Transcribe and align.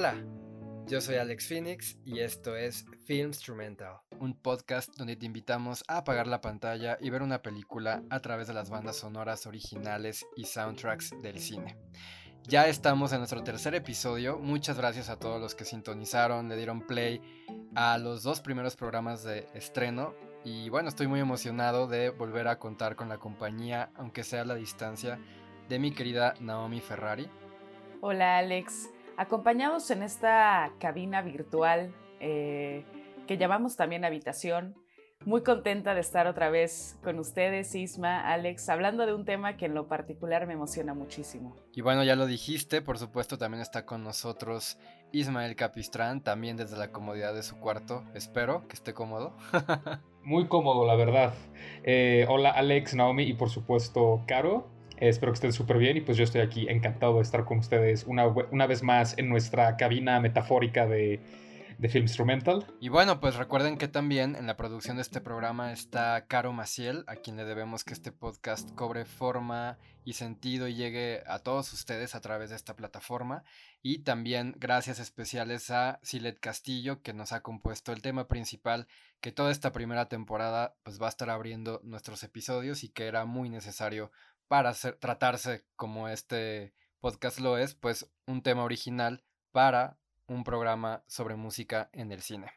Hola, 0.00 0.14
yo 0.86 0.98
soy 1.02 1.16
Alex 1.16 1.46
Phoenix 1.46 1.98
y 2.06 2.20
esto 2.20 2.56
es 2.56 2.86
Film 3.04 3.26
Instrumental, 3.26 3.98
un 4.18 4.32
podcast 4.32 4.88
donde 4.96 5.14
te 5.14 5.26
invitamos 5.26 5.84
a 5.88 5.98
apagar 5.98 6.26
la 6.26 6.40
pantalla 6.40 6.96
y 7.02 7.10
ver 7.10 7.20
una 7.20 7.42
película 7.42 8.02
a 8.08 8.20
través 8.20 8.48
de 8.48 8.54
las 8.54 8.70
bandas 8.70 8.96
sonoras 8.96 9.46
originales 9.46 10.24
y 10.36 10.44
soundtracks 10.44 11.10
del 11.20 11.38
cine. 11.38 11.76
Ya 12.44 12.66
estamos 12.66 13.12
en 13.12 13.18
nuestro 13.18 13.44
tercer 13.44 13.74
episodio, 13.74 14.38
muchas 14.38 14.78
gracias 14.78 15.10
a 15.10 15.18
todos 15.18 15.38
los 15.38 15.54
que 15.54 15.66
sintonizaron, 15.66 16.48
le 16.48 16.56
dieron 16.56 16.86
play 16.86 17.20
a 17.74 17.98
los 17.98 18.22
dos 18.22 18.40
primeros 18.40 18.76
programas 18.76 19.22
de 19.22 19.48
estreno 19.52 20.14
y 20.46 20.70
bueno, 20.70 20.88
estoy 20.88 21.08
muy 21.08 21.20
emocionado 21.20 21.88
de 21.88 22.08
volver 22.08 22.48
a 22.48 22.58
contar 22.58 22.96
con 22.96 23.10
la 23.10 23.18
compañía, 23.18 23.90
aunque 23.96 24.24
sea 24.24 24.40
a 24.40 24.46
la 24.46 24.54
distancia, 24.54 25.20
de 25.68 25.78
mi 25.78 25.92
querida 25.92 26.32
Naomi 26.40 26.80
Ferrari. 26.80 27.28
Hola 28.00 28.38
Alex, 28.38 28.88
acompañados 29.20 29.90
en 29.90 30.02
esta 30.02 30.72
cabina 30.80 31.20
virtual 31.20 31.92
eh, 32.20 32.84
que 33.26 33.36
llamamos 33.36 33.76
también 33.76 34.06
habitación. 34.06 34.74
Muy 35.26 35.42
contenta 35.42 35.94
de 35.94 36.00
estar 36.00 36.26
otra 36.26 36.48
vez 36.48 36.98
con 37.04 37.18
ustedes, 37.18 37.74
Isma, 37.74 38.20
Alex, 38.20 38.70
hablando 38.70 39.04
de 39.04 39.12
un 39.12 39.26
tema 39.26 39.58
que 39.58 39.66
en 39.66 39.74
lo 39.74 39.86
particular 39.88 40.46
me 40.46 40.54
emociona 40.54 40.94
muchísimo. 40.94 41.54
Y 41.74 41.82
bueno, 41.82 42.02
ya 42.02 42.16
lo 42.16 42.24
dijiste, 42.24 42.80
por 42.80 42.96
supuesto 42.96 43.36
también 43.36 43.60
está 43.60 43.84
con 43.84 44.02
nosotros 44.02 44.78
Ismael 45.12 45.54
Capistrán, 45.54 46.22
también 46.22 46.56
desde 46.56 46.78
la 46.78 46.90
comodidad 46.90 47.34
de 47.34 47.42
su 47.42 47.58
cuarto. 47.58 48.02
Espero 48.14 48.66
que 48.68 48.74
esté 48.74 48.94
cómodo. 48.94 49.36
Muy 50.24 50.48
cómodo, 50.48 50.86
la 50.86 50.94
verdad. 50.94 51.34
Eh, 51.82 52.24
hola 52.26 52.52
Alex, 52.52 52.94
Naomi 52.94 53.24
y 53.24 53.34
por 53.34 53.50
supuesto 53.50 54.22
Caro. 54.26 54.79
Espero 55.00 55.32
que 55.32 55.36
estén 55.36 55.52
súper 55.52 55.78
bien 55.78 55.96
y 55.96 56.00
pues 56.02 56.18
yo 56.18 56.24
estoy 56.24 56.42
aquí 56.42 56.66
encantado 56.68 57.16
de 57.16 57.22
estar 57.22 57.44
con 57.44 57.58
ustedes 57.58 58.04
una, 58.06 58.26
una 58.26 58.66
vez 58.66 58.82
más 58.82 59.16
en 59.18 59.28
nuestra 59.28 59.76
cabina 59.76 60.20
metafórica 60.20 60.86
de, 60.86 61.20
de 61.80 61.88
Film 61.88 62.04
Instrumental. 62.04 62.66
Y 62.78 62.90
bueno, 62.90 63.20
pues 63.20 63.36
recuerden 63.36 63.78
que 63.78 63.88
también 63.88 64.36
en 64.36 64.46
la 64.46 64.58
producción 64.58 64.96
de 64.96 65.02
este 65.02 65.22
programa 65.22 65.72
está 65.72 66.26
Caro 66.26 66.52
Maciel, 66.52 67.04
a 67.06 67.16
quien 67.16 67.38
le 67.38 67.44
debemos 67.46 67.84
que 67.84 67.94
este 67.94 68.12
podcast 68.12 68.74
cobre 68.74 69.06
forma 69.06 69.78
y 70.04 70.12
sentido 70.12 70.68
y 70.68 70.74
llegue 70.74 71.22
a 71.26 71.38
todos 71.38 71.72
ustedes 71.72 72.14
a 72.14 72.20
través 72.20 72.50
de 72.50 72.56
esta 72.56 72.76
plataforma. 72.76 73.44
Y 73.82 74.00
también 74.00 74.54
gracias 74.58 74.98
especiales 74.98 75.70
a 75.70 75.98
Silet 76.02 76.38
Castillo, 76.38 77.00
que 77.00 77.14
nos 77.14 77.32
ha 77.32 77.40
compuesto 77.40 77.92
el 77.92 78.02
tema 78.02 78.28
principal 78.28 78.86
que 79.22 79.32
toda 79.32 79.50
esta 79.50 79.72
primera 79.72 80.06
temporada 80.08 80.74
pues 80.82 81.00
va 81.00 81.06
a 81.06 81.10
estar 81.10 81.30
abriendo 81.30 81.80
nuestros 81.82 82.22
episodios 82.22 82.84
y 82.84 82.88
que 82.88 83.06
era 83.06 83.24
muy 83.24 83.48
necesario 83.48 84.10
para 84.50 84.74
tratarse 84.74 85.64
como 85.76 86.08
este 86.08 86.74
podcast 86.98 87.38
lo 87.38 87.56
es, 87.56 87.76
pues 87.76 88.10
un 88.26 88.42
tema 88.42 88.64
original 88.64 89.22
para 89.52 89.96
un 90.26 90.42
programa 90.42 91.04
sobre 91.06 91.36
música 91.36 91.88
en 91.92 92.10
el 92.10 92.20
cine. 92.20 92.50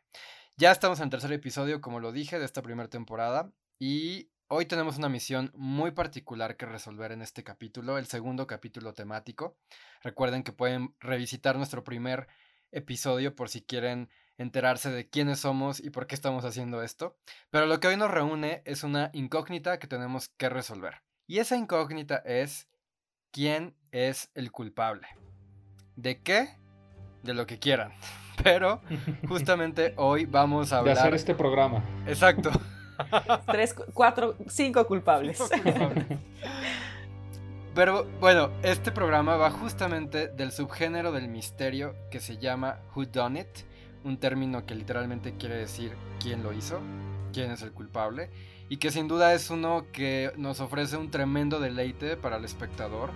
Ya 0.57 0.71
estamos 0.71 0.97
en 0.97 1.03
el 1.03 1.09
tercer 1.11 1.31
episodio, 1.33 1.81
como 1.81 1.99
lo 1.99 2.11
dije, 2.11 2.39
de 2.39 2.45
esta 2.45 2.63
primera 2.63 2.89
temporada 2.89 3.53
y 3.77 4.31
hoy 4.47 4.65
tenemos 4.65 4.97
una 4.97 5.07
misión 5.07 5.51
muy 5.53 5.91
particular 5.91 6.57
que 6.57 6.65
resolver 6.65 7.11
en 7.11 7.21
este 7.21 7.43
capítulo, 7.43 7.99
el 7.99 8.07
segundo 8.07 8.47
capítulo 8.47 8.95
temático. 8.95 9.55
Recuerden 10.01 10.41
que 10.41 10.51
pueden 10.51 10.95
revisitar 10.99 11.57
nuestro 11.57 11.83
primer 11.83 12.27
episodio 12.71 13.35
por 13.35 13.49
si 13.49 13.61
quieren 13.61 14.09
enterarse 14.39 14.89
de 14.89 15.11
quiénes 15.11 15.41
somos 15.41 15.79
y 15.79 15.91
por 15.91 16.07
qué 16.07 16.15
estamos 16.15 16.43
haciendo 16.43 16.81
esto. 16.81 17.19
Pero 17.51 17.67
lo 17.67 17.79
que 17.79 17.89
hoy 17.89 17.97
nos 17.97 18.09
reúne 18.09 18.63
es 18.65 18.83
una 18.83 19.11
incógnita 19.13 19.77
que 19.77 19.85
tenemos 19.85 20.29
que 20.29 20.49
resolver. 20.49 21.02
Y 21.25 21.39
esa 21.39 21.55
incógnita 21.55 22.17
es 22.17 22.67
quién 23.31 23.75
es 23.91 24.29
el 24.35 24.51
culpable. 24.51 25.07
¿De 25.95 26.21
qué? 26.21 26.57
De 27.23 27.33
lo 27.33 27.45
que 27.45 27.59
quieran. 27.59 27.93
Pero 28.43 28.81
justamente 29.27 29.93
hoy 29.95 30.25
vamos 30.25 30.73
a 30.73 30.79
hablar... 30.79 30.95
De 30.95 31.01
hacer 31.01 31.13
este 31.13 31.33
programa. 31.33 31.83
Exacto. 32.07 32.51
Tres, 33.47 33.73
cuatro, 33.93 34.35
cinco 34.47 34.85
culpables. 34.85 35.41
Pero 37.73 38.05
bueno, 38.19 38.51
este 38.61 38.91
programa 38.91 39.37
va 39.37 39.49
justamente 39.49 40.27
del 40.27 40.51
subgénero 40.51 41.11
del 41.11 41.27
misterio 41.27 41.95
que 42.11 42.19
se 42.19 42.37
llama 42.37 42.79
Who 42.95 43.05
Done 43.05 43.39
It, 43.39 43.65
un 44.03 44.17
término 44.17 44.65
que 44.65 44.75
literalmente 44.75 45.35
quiere 45.37 45.55
decir 45.55 45.95
quién 46.19 46.43
lo 46.43 46.53
hizo, 46.53 46.81
quién 47.31 47.49
es 47.49 47.63
el 47.63 47.71
culpable 47.71 48.29
y 48.69 48.77
que 48.77 48.91
sin 48.91 49.07
duda 49.07 49.33
es 49.33 49.49
uno 49.49 49.85
que 49.91 50.31
nos 50.37 50.59
ofrece 50.59 50.97
un 50.97 51.11
tremendo 51.11 51.59
deleite 51.59 52.17
para 52.17 52.37
el 52.37 52.45
espectador 52.45 53.11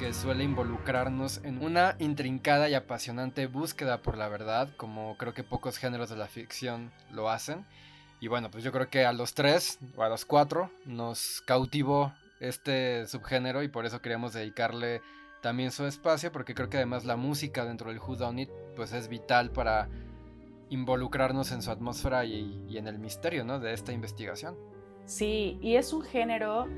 que 0.00 0.14
suele 0.14 0.44
involucrarnos 0.44 1.42
en 1.44 1.62
una 1.62 1.94
intrincada 1.98 2.70
y 2.70 2.74
apasionante 2.74 3.46
búsqueda 3.46 4.00
por 4.00 4.16
la 4.16 4.28
verdad, 4.28 4.70
como 4.78 5.18
creo 5.18 5.34
que 5.34 5.44
pocos 5.44 5.76
géneros 5.76 6.08
de 6.08 6.16
la 6.16 6.26
ficción 6.26 6.90
lo 7.10 7.28
hacen. 7.28 7.66
Y 8.18 8.28
bueno, 8.28 8.50
pues 8.50 8.64
yo 8.64 8.72
creo 8.72 8.88
que 8.88 9.04
a 9.04 9.12
los 9.12 9.34
tres 9.34 9.78
o 9.96 10.02
a 10.02 10.08
los 10.08 10.24
cuatro 10.24 10.70
nos 10.86 11.42
cautivó 11.42 12.14
este 12.40 13.06
subgénero 13.06 13.62
y 13.62 13.68
por 13.68 13.84
eso 13.84 14.00
queríamos 14.00 14.32
dedicarle 14.32 15.02
también 15.42 15.70
su 15.70 15.84
espacio, 15.84 16.32
porque 16.32 16.54
creo 16.54 16.70
que 16.70 16.78
además 16.78 17.04
la 17.04 17.16
música 17.16 17.66
dentro 17.66 17.90
del 17.90 17.98
Who 17.98 18.16
Done 18.16 18.42
It 18.42 18.50
pues 18.76 18.94
es 18.94 19.08
vital 19.08 19.50
para 19.50 19.90
involucrarnos 20.70 21.52
en 21.52 21.60
su 21.60 21.70
atmósfera 21.70 22.24
y, 22.24 22.64
y 22.70 22.78
en 22.78 22.88
el 22.88 22.98
misterio 22.98 23.44
¿no? 23.44 23.58
de 23.58 23.74
esta 23.74 23.92
investigación. 23.92 24.56
Sí, 25.10 25.58
y 25.60 25.74
es 25.74 25.92
un 25.92 26.02
género 26.02 26.68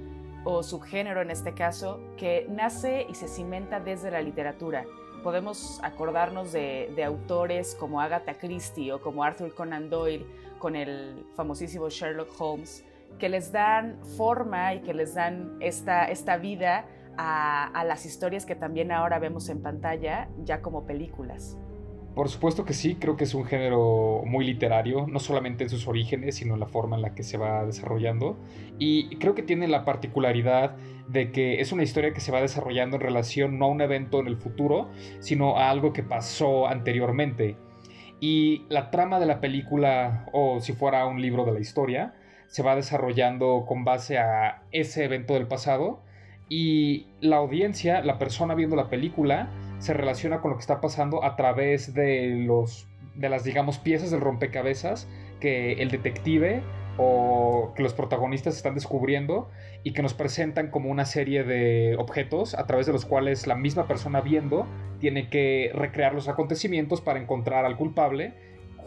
o 0.45 0.63
subgénero 0.63 1.21
en 1.21 1.31
este 1.31 1.53
caso 1.53 2.01
que 2.17 2.47
nace 2.49 3.07
y 3.11 3.15
se 3.15 3.29
cimenta 3.29 3.79
desde 3.79 4.11
la 4.11 4.23
literatura. 4.23 4.87
Podemos 5.23 5.81
acordarnos 5.83 6.51
de, 6.51 7.05
autores 7.05 7.77
como 7.79 8.01
Agatha 8.01 8.39
Christie 8.39 8.91
o 8.91 9.03
como 9.03 9.23
Arthur 9.23 9.55
Conan 9.55 9.91
Doyle 9.91 10.25
con 10.59 10.77
el 10.77 11.27
famosísimo 11.37 11.91
Sherlock 11.91 12.31
Holmes, 12.41 12.83
que 13.19 13.29
les 13.29 13.53
dan 13.53 13.99
forma 14.17 14.77
y 14.77 14.81
que 14.81 14.95
les 14.95 15.15
dan 15.15 15.59
esta, 15.61 16.07
esta 16.07 16.39
vida 16.39 16.87
a, 17.19 17.67
a 17.67 17.85
las 17.85 18.07
historias 18.07 18.47
que 18.47 18.55
también 18.55 18.93
ahora 18.93 19.19
vemos 19.19 19.51
en 19.51 19.61
pantalla 19.61 20.31
ya 20.43 20.63
como 20.63 20.87
películas. 20.87 21.59
Por 22.15 22.29
supuesto 22.29 22.67
que 22.67 22.75
sí, 22.75 22.97
creo 22.97 23.17
que 23.17 23.25
es 23.25 23.33
un 23.33 23.47
género 23.47 24.23
muy 24.27 24.45
literario, 24.45 25.07
no 25.07 25.19
solamente 25.19 25.65
en 25.65 25.71
sus 25.71 25.89
orígenes, 25.89 26.37
sino 26.37 26.55
en 26.55 26.61
la 26.61 26.67
forma 26.67 26.97
en 26.97 27.03
la 27.03 27.15
que 27.15 27.23
se 27.23 27.39
va 27.39 27.65
desarrollando. 27.65 28.39
Y 28.79 29.17
creo 29.17 29.35
que 29.35 29.43
tiene 29.43 29.67
la 29.67 29.87
particularidad 29.87 30.77
de 31.09 31.33
que 31.33 31.61
es 31.61 31.73
una 31.73 31.85
historia 31.85 32.13
que 32.13 32.21
se 32.21 32.31
va 32.31 32.43
desarrollando 32.43 32.97
en 32.97 33.03
relación 33.03 33.59
no 33.59 33.65
a 33.65 33.69
un 33.69 33.81
evento 33.81 34.21
en 34.21 34.27
el 34.27 34.37
futuro, 34.37 34.91
sino 35.21 35.57
a 35.57 35.71
algo 35.71 35.95
que 35.95 36.03
pasó 36.03 36.69
anteriormente. 36.69 37.57
Y 38.21 38.67
la 38.69 38.91
trama 38.91 39.19
de 39.19 39.27
la 39.27 39.41
película, 39.41 40.27
o 40.33 40.61
si 40.61 40.75
fuera 40.75 41.07
un 41.07 41.23
libro 41.23 41.47
de 41.47 41.53
la 41.53 41.61
historia, 41.61 42.15
se 42.47 42.63
va 42.63 42.77
desarrollando 42.77 43.65
con 43.67 43.85
base 43.85 44.19
a 44.19 44.65
ese 44.71 45.05
evento 45.05 45.33
del 45.33 45.49
pasado. 45.49 46.03
Y 46.51 47.07
la 47.23 47.39
audiencia, 47.39 48.03
la 48.03 48.19
persona 48.19 48.55
viendo 48.55 48.77
la 48.77 48.91
película, 48.91 49.49
se 49.83 49.93
relaciona 49.95 50.41
con 50.41 50.53
lo 50.53 50.57
que 50.57 50.61
está 50.61 50.81
pasando 50.81 51.25
a 51.25 51.35
través 51.35 51.93
de 51.93 52.29
los 52.47 52.87
de 53.17 53.29
las 53.29 53.43
digamos 53.43 53.79
piezas 53.79 54.13
del 54.13 54.21
rompecabezas 54.21 55.09
que 55.41 55.73
el 55.75 55.91
detective 55.91 56.63
o 56.99 57.73
que 57.75 57.83
los 57.83 57.93
protagonistas 57.93 58.57
están 58.57 58.75
descubriendo 58.75 59.51
y 59.83 59.93
que 59.93 60.03
nos 60.03 60.15
presentan 60.15 60.71
como 60.71 60.89
una 60.89 61.05
serie 61.05 61.43
de 61.43 61.97
objetos 61.99 62.55
a 62.55 62.67
través 62.67 62.87
de 62.87 62.93
los 62.93 63.05
cuales 63.05 63.47
la 63.47 63.57
misma 63.57 63.89
persona 63.89 64.21
viendo 64.21 64.67
tiene 65.01 65.29
que 65.29 65.73
recrear 65.75 66.15
los 66.15 66.29
acontecimientos 66.29 67.01
para 67.01 67.19
encontrar 67.19 67.65
al 67.65 67.77
culpable 67.77 68.35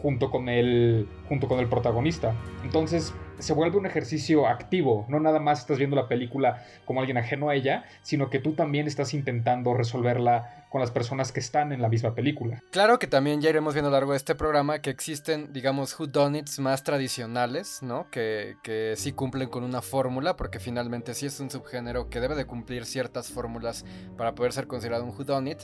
junto 0.02 0.30
con 0.30 0.48
el, 0.48 1.08
junto 1.28 1.48
con 1.48 1.58
el 1.58 1.68
protagonista. 1.68 2.34
Entonces 2.64 3.14
se 3.38 3.52
vuelve 3.52 3.76
un 3.76 3.86
ejercicio 3.86 4.46
activo, 4.46 5.04
no 5.08 5.20
nada 5.20 5.40
más 5.40 5.60
estás 5.60 5.78
viendo 5.78 5.96
la 5.96 6.08
película 6.08 6.64
como 6.84 7.00
alguien 7.00 7.18
ajeno 7.18 7.50
a 7.50 7.54
ella, 7.54 7.84
sino 8.02 8.30
que 8.30 8.38
tú 8.38 8.54
también 8.54 8.86
estás 8.86 9.14
intentando 9.14 9.74
resolverla 9.74 10.66
con 10.70 10.80
las 10.80 10.90
personas 10.90 11.32
que 11.32 11.40
están 11.40 11.72
en 11.72 11.80
la 11.80 11.88
misma 11.88 12.14
película. 12.14 12.62
Claro 12.70 12.98
que 12.98 13.06
también 13.06 13.40
ya 13.40 13.50
iremos 13.50 13.74
viendo 13.74 13.88
a 13.88 13.90
lo 13.90 13.96
largo 13.96 14.12
de 14.12 14.18
este 14.18 14.34
programa 14.34 14.80
que 14.80 14.90
existen, 14.90 15.52
digamos, 15.52 15.98
whodunits 15.98 16.58
más 16.58 16.82
tradicionales, 16.82 17.82
¿no? 17.82 18.10
Que, 18.10 18.56
que 18.62 18.94
sí 18.96 19.12
cumplen 19.12 19.48
con 19.48 19.64
una 19.64 19.80
fórmula, 19.80 20.36
porque 20.36 20.58
finalmente 20.58 21.14
sí 21.14 21.26
es 21.26 21.38
un 21.40 21.50
subgénero 21.50 22.08
que 22.10 22.20
debe 22.20 22.34
de 22.34 22.46
cumplir 22.46 22.84
ciertas 22.84 23.30
fórmulas 23.30 23.84
para 24.16 24.34
poder 24.34 24.52
ser 24.52 24.66
considerado 24.66 25.04
un 25.04 25.10
whodunit. 25.10 25.60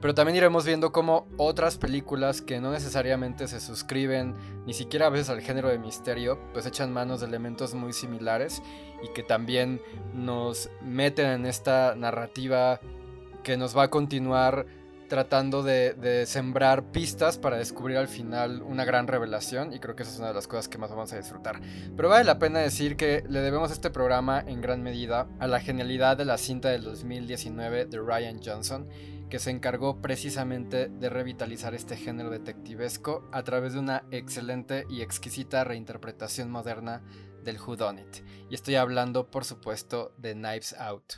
Pero 0.00 0.14
también 0.14 0.36
iremos 0.36 0.66
viendo 0.66 0.92
cómo 0.92 1.26
otras 1.36 1.78
películas 1.78 2.42
que 2.42 2.60
no 2.60 2.70
necesariamente 2.70 3.48
se 3.48 3.60
suscriben 3.60 4.34
ni 4.66 4.74
siquiera 4.74 5.06
a 5.06 5.10
veces 5.10 5.30
al 5.30 5.40
género 5.40 5.68
de 5.68 5.78
misterio, 5.78 6.38
pues 6.52 6.66
echan 6.66 6.92
manos 6.92 7.20
de 7.20 7.26
elementos 7.26 7.74
muy 7.74 7.92
similares 7.92 8.62
y 9.02 9.12
que 9.14 9.22
también 9.22 9.80
nos 10.12 10.70
meten 10.82 11.26
en 11.26 11.46
esta 11.46 11.94
narrativa 11.96 12.80
que 13.42 13.56
nos 13.56 13.76
va 13.76 13.84
a 13.84 13.90
continuar 13.90 14.66
tratando 15.08 15.62
de, 15.62 16.24
sembrar 16.26 16.90
pistas 16.90 17.38
para 17.38 17.56
descubrir 17.56 17.98
al 17.98 18.08
final 18.08 18.62
una 18.62 18.84
gran 18.84 19.06
revelación 19.06 19.72
y 19.72 19.78
creo 19.78 19.94
que 19.94 20.02
esa 20.02 20.12
es 20.12 20.18
una 20.18 20.28
de 20.28 20.34
las 20.34 20.48
cosas 20.48 20.68
que 20.68 20.78
más 20.78 20.90
vamos 20.90 21.12
a 21.12 21.16
disfrutar. 21.16 21.60
Pero 21.96 22.08
vale 22.08 22.24
la 22.24 22.38
pena 22.38 22.60
decir 22.60 22.96
que 22.96 23.22
le 23.28 23.40
debemos 23.40 23.70
este 23.70 23.90
programa 23.90 24.42
en 24.46 24.60
gran 24.60 24.82
medida 24.82 25.28
a 25.38 25.46
la 25.46 25.60
genialidad 25.60 26.16
de 26.16 26.24
la 26.24 26.38
cinta 26.38 26.70
del 26.70 26.82
2019 26.82 27.86
de 27.86 27.98
Ryan 27.98 28.40
Johnson 28.44 28.88
que 29.34 29.40
se 29.40 29.50
encargó 29.50 30.00
precisamente 30.00 30.86
de 30.86 31.10
revitalizar 31.10 31.74
este 31.74 31.96
género 31.96 32.30
detectivesco 32.30 33.28
a 33.32 33.42
través 33.42 33.72
de 33.72 33.80
una 33.80 34.04
excelente 34.12 34.86
y 34.88 35.02
exquisita 35.02 35.64
reinterpretación 35.64 36.52
moderna 36.52 37.02
del 37.42 37.58
Who 37.58 37.74
Done 37.74 38.02
It. 38.02 38.24
Y 38.48 38.54
estoy 38.54 38.76
hablando, 38.76 39.32
por 39.32 39.44
supuesto, 39.44 40.14
de 40.18 40.34
Knives 40.34 40.76
Out. 40.78 41.14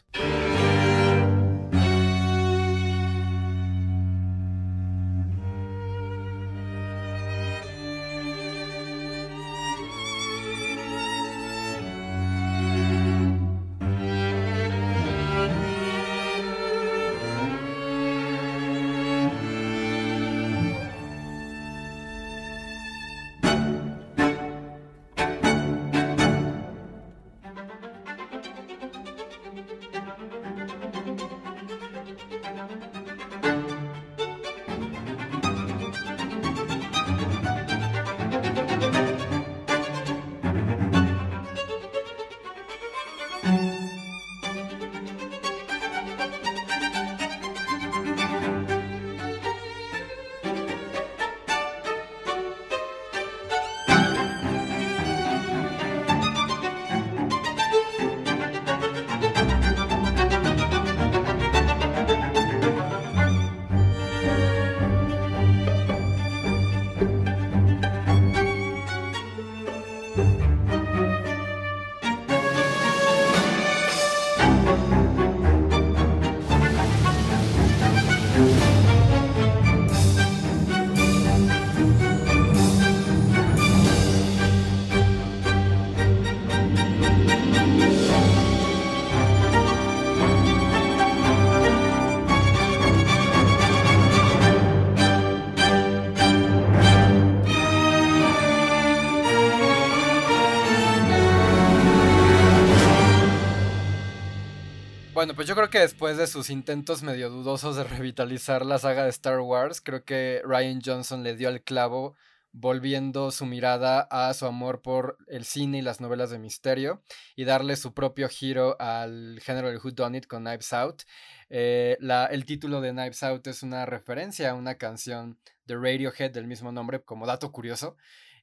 Bueno, 105.26 105.34
pues 105.34 105.48
yo 105.48 105.56
creo 105.56 105.70
que 105.70 105.80
después 105.80 106.16
de 106.16 106.28
sus 106.28 106.50
intentos 106.50 107.02
medio 107.02 107.30
dudosos 107.30 107.74
de 107.74 107.82
revitalizar 107.82 108.64
la 108.64 108.78
saga 108.78 109.02
de 109.02 109.10
Star 109.10 109.40
Wars, 109.40 109.80
creo 109.80 110.04
que 110.04 110.40
Ryan 110.44 110.80
Johnson 110.80 111.24
le 111.24 111.34
dio 111.34 111.48
al 111.48 111.64
clavo 111.64 112.14
volviendo 112.52 113.32
su 113.32 113.44
mirada 113.44 114.06
a 114.08 114.32
su 114.34 114.46
amor 114.46 114.82
por 114.82 115.18
el 115.26 115.44
cine 115.44 115.78
y 115.78 115.82
las 115.82 116.00
novelas 116.00 116.30
de 116.30 116.38
misterio 116.38 117.02
y 117.34 117.42
darle 117.42 117.74
su 117.74 117.92
propio 117.92 118.28
giro 118.28 118.80
al 118.80 119.40
género 119.42 119.66
del 119.66 119.78
Who 119.78 119.90
Done 119.90 120.18
It 120.18 120.28
con 120.28 120.44
Knives 120.44 120.72
Out. 120.72 121.02
Eh, 121.50 121.98
el 122.30 122.44
título 122.44 122.80
de 122.80 122.92
Knives 122.92 123.24
Out 123.24 123.48
es 123.48 123.64
una 123.64 123.84
referencia 123.84 124.50
a 124.50 124.54
una 124.54 124.76
canción 124.76 125.40
de 125.64 125.74
Radiohead 125.74 126.30
del 126.30 126.46
mismo 126.46 126.70
nombre, 126.70 127.02
como 127.02 127.26
dato 127.26 127.50
curioso. 127.50 127.96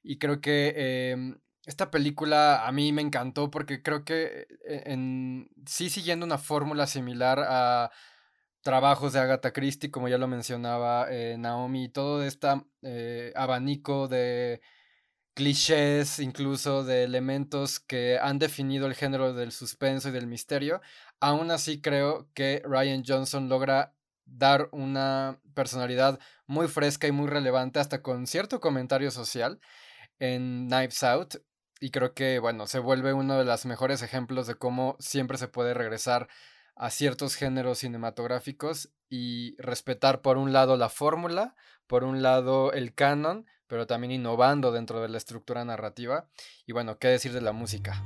Y 0.03 0.17
creo 0.17 0.41
que 0.41 1.11
em, 1.11 1.39
esta 1.65 1.91
película 1.91 2.67
a 2.67 2.71
mí 2.71 2.91
me 2.91 3.01
encantó 3.01 3.49
porque 3.49 3.81
creo 3.81 4.03
que 4.03 4.47
eh, 4.65 4.83
en, 4.85 5.49
sí 5.65 5.89
siguiendo 5.89 6.25
una 6.25 6.37
fórmula 6.37 6.87
similar 6.87 7.39
a 7.39 7.91
trabajos 8.61 9.13
de 9.13 9.19
Agatha 9.19 9.51
Christie, 9.51 9.91
como 9.91 10.07
ya 10.07 10.17
lo 10.17 10.27
mencionaba 10.27 11.07
eh, 11.09 11.35
Naomi, 11.37 11.89
todo 11.89 12.23
este 12.23 12.47
abanico 13.35 14.07
de 14.07 14.61
clichés, 15.33 16.19
incluso 16.19 16.83
de 16.83 17.03
elementos 17.03 17.79
que 17.79 18.19
han 18.19 18.39
definido 18.39 18.87
el 18.87 18.93
género 18.93 19.33
del 19.33 19.51
suspenso 19.51 20.09
y 20.09 20.11
del 20.11 20.27
misterio, 20.27 20.81
aún 21.19 21.51
así 21.51 21.81
creo 21.81 22.29
que 22.33 22.61
Ryan 22.65 23.03
Johnson 23.05 23.49
logra 23.49 23.95
dar 24.25 24.69
una 24.71 25.39
personalidad 25.53 26.19
muy 26.45 26.67
fresca 26.67 27.07
y 27.07 27.11
muy 27.11 27.27
relevante, 27.27 27.79
hasta 27.79 28.01
con 28.01 28.27
cierto 28.27 28.59
comentario 28.59 29.11
social 29.11 29.59
en 30.19 30.67
Knives 30.67 31.03
Out, 31.03 31.35
y 31.83 31.91
creo 31.91 32.13
que, 32.13 32.39
bueno, 32.39 32.65
se 32.65 32.79
vuelve 32.79 33.11
uno 33.11 33.37
de 33.37 33.43
los 33.43 33.65
mejores 33.65 34.01
ejemplos 34.03 34.47
de 34.47 34.55
cómo 34.55 34.95
siempre 34.99 35.37
se 35.37 35.49
puede 35.49 35.73
regresar 35.73 36.29
a 36.77 36.89
ciertos 36.89 37.35
géneros 37.35 37.79
cinematográficos 37.79 38.93
y 39.09 39.57
respetar 39.57 40.21
por 40.21 40.37
un 40.37 40.53
lado 40.53 40.77
la 40.77 40.87
fórmula, 40.87 41.55
por 41.85 42.05
un 42.05 42.21
lado 42.21 42.71
el 42.71 42.93
canon, 42.93 43.45
pero 43.67 43.85
también 43.85 44.11
innovando 44.11 44.71
dentro 44.71 45.01
de 45.01 45.09
la 45.09 45.17
estructura 45.17 45.65
narrativa. 45.65 46.29
Y 46.65 46.71
bueno, 46.71 46.99
¿qué 46.99 47.09
decir 47.09 47.33
de 47.33 47.41
la 47.41 47.51
música? 47.51 48.01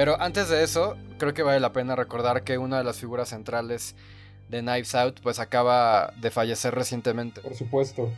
Pero 0.00 0.18
antes 0.18 0.48
de 0.48 0.64
eso, 0.64 0.96
creo 1.18 1.34
que 1.34 1.42
vale 1.42 1.60
la 1.60 1.74
pena 1.74 1.94
recordar 1.94 2.42
que 2.42 2.56
una 2.56 2.78
de 2.78 2.84
las 2.84 2.98
figuras 2.98 3.28
centrales 3.28 3.94
de 4.48 4.62
Knives 4.62 4.94
Out 4.94 5.20
pues 5.22 5.38
acaba 5.38 6.14
de 6.16 6.30
fallecer 6.30 6.74
recientemente. 6.74 7.42
Por 7.42 7.54
supuesto. 7.54 8.10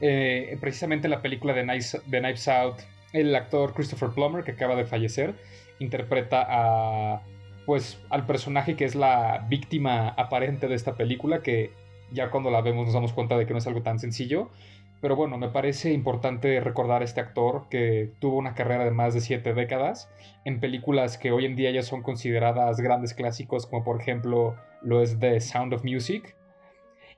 Eh, 0.00 0.58
precisamente 0.60 1.06
la 1.06 1.22
película 1.22 1.52
de 1.54 1.62
Knives, 1.62 2.02
de 2.04 2.18
Knives 2.18 2.48
Out, 2.48 2.78
el 3.12 3.32
actor 3.36 3.74
Christopher 3.74 4.08
Plummer, 4.10 4.42
que 4.42 4.50
acaba 4.50 4.74
de 4.74 4.86
fallecer, 4.86 5.36
interpreta 5.78 6.44
a 6.48 7.22
pues 7.64 8.00
al 8.08 8.26
personaje 8.26 8.74
que 8.74 8.84
es 8.84 8.96
la 8.96 9.46
víctima 9.48 10.08
aparente 10.08 10.66
de 10.66 10.74
esta 10.74 10.96
película, 10.96 11.42
que 11.42 11.70
ya 12.10 12.32
cuando 12.32 12.50
la 12.50 12.60
vemos 12.60 12.86
nos 12.86 12.94
damos 12.94 13.12
cuenta 13.12 13.38
de 13.38 13.46
que 13.46 13.52
no 13.52 13.60
es 13.60 13.66
algo 13.68 13.82
tan 13.82 14.00
sencillo. 14.00 14.50
Pero 15.00 15.16
bueno, 15.16 15.38
me 15.38 15.48
parece 15.48 15.92
importante 15.92 16.60
recordar 16.60 17.00
a 17.00 17.04
este 17.04 17.20
actor 17.20 17.68
que 17.70 18.12
tuvo 18.20 18.36
una 18.36 18.54
carrera 18.54 18.84
de 18.84 18.90
más 18.90 19.14
de 19.14 19.22
siete 19.22 19.54
décadas 19.54 20.10
en 20.44 20.60
películas 20.60 21.16
que 21.16 21.32
hoy 21.32 21.46
en 21.46 21.56
día 21.56 21.70
ya 21.70 21.82
son 21.82 22.02
consideradas 22.02 22.80
grandes 22.80 23.14
clásicos, 23.14 23.66
como 23.66 23.82
por 23.82 24.00
ejemplo 24.00 24.56
lo 24.82 25.00
es 25.00 25.18
The 25.18 25.40
Sound 25.40 25.72
of 25.72 25.84
Music. 25.84 26.36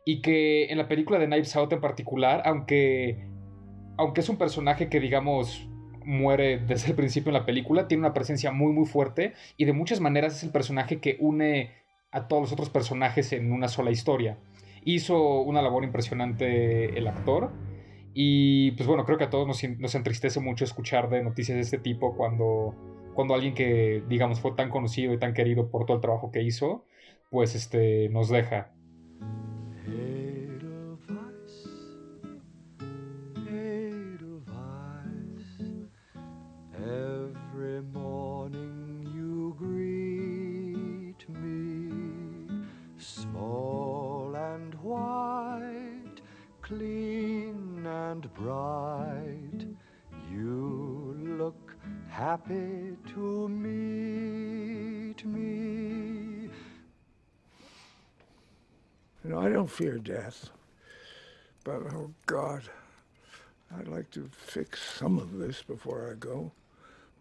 Y 0.04 0.20
que 0.20 0.66
en 0.66 0.78
la 0.78 0.88
película 0.88 1.18
de 1.18 1.26
Knives 1.26 1.56
Out 1.56 1.72
en 1.72 1.80
particular, 1.80 2.42
aunque, 2.44 3.26
aunque 3.96 4.20
es 4.20 4.28
un 4.28 4.36
personaje 4.36 4.88
que 4.88 5.00
digamos 5.00 5.68
muere 6.04 6.58
desde 6.58 6.90
el 6.90 6.96
principio 6.96 7.30
en 7.30 7.34
la 7.34 7.46
película, 7.46 7.88
tiene 7.88 8.02
una 8.02 8.14
presencia 8.14 8.52
muy 8.52 8.72
muy 8.72 8.86
fuerte 8.86 9.34
y 9.56 9.64
de 9.64 9.72
muchas 9.72 10.00
maneras 10.00 10.36
es 10.36 10.42
el 10.44 10.50
personaje 10.50 11.00
que 11.00 11.16
une 11.20 11.70
a 12.12 12.28
todos 12.28 12.42
los 12.42 12.52
otros 12.52 12.70
personajes 12.70 13.32
en 13.32 13.52
una 13.52 13.66
sola 13.66 13.90
historia. 13.90 14.38
Hizo 14.84 15.40
una 15.40 15.62
labor 15.62 15.84
impresionante 15.84 16.98
el 16.98 17.06
actor 17.06 17.52
y 18.14 18.72
pues 18.72 18.86
bueno, 18.86 19.04
creo 19.04 19.18
que 19.18 19.24
a 19.24 19.30
todos 19.30 19.46
nos, 19.46 19.94
entristece 19.94 20.40
mucho 20.40 20.64
escuchar 20.64 21.08
de 21.08 21.22
noticias 21.22 21.56
de 21.56 21.62
este 21.62 21.78
tipo 21.78 22.16
cuando, 22.16 22.74
cuando 23.14 23.34
alguien 23.34 23.54
que, 23.54 24.02
digamos, 24.08 24.40
fue 24.40 24.52
tan 24.52 24.70
conocido 24.70 25.12
y 25.14 25.18
tan 25.18 25.34
querido 25.34 25.70
por 25.70 25.86
todo 25.86 25.96
el 25.96 26.00
trabajo 26.02 26.30
que 26.30 26.42
hizo, 26.42 26.84
pues 27.30 27.54
este, 27.54 28.08
nos 28.10 28.28
deja. 28.28 28.72
Fear 59.72 59.96
death, 59.96 60.50
but 61.64 61.80
oh 61.94 62.12
God, 62.26 62.62
I'd 63.74 63.88
like 63.88 64.10
to 64.10 64.28
fix 64.30 64.82
some 64.82 65.18
of 65.18 65.38
this 65.38 65.62
before 65.62 66.10
I 66.10 66.14
go. 66.14 66.52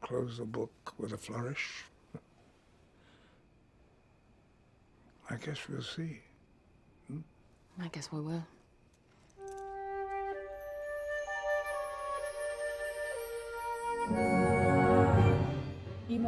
Close 0.01 0.37
the 0.37 0.43
book 0.43 0.71
with 0.97 1.13
a 1.13 1.17
flourish. 1.17 1.85
I 5.29 5.35
guess 5.37 5.59
we'll 5.69 5.81
see. 5.81 6.19
Hmm? 7.07 7.19
I 7.81 7.87
guess 7.87 8.11
we 8.11 8.19
will. 8.19 8.43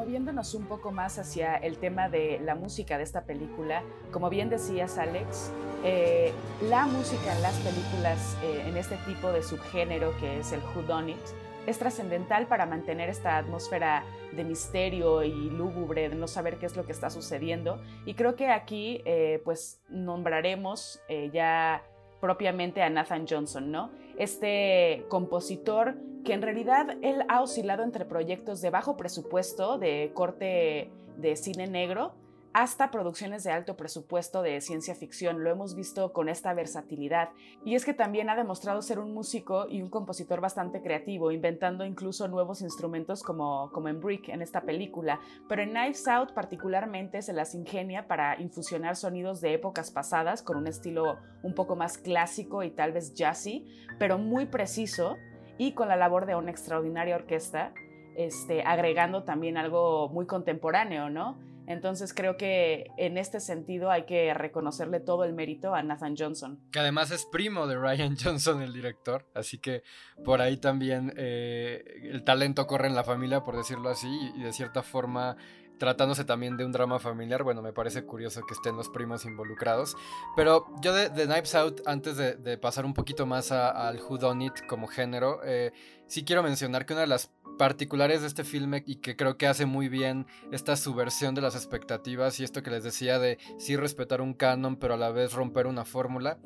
Moviéndonos 0.04 0.54
un 0.54 0.66
poco 0.66 0.92
más 0.92 1.18
hacia 1.18 1.56
el 1.56 1.78
tema 1.78 2.10
de 2.10 2.38
la 2.44 2.56
música 2.56 2.98
de 2.98 3.06
esta 3.06 3.24
película, 3.24 3.84
como 4.12 4.30
bien 4.30 4.50
decías 4.50 4.98
Alex, 4.98 5.50
eh, 5.86 6.34
la 6.64 6.86
música 6.88 7.34
en 7.34 7.42
las 7.42 7.56
películas 7.60 8.38
eh, 8.44 8.66
en 8.68 8.76
este 8.76 8.98
tipo 9.08 9.32
de 9.32 9.42
subgénero 9.42 10.14
que 10.20 10.40
es 10.40 10.52
el 10.52 10.60
whodunit 10.76 11.22
es 11.68 11.80
trascendental 11.80 12.48
para 12.48 12.66
mantener 12.66 13.08
esta 13.08 13.38
atmósfera 13.38 14.04
de 14.34 14.44
misterio 14.44 15.24
y 15.24 15.50
lúgubre, 15.50 16.10
de 16.10 16.16
no 16.16 16.28
saber 16.28 16.58
qué 16.58 16.66
es 16.66 16.76
lo 16.76 16.86
que 16.86 16.92
está 16.92 17.10
sucediendo. 17.10 17.82
Y 18.06 18.16
creo 18.16 18.36
que 18.36 18.50
aquí 18.50 19.02
eh, 19.06 19.42
pues 19.46 19.80
nombraremos 19.88 21.00
ya 21.32 21.82
propiamente 22.24 22.82
a 22.82 22.90
Nathan 22.90 23.26
Johnson, 23.30 23.70
¿no? 23.70 23.90
Este 24.18 25.04
compositor 25.10 25.96
que 26.24 26.32
en 26.32 26.42
realidad 26.42 26.96
él 27.02 27.26
ha 27.28 27.42
oscilado 27.42 27.84
entre 27.84 28.06
proyectos 28.06 28.62
de 28.62 28.70
bajo 28.70 28.96
presupuesto, 28.96 29.78
de 29.78 30.12
corte 30.14 30.90
de 31.18 31.36
cine 31.36 31.68
negro, 31.68 32.14
hasta 32.54 32.92
producciones 32.92 33.44
de 33.44 33.52
alto 33.52 33.76
presupuesto 33.76 34.44
de 34.44 34.62
ciencia 34.62 34.94
ficción. 34.94 35.44
Lo 35.44 35.50
hemos 35.50 35.76
visto 35.76 36.14
con 36.14 36.30
esta 36.30 36.54
versatilidad. 36.54 37.30
Y 37.66 37.74
es 37.74 37.84
que 37.84 37.94
también 37.94 38.30
ha 38.30 38.36
demostrado 38.36 38.82
ser 38.84 39.00
un 39.00 39.14
músico 39.14 39.68
y 39.68 39.82
un 39.82 39.90
compositor 39.90 40.40
bastante 40.40 40.82
creativo, 40.82 41.32
inventando 41.32 41.84
incluso 41.84 42.28
nuevos 42.28 42.62
instrumentos 42.62 43.24
como, 43.24 43.72
como 43.72 43.90
en 43.90 44.00
Brick 44.00 44.30
en 44.30 44.44
esta 44.44 44.62
película. 44.62 45.20
Pero 45.50 45.64
en 45.64 45.72
Knives 45.72 46.08
Out 46.08 46.34
particularmente 46.34 47.24
se 47.24 47.34
las 47.34 47.56
ingenia 47.56 48.08
para 48.08 48.40
infusionar 48.40 48.96
sonidos 48.96 49.42
de 49.42 49.54
épocas 49.54 49.90
pasadas 49.90 50.44
con 50.44 50.58
un 50.58 50.68
estilo 50.68 51.18
un 51.42 51.56
poco 51.56 51.76
más 51.76 51.98
clásico 51.98 52.62
y 52.62 52.70
tal 52.70 52.92
vez 52.92 53.16
jazzy, 53.16 53.66
pero 53.98 54.20
muy 54.20 54.46
preciso 54.46 55.18
y 55.58 55.74
con 55.74 55.88
la 55.88 55.96
labor 55.96 56.28
de 56.28 56.36
una 56.36 56.52
extraordinaria 56.52 57.16
orquesta, 57.16 57.74
este, 58.16 58.62
agregando 58.64 59.24
también 59.24 59.58
algo 59.58 60.10
muy 60.10 60.28
contemporáneo, 60.28 61.10
¿no? 61.10 61.53
Entonces 61.68 62.14
creo 62.14 62.38
que 62.38 62.88
en 62.98 63.18
este 63.18 63.40
sentido 63.40 63.92
hay 63.92 64.04
que 64.04 64.34
reconocerle 64.34 65.00
todo 65.00 65.24
el 65.24 65.34
mérito 65.34 65.74
a 65.74 65.84
Nathan 65.84 66.16
Johnson. 66.18 66.60
Que 66.72 66.80
además 66.80 67.12
es 67.12 67.26
primo 67.26 67.68
de 67.68 67.78
Ryan 67.78 68.16
Johnson, 68.22 68.62
el 68.62 68.74
director, 68.74 69.26
así 69.34 69.58
que 69.58 69.84
por 70.24 70.42
ahí 70.42 70.58
también 70.58 71.14
eh, 71.18 71.84
el 72.04 72.24
talento 72.24 72.68
corre 72.68 72.88
en 72.88 72.96
la 72.96 73.04
familia, 73.04 73.44
por 73.44 73.56
decirlo 73.56 73.90
así, 73.90 74.10
y 74.36 74.44
de 74.44 74.54
cierta 74.54 74.84
forma 74.84 75.38
tratándose 75.78 76.24
también 76.24 76.56
de 76.56 76.64
un 76.64 76.72
drama 76.72 76.98
familiar, 77.00 77.44
bueno, 77.44 77.62
me 77.62 77.74
parece 77.74 78.06
curioso 78.06 78.42
que 78.48 78.54
estén 78.54 78.78
los 78.78 78.88
primos 78.88 79.26
involucrados. 79.26 79.98
Pero 80.36 80.66
yo 80.82 80.94
de, 80.94 81.10
de 81.10 81.26
Knives 81.26 81.56
Out, 81.56 81.82
antes 81.86 82.16
de, 82.16 82.58
pasar 82.58 82.86
un 82.86 82.94
poquito 82.94 83.26
más 83.26 83.52
al 83.52 84.00
Who 84.00 84.18
Done 84.18 84.46
It 84.46 84.66
como 84.68 84.88
género, 84.88 85.42
eh, 85.44 85.74
sí 86.14 86.24
quiero 86.24 86.44
mencionar 86.44 86.86
que 86.86 86.94
una 86.94 87.02
de 87.02 87.08
las 87.08 87.32
particulares 87.58 88.22
de 88.22 88.28
este 88.28 88.44
filme 88.44 88.84
y 88.86 88.98
que 88.98 89.16
creo 89.16 89.36
que 89.36 89.48
hace 89.48 89.66
muy 89.66 89.90
bien 89.90 90.28
esta 90.52 90.76
subversión 90.76 91.34
de 91.34 91.42
las 91.42 91.56
expectativas 91.56 92.40
y 92.40 92.44
esto 92.44 92.62
que 92.62 92.70
les 92.70 92.84
decía 92.84 93.18
de 93.18 93.40
sí 93.58 93.76
respetar 93.76 94.22
un 94.22 94.36
canon 94.36 94.76
pero 94.76 94.94
a 94.94 94.98
la 94.98 95.10
vez 95.10 95.34
romper 95.34 95.66
una 95.66 95.86
fórmula 95.86 96.38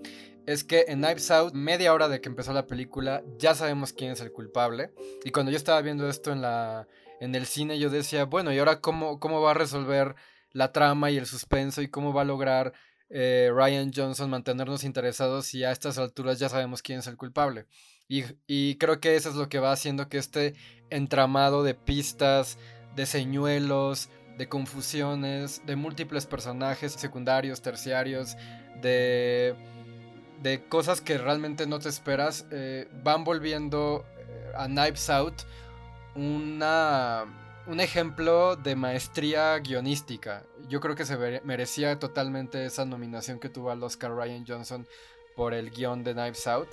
es 0.46 0.64
que 0.64 0.86
en 0.88 1.02
Knives 1.02 1.32
Out 1.32 1.54
media 1.54 1.94
hora 1.94 2.08
de 2.08 2.22
que 2.22 2.30
empezó 2.30 2.54
la 2.54 2.66
película 2.66 3.26
ya 3.38 3.56
sabemos 3.56 3.92
quién 3.92 4.12
es 4.12 4.22
el 4.22 4.32
culpable 4.32 4.94
y 5.26 5.32
cuando 5.32 5.52
yo 5.52 5.58
estaba 5.58 5.82
viendo 5.82 6.08
esto 6.08 6.32
en 6.32 6.42
la 6.42 6.88
en 7.20 7.36
el 7.36 7.46
cine 7.46 7.78
yo 7.78 7.90
decía 7.90 8.24
bueno 8.24 8.54
y 8.54 8.60
ahora 8.60 8.80
cómo, 8.80 9.20
cómo 9.20 9.42
va 9.42 9.52
a 9.52 9.54
resolver 9.54 10.16
la 10.54 10.72
trama 10.72 11.12
y 11.12 11.18
el 11.18 11.26
suspenso 11.26 11.82
y 11.82 11.90
cómo 11.90 12.14
va 12.14 12.22
a 12.22 12.26
lograr 12.26 12.72
eh, 13.10 13.52
Ryan 13.54 13.92
Johnson 13.94 14.30
mantenernos 14.30 14.86
interesados 14.86 15.54
y 15.54 15.66
a 15.66 15.72
estas 15.72 15.98
alturas 15.98 16.40
ya 16.40 16.48
sabemos 16.48 16.82
quién 16.82 17.00
es 17.00 17.08
el 17.08 17.16
culpable. 17.16 17.66
Y, 18.10 18.76
creo 18.76 19.00
que 19.02 19.16
eso 19.16 19.30
es 19.30 19.36
lo 19.36 19.50
que 19.50 19.60
va 19.60 19.72
haciendo 19.72 20.08
que 20.08 20.18
este 20.18 20.56
entramado 20.90 21.64
de 21.64 21.74
pistas, 21.74 22.58
de 22.96 23.06
señuelos, 23.06 24.10
de 24.38 24.48
confusiones, 24.48 25.62
de 25.66 25.76
múltiples 25.76 26.26
personajes 26.26 26.94
secundarios, 26.94 27.62
terciarios, 27.62 28.38
de, 28.82 29.56
de 30.42 30.64
cosas 30.70 31.02
que 31.02 31.18
realmente 31.18 31.68
no 31.68 31.80
te 31.80 31.90
esperas, 31.90 32.46
eh, 32.52 32.88
van 33.04 33.24
volviendo 33.26 34.06
eh, 34.18 34.52
a 34.56 34.68
Knives 34.68 35.10
Out 35.10 35.42
una, 36.16 37.26
un 37.68 37.80
ejemplo 37.80 38.56
de 38.56 38.76
maestría 38.76 39.58
guionística. 39.60 40.44
Yo 40.68 40.80
creo 40.80 40.96
que 40.96 41.06
se 41.06 41.42
merecía 41.44 42.00
totalmente 42.00 42.66
esa 42.66 42.86
nominación 42.86 43.40
que 43.40 43.50
tuvo 43.50 43.70
al 43.72 43.84
Oscar 43.84 44.16
Ryan 44.16 44.46
Johnson 44.48 44.88
por 45.36 45.54
el 45.54 45.70
guion 45.70 46.04
de 46.04 46.14
Knives 46.14 46.48
Out. 46.48 46.70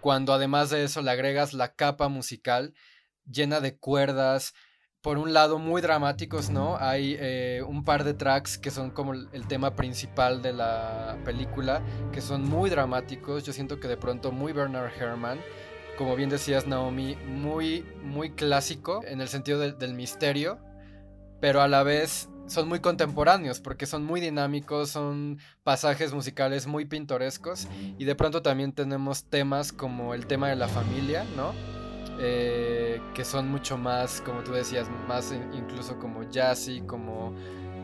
Cuando 0.00 0.32
además 0.32 0.70
de 0.70 0.84
eso 0.84 1.02
le 1.02 1.10
agregas 1.10 1.52
la 1.52 1.74
capa 1.74 2.08
musical 2.08 2.74
llena 3.30 3.60
de 3.60 3.76
cuerdas, 3.76 4.54
por 5.00 5.18
un 5.18 5.32
lado 5.32 5.58
muy 5.58 5.82
dramáticos, 5.82 6.50
¿no? 6.50 6.76
Hay 6.78 7.16
eh, 7.18 7.62
un 7.66 7.84
par 7.84 8.04
de 8.04 8.14
tracks 8.14 8.56
que 8.56 8.70
son 8.70 8.90
como 8.90 9.14
el 9.14 9.46
tema 9.48 9.74
principal 9.74 10.42
de 10.42 10.52
la 10.52 11.18
película, 11.24 11.82
que 12.12 12.20
son 12.20 12.48
muy 12.48 12.70
dramáticos, 12.70 13.44
yo 13.44 13.52
siento 13.52 13.80
que 13.80 13.88
de 13.88 13.96
pronto 13.96 14.30
muy 14.30 14.52
Bernard 14.52 14.92
Herrmann, 14.96 15.40
como 15.98 16.14
bien 16.16 16.30
decías 16.30 16.66
Naomi, 16.66 17.16
muy, 17.26 17.84
muy 18.02 18.30
clásico 18.30 19.02
en 19.04 19.20
el 19.20 19.28
sentido 19.28 19.58
del 19.58 19.94
misterio, 19.94 20.60
pero 21.40 21.60
a 21.60 21.68
la 21.68 21.82
vez 21.82 22.28
son 22.52 22.68
muy 22.68 22.80
contemporáneos 22.80 23.60
porque 23.60 23.86
son 23.86 24.04
muy 24.04 24.20
dinámicos, 24.20 24.90
son 24.90 25.38
pasajes 25.64 26.12
musicales 26.12 26.66
muy 26.66 26.84
pintorescos 26.84 27.66
y 27.98 28.04
de 28.04 28.14
pronto 28.14 28.42
también 28.42 28.72
tenemos 28.72 29.24
temas 29.24 29.72
como 29.72 30.14
el 30.14 30.26
tema 30.26 30.48
de 30.48 30.56
la 30.56 30.68
familia, 30.68 31.24
¿no? 31.36 31.54
Eh, 32.20 33.00
que 33.14 33.24
son 33.24 33.50
mucho 33.50 33.78
más, 33.78 34.20
como 34.20 34.42
tú 34.42 34.52
decías, 34.52 34.86
más 35.08 35.34
incluso 35.54 35.98
como 35.98 36.28
jazzy, 36.30 36.82
como 36.82 37.34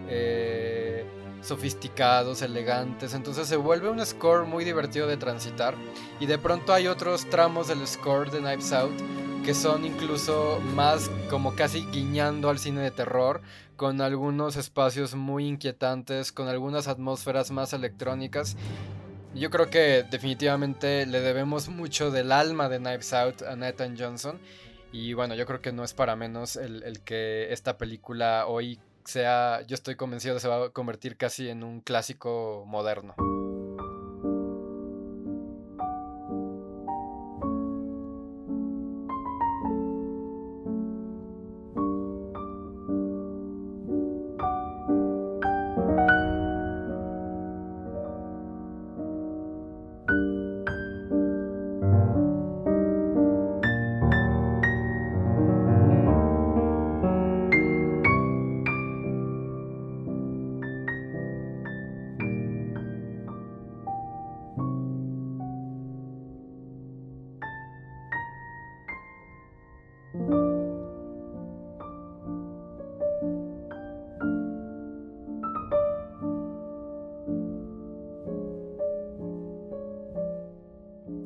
eh, 0.08 1.04
sofisticados, 1.42 2.42
elegantes. 2.42 3.14
Entonces 3.14 3.48
se 3.48 3.56
vuelve 3.56 3.90
un 3.90 4.04
score 4.04 4.46
muy 4.46 4.64
divertido 4.64 5.06
de 5.06 5.16
transitar. 5.16 5.74
Y 6.20 6.26
de 6.26 6.38
pronto 6.38 6.72
hay 6.72 6.86
otros 6.86 7.28
tramos 7.30 7.68
del 7.68 7.86
score 7.86 8.30
de 8.30 8.38
Knives 8.38 8.72
Out 8.72 9.00
que 9.44 9.54
son 9.54 9.86
incluso 9.86 10.60
más 10.74 11.10
como 11.30 11.54
casi 11.54 11.86
guiñando 11.90 12.50
al 12.50 12.58
cine 12.58 12.82
de 12.82 12.90
terror, 12.90 13.40
con 13.76 14.02
algunos 14.02 14.56
espacios 14.56 15.14
muy 15.14 15.46
inquietantes, 15.46 16.32
con 16.32 16.48
algunas 16.48 16.86
atmósferas 16.86 17.50
más 17.50 17.72
electrónicas. 17.72 18.58
Yo 19.34 19.48
creo 19.48 19.70
que 19.70 20.04
definitivamente 20.10 21.06
le 21.06 21.20
debemos 21.20 21.68
mucho 21.70 22.10
del 22.10 22.30
alma 22.30 22.68
de 22.68 22.78
Knives 22.78 23.14
Out 23.14 23.42
a 23.42 23.56
Nathan 23.56 23.96
Johnson. 23.98 24.38
Y 24.92 25.14
bueno, 25.14 25.34
yo 25.34 25.46
creo 25.46 25.62
que 25.62 25.72
no 25.72 25.82
es 25.82 25.94
para 25.94 26.14
menos 26.14 26.56
el, 26.56 26.82
el 26.82 27.00
que 27.00 27.50
esta 27.50 27.78
película 27.78 28.46
hoy 28.46 28.78
sea, 29.08 29.62
yo 29.66 29.74
estoy 29.74 29.96
convencido 29.96 30.34
de 30.34 30.38
que 30.38 30.42
se 30.42 30.48
va 30.48 30.66
a 30.66 30.70
convertir 30.70 31.16
casi 31.16 31.48
en 31.48 31.62
un 31.62 31.80
clásico 31.80 32.64
moderno. 32.66 33.14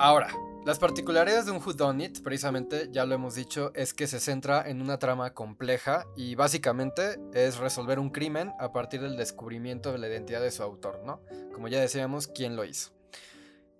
Ahora, 0.04 0.37
las 0.66 0.80
particularidades 0.80 1.47
de 1.47 1.52
un 1.52 1.62
Whodunit, 1.64 2.25
precisamente, 2.25 2.88
ya 2.90 3.04
lo 3.04 3.14
hemos 3.14 3.37
dicho, 3.37 3.71
es 3.76 3.94
que 3.94 4.09
se 4.09 4.18
centra 4.18 4.68
en 4.68 4.82
una 4.82 4.99
trama 4.99 5.32
compleja 5.32 6.06
y 6.16 6.35
básicamente 6.35 7.21
es 7.35 7.59
resolver 7.59 8.00
un 8.00 8.11
crimen 8.11 8.52
a 8.59 8.73
partir 8.73 9.00
del 9.00 9.16
descubrimiento 9.16 9.92
de 9.92 9.99
la 9.99 10.09
identidad 10.09 10.40
de 10.40 10.50
su 10.50 10.64
autor, 10.64 11.04
¿no? 11.04 11.21
Como 11.54 11.68
ya 11.68 11.80
decíamos, 11.80 12.26
quién 12.26 12.56
lo 12.56 12.64
hizo. 12.64 12.90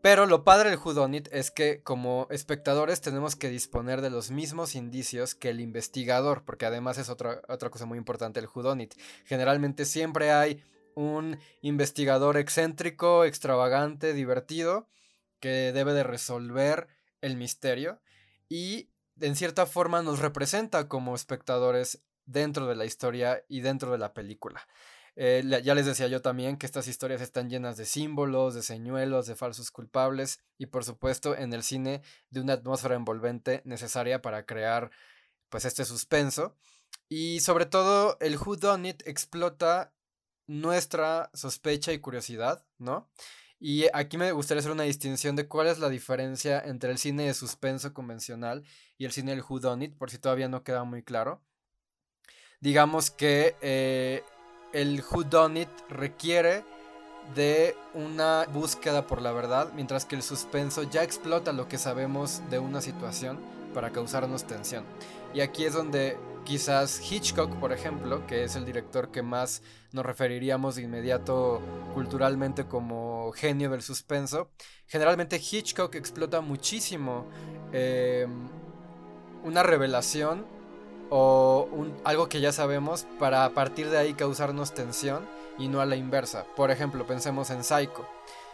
Pero 0.01 0.27
lo 0.27 0.45
padre 0.45 0.71
del 0.71 0.79
Whodunit 0.79 1.29
es 1.33 1.51
que 1.51 1.83
como 1.83 2.29
espectadores 2.31 3.01
tenemos 3.01 3.35
que 3.35 3.49
disponer 3.49 4.01
de 4.01 4.11
los 4.11 4.31
mismos 4.31 4.77
indicios 4.77 5.35
que 5.35 5.49
el 5.49 5.61
investigador, 5.61 6.45
porque 6.45 6.67
además 6.67 6.99
es 6.99 7.09
otra, 7.09 7.43
otra 7.49 7.69
cosa 7.71 7.85
muy 7.85 7.99
importante 7.99 8.39
el 8.39 8.47
Whodunit. 8.47 8.95
Generalmente 9.25 9.85
siempre 9.87 10.31
hay 10.31 10.63
un 10.95 11.41
investigador 11.63 12.37
excéntrico, 12.37 13.25
extravagante, 13.25 14.13
divertido, 14.13 14.87
que 15.43 15.73
debe 15.73 15.93
de 15.93 16.05
resolver 16.05 16.87
el 17.21 17.37
misterio 17.37 18.01
y 18.49 18.89
en 19.21 19.35
cierta 19.35 19.67
forma 19.67 20.01
nos 20.01 20.21
representa 20.21 20.89
como 20.89 21.17
espectadores 21.17 22.01
dentro 22.25 22.67
de 22.67 22.77
la 22.77 22.85
historia 22.85 23.45
y 23.49 23.61
dentro 23.61 23.91
de 23.91 23.99
la 23.99 24.15
película. 24.15 24.67
Eh, 25.17 25.43
ya 25.63 25.75
les 25.75 25.85
decía 25.85 26.07
yo 26.07 26.23
también 26.23 26.57
que 26.57 26.65
estas 26.65 26.87
historias 26.87 27.21
están 27.21 27.51
llenas 27.51 27.77
de 27.77 27.85
símbolos, 27.85 28.55
de 28.55 28.63
señuelos, 28.63 29.27
de 29.27 29.35
falsos 29.35 29.73
culpables 29.73 30.41
y 30.59 30.67
por 30.67 30.85
supuesto 30.85 31.37
en 31.37 31.53
el 31.53 31.65
cine 31.65 32.03
de 32.31 32.41
una 32.41 32.55
atmósfera 32.55 32.95
envolvente 32.95 33.63
necesaria 33.65 34.23
para 34.23 34.47
crear 34.47 34.93
pues 35.49 35.65
este 35.65 35.85
suspenso. 35.85 36.57
Y 37.09 37.41
sobre 37.41 37.67
todo 37.67 38.17
el 38.21 38.37
Who 38.37 38.57
Done 38.57 38.91
It 38.91 39.03
explota 39.07 39.93
nuestra 40.47 41.31
sospecha 41.35 41.93
y 41.93 41.99
curiosidad, 41.99 42.65
¿no? 42.79 43.11
Y 43.65 43.87
aquí 43.95 44.19
me 44.19 44.33
gustaría 44.33 44.59
hacer 44.59 44.73
una 44.73 44.83
distinción 44.83 45.37
de 45.37 45.47
cuál 45.47 45.69
es 45.69 45.79
la 45.79 45.89
diferencia 45.89 46.61
entre 46.67 46.91
el 46.91 46.99
cine 46.99 47.27
de 47.27 47.33
suspenso 47.33 47.95
convencional 47.95 48.65
y 48.99 49.05
el 49.05 49.13
cine 49.13 49.31
del 49.31 49.45
Who 49.49 49.61
Done 49.61 49.85
It, 49.85 49.95
por 49.95 50.11
si 50.11 50.19
todavía 50.19 50.49
no 50.49 50.65
queda 50.65 50.83
muy 50.83 51.05
claro. 51.05 51.41
Digamos 52.61 53.13
que 53.13 53.55
eh, 53.61 54.25
el 54.73 55.05
Who 55.09 55.23
Done 55.23 55.61
It 55.61 55.69
requiere 55.91 56.65
de 57.37 57.77
una 57.95 58.47
búsqueda 58.47 59.07
por 59.07 59.23
la 59.23 59.31
verdad, 59.31 59.71
mientras 59.77 60.07
que 60.07 60.17
el 60.17 60.25
suspenso 60.25 60.83
ya 60.83 61.05
explota 61.05 61.53
lo 61.53 61.69
que 61.69 61.79
sabemos 61.79 62.43
de 62.51 62.59
una 62.59 62.81
situación 62.81 63.39
para 63.75 63.93
causarnos 63.93 64.43
tensión. 64.43 64.85
Y 65.35 65.41
aquí 65.41 65.67
es 65.67 65.73
donde 65.73 66.17
quizás 66.45 67.01
Hitchcock, 67.11 67.55
por 67.57 67.73
ejemplo, 67.73 68.27
que 68.27 68.45
es 68.45 68.57
el 68.57 68.65
director 68.65 69.11
que 69.11 69.23
más 69.23 69.63
nos 69.93 70.05
referiríamos 70.05 70.77
de 70.77 70.83
inmediato 70.83 71.61
culturalmente 71.95 72.67
como 72.67 73.33
genio 73.33 73.71
del 73.71 73.83
suspenso, 73.83 74.51
generalmente 74.87 75.37
Hitchcock 75.37 75.95
explota 75.95 76.41
muchísimo 76.41 77.27
eh, 77.73 78.27
una 79.45 79.63
revelación 79.63 80.47
o 81.11 81.69
algo 82.05 82.29
que 82.29 82.41
ya 82.41 82.53
sabemos 82.53 83.07
para 83.19 83.45
a 83.45 83.51
partir 83.51 83.91
de 83.91 83.99
ahí 83.99 84.15
causarnos 84.15 84.73
tensión 84.73 85.27
y 85.59 85.69
no 85.69 85.81
a 85.81 85.87
la 85.87 85.97
inversa. 85.97 86.47
Por 86.57 86.71
ejemplo, 86.71 87.07
pensemos 87.07 87.51
en 87.51 87.65
Psycho. 87.65 88.07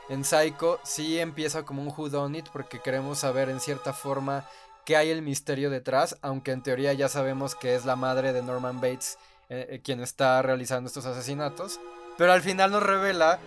En 0.08 0.24
Psycho 0.24 0.80
sí 0.82 1.18
empieza 1.18 1.64
como 1.64 1.82
un 1.82 1.92
whodunit 1.96 2.48
porque 2.50 2.80
queremos 2.80 3.18
saber 3.18 3.48
en 3.48 3.60
cierta 3.60 3.92
forma 3.92 4.46
qué 4.88 4.96
hay 4.96 5.10
el 5.10 5.20
misterio 5.20 5.68
detrás, 5.68 6.16
aunque 6.22 6.50
en 6.50 6.62
teoría 6.62 6.94
ya 6.94 7.10
sabemos 7.10 7.54
que 7.54 7.74
es 7.74 7.84
la 7.84 7.94
madre 7.94 8.32
de 8.32 8.42
Norman 8.42 8.80
Bates 8.80 9.18
eh, 9.50 9.66
eh, 9.68 9.80
quien 9.84 10.00
está 10.00 10.40
realizando 10.40 10.88
estos 10.88 11.04
asesinatos. 11.04 11.78
Pero 12.16 12.32
al 12.32 12.40
final 12.40 12.70
nos 12.70 12.82
revela, 12.82 13.38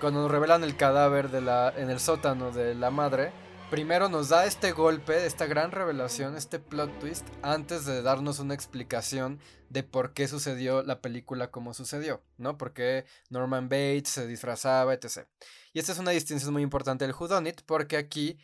cuando 0.00 0.22
nos 0.22 0.32
revelan 0.32 0.64
el 0.64 0.76
cadáver 0.76 1.30
de 1.30 1.42
la, 1.42 1.72
en 1.76 1.90
el 1.90 2.00
sótano 2.00 2.50
de 2.50 2.74
la 2.74 2.90
madre, 2.90 3.30
primero 3.70 4.08
nos 4.08 4.30
da 4.30 4.46
este 4.46 4.72
golpe, 4.72 5.26
esta 5.26 5.46
gran 5.46 5.70
revelación, 5.70 6.36
este 6.36 6.58
plot 6.58 6.98
twist, 6.98 7.24
antes 7.42 7.86
de 7.86 8.02
darnos 8.02 8.40
una 8.40 8.54
explicación 8.54 9.38
de 9.68 9.84
por 9.84 10.12
qué 10.12 10.26
sucedió 10.26 10.82
la 10.82 11.00
película 11.00 11.52
como 11.52 11.72
sucedió, 11.72 12.20
¿no? 12.36 12.58
Porque 12.58 13.04
Norman 13.28 13.68
Bates 13.68 14.08
se 14.08 14.26
disfrazaba, 14.26 14.92
etc. 14.92 15.28
Y 15.72 15.78
esta 15.78 15.92
es 15.92 16.00
una 16.00 16.10
distinción 16.10 16.52
muy 16.52 16.64
importante 16.64 17.06
del 17.06 17.14
Whodunit, 17.14 17.60
porque 17.64 17.96
aquí, 17.96 18.40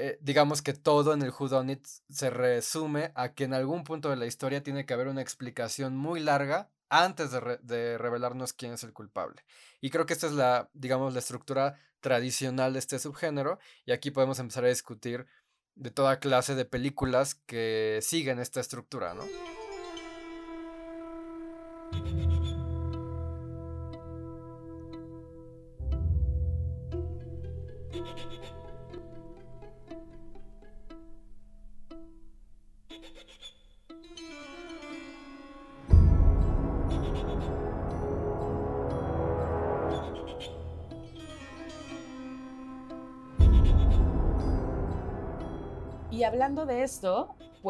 eh, 0.00 0.16
digamos 0.20 0.62
que 0.62 0.74
todo 0.74 1.12
en 1.12 1.22
el 1.22 1.32
Whodunit 1.36 1.84
se 2.08 2.30
resume 2.30 3.10
a 3.16 3.34
que 3.34 3.42
en 3.42 3.52
algún 3.52 3.82
punto 3.82 4.10
de 4.10 4.16
la 4.16 4.26
historia 4.26 4.62
tiene 4.62 4.86
que 4.86 4.94
haber 4.94 5.08
una 5.08 5.22
explicación 5.22 5.96
muy 5.96 6.20
larga 6.20 6.70
antes 6.88 7.32
de, 7.32 7.58
de 7.62 7.98
revelarnos 7.98 8.52
quién 8.52 8.74
es 8.74 8.84
el 8.84 8.92
culpable. 8.92 9.44
Y 9.80 9.90
creo 9.90 10.06
que 10.06 10.12
esta 10.12 10.28
es 10.28 10.34
la, 10.34 10.70
digamos, 10.72 11.14
la 11.14 11.18
estructura 11.18 11.80
tradicional 11.98 12.74
de 12.74 12.78
este 12.78 13.00
subgénero 13.00 13.58
y 13.86 13.90
aquí 13.90 14.12
podemos 14.12 14.38
empezar 14.38 14.64
a 14.64 14.68
discutir 14.68 15.26
de 15.74 15.90
toda 15.90 16.20
clase 16.20 16.54
de 16.54 16.64
películas 16.64 17.34
que 17.34 17.98
siguen 18.00 18.38
esta 18.38 18.60
estructura, 18.60 19.14
¿no? 19.14 19.24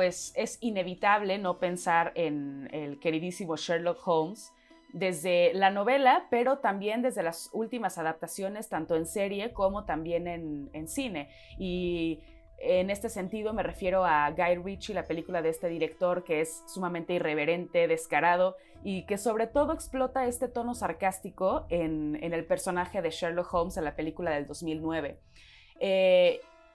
Pues 0.08 0.32
es 0.36 0.56
inevitable 0.62 1.36
no 1.36 1.58
pensar 1.58 2.12
en 2.14 2.70
el 2.72 2.98
queridísimo 2.98 3.56
Sherlock 3.56 4.00
Holmes 4.08 4.54
desde 4.94 5.52
la 5.52 5.70
novela, 5.70 6.28
pero 6.30 6.60
también 6.60 7.02
desde 7.02 7.22
las 7.22 7.50
últimas 7.52 7.98
adaptaciones, 7.98 8.70
tanto 8.70 8.96
en 8.96 9.04
serie 9.04 9.52
como 9.52 9.84
también 9.84 10.26
en, 10.26 10.88
cine. 10.88 11.28
Y 11.58 12.20
en 12.58 12.88
este 12.88 13.10
sentido 13.10 13.52
me 13.52 13.62
refiero 13.62 14.06
a 14.06 14.30
Guy 14.30 14.54
Ritchie, 14.64 14.94
la 14.94 15.04
película 15.04 15.42
de 15.42 15.50
este 15.50 15.68
director 15.68 16.24
que 16.24 16.40
es 16.40 16.64
sumamente 16.66 17.12
irreverente, 17.12 17.86
descarado 17.86 18.56
y 18.82 19.04
que 19.04 19.18
sobre 19.18 19.46
todo 19.46 19.74
explota 19.74 20.24
este 20.24 20.48
tono 20.48 20.74
sarcástico 20.74 21.66
en, 21.68 22.16
el 22.22 22.46
personaje 22.46 23.02
de 23.02 23.10
Sherlock 23.10 23.52
Holmes 23.52 23.76
en 23.76 23.84
la 23.84 23.94
película 23.94 24.30
del 24.30 24.46
2009. 24.46 25.20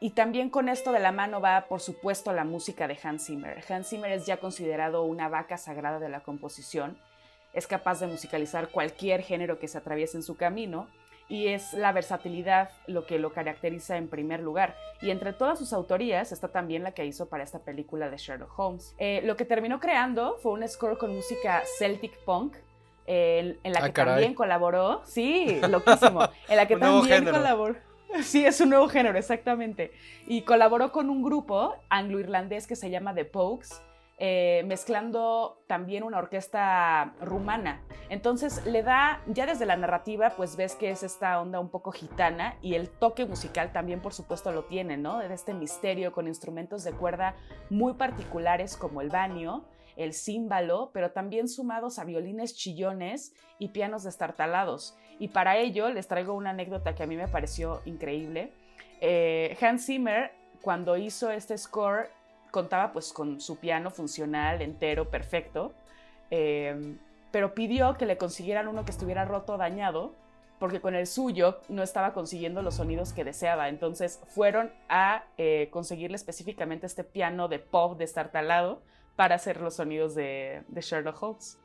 Y 0.03 0.09
también 0.09 0.49
con 0.49 0.67
esto 0.67 0.91
de 0.91 0.99
la 0.99 1.13
mano 1.13 1.39
va, 1.39 1.67
por 1.69 1.79
supuesto, 1.79 2.33
la 2.33 2.43
música 2.43 2.89
de 2.89 2.99
Hans 3.01 3.27
Zimmer. 3.27 3.63
Hans 3.69 3.87
Zimmer 3.87 4.11
es 4.11 4.25
ya 4.25 4.35
considerado 4.35 5.03
una 5.03 5.29
vaca 5.29 5.57
sagrada 5.57 5.97
de 5.97 6.09
la 6.09 6.19
composición. 6.19 6.97
Es 7.53 7.67
capaz 7.67 8.01
de 8.01 8.07
musicalizar 8.07 8.67
cualquier 8.67 9.21
género 9.21 9.59
que 9.59 9.69
se 9.69 9.77
atraviese 9.77 10.17
en 10.17 10.23
su 10.23 10.35
camino 10.35 10.89
y 11.29 11.47
es 11.47 11.71
la 11.71 11.93
versatilidad 11.93 12.69
lo 12.85 13.05
que 13.05 13.17
lo 13.17 13.31
caracteriza 13.31 13.95
en 13.95 14.09
primer 14.09 14.41
lugar. 14.41 14.75
Y 15.01 15.09
entre 15.09 15.31
todas 15.31 15.57
sus 15.57 15.71
autorías 15.71 16.33
está 16.33 16.49
también 16.49 16.83
la 16.83 16.91
que 16.91 17.05
hizo 17.05 17.29
para 17.29 17.45
esta 17.45 17.59
película 17.59 18.09
de 18.09 18.17
Sherlock 18.17 18.59
Holmes. 18.59 18.95
Eh, 18.97 19.21
lo 19.23 19.37
que 19.37 19.45
terminó 19.45 19.79
creando 19.79 20.35
fue 20.43 20.51
un 20.51 20.67
score 20.67 20.97
con 20.97 21.15
música 21.15 21.63
Celtic 21.79 22.17
Punk, 22.25 22.57
en, 23.05 23.57
la 23.63 23.79
ah, 23.79 23.85
que 23.85 23.93
también 23.93 24.33
colaboró, 24.33 25.01
sí, 25.05 25.61
loquísimo, 25.61 26.27
en 26.49 26.57
la 26.57 26.67
que 26.67 26.75
también 26.77 27.23
colaboró. 27.23 27.92
Sí, 28.23 28.45
es 28.45 28.61
un 28.61 28.69
nuevo 28.69 28.87
género, 28.87 29.17
exactamente. 29.17 29.91
Y 30.27 30.41
colaboró 30.41 30.91
con 30.91 31.09
un 31.09 31.23
grupo 31.23 31.75
anglo-irlandés 31.89 32.67
que 32.67 32.75
se 32.75 32.89
llama 32.89 33.13
The 33.13 33.25
Pokes, 33.25 33.69
eh, 34.19 34.63
mezclando 34.65 35.63
también 35.67 36.03
una 36.03 36.19
orquesta 36.19 37.15
rumana. 37.19 37.81
Entonces 38.09 38.65
le 38.65 38.83
da, 38.83 39.21
ya 39.27 39.45
desde 39.45 39.65
la 39.65 39.75
narrativa, 39.75 40.31
pues 40.37 40.55
ves 40.55 40.75
que 40.75 40.91
es 40.91 41.01
esta 41.01 41.41
onda 41.41 41.59
un 41.59 41.69
poco 41.69 41.91
gitana 41.91 42.55
y 42.61 42.75
el 42.75 42.89
toque 42.89 43.25
musical 43.25 43.71
también, 43.71 44.01
por 44.01 44.13
supuesto, 44.13 44.51
lo 44.51 44.65
tiene, 44.65 44.97
¿no? 44.97 45.17
De 45.17 45.33
este 45.33 45.53
misterio 45.53 46.11
con 46.11 46.27
instrumentos 46.27 46.83
de 46.83 46.91
cuerda 46.91 47.35
muy 47.69 47.93
particulares 47.93 48.77
como 48.77 49.01
el 49.01 49.09
banio 49.09 49.65
el 49.95 50.13
címbalo, 50.13 50.91
pero 50.93 51.11
también 51.11 51.47
sumados 51.47 51.99
a 51.99 52.03
violines 52.03 52.55
chillones 52.55 53.33
y 53.59 53.69
pianos 53.69 54.03
destartalados. 54.03 54.95
Y 55.19 55.29
para 55.29 55.57
ello 55.57 55.89
les 55.89 56.07
traigo 56.07 56.33
una 56.33 56.51
anécdota 56.51 56.95
que 56.95 57.03
a 57.03 57.07
mí 57.07 57.15
me 57.15 57.27
pareció 57.27 57.81
increíble. 57.85 58.51
Eh, 59.01 59.57
Hans 59.61 59.85
Zimmer, 59.85 60.31
cuando 60.61 60.97
hizo 60.97 61.29
este 61.29 61.57
score, 61.57 62.09
contaba 62.51 62.93
pues 62.93 63.11
con 63.13 63.41
su 63.41 63.57
piano 63.57 63.89
funcional, 63.89 64.61
entero, 64.61 65.09
perfecto, 65.09 65.73
em, 66.29 66.99
pero 67.31 67.53
pidió 67.53 67.95
que 67.97 68.05
le 68.05 68.17
consiguieran 68.17 68.67
uno 68.67 68.85
que 68.85 68.91
estuviera 68.91 69.25
roto 69.25 69.53
o 69.53 69.57
dañado, 69.57 70.13
porque 70.59 70.79
con 70.79 70.95
el 70.95 71.07
suyo 71.07 71.59
no 71.67 71.83
estaba 71.83 72.13
consiguiendo 72.13 72.61
los 72.61 72.75
sonidos 72.75 73.11
que 73.11 73.23
deseaba. 73.23 73.69
Entonces 73.69 74.21
fueron 74.27 74.71
a 74.87 75.25
eh, 75.37 75.67
conseguirle 75.71 76.15
específicamente 76.15 76.85
este 76.85 77.03
piano 77.03 77.47
de 77.47 77.59
pop 77.59 77.97
destartalado 77.97 78.81
para 79.15 79.35
hacer 79.35 79.61
los 79.61 79.75
sonidos 79.75 80.15
de, 80.15 80.63
de 80.67 80.81
Sherlock 80.81 81.21
Holmes. 81.21 81.59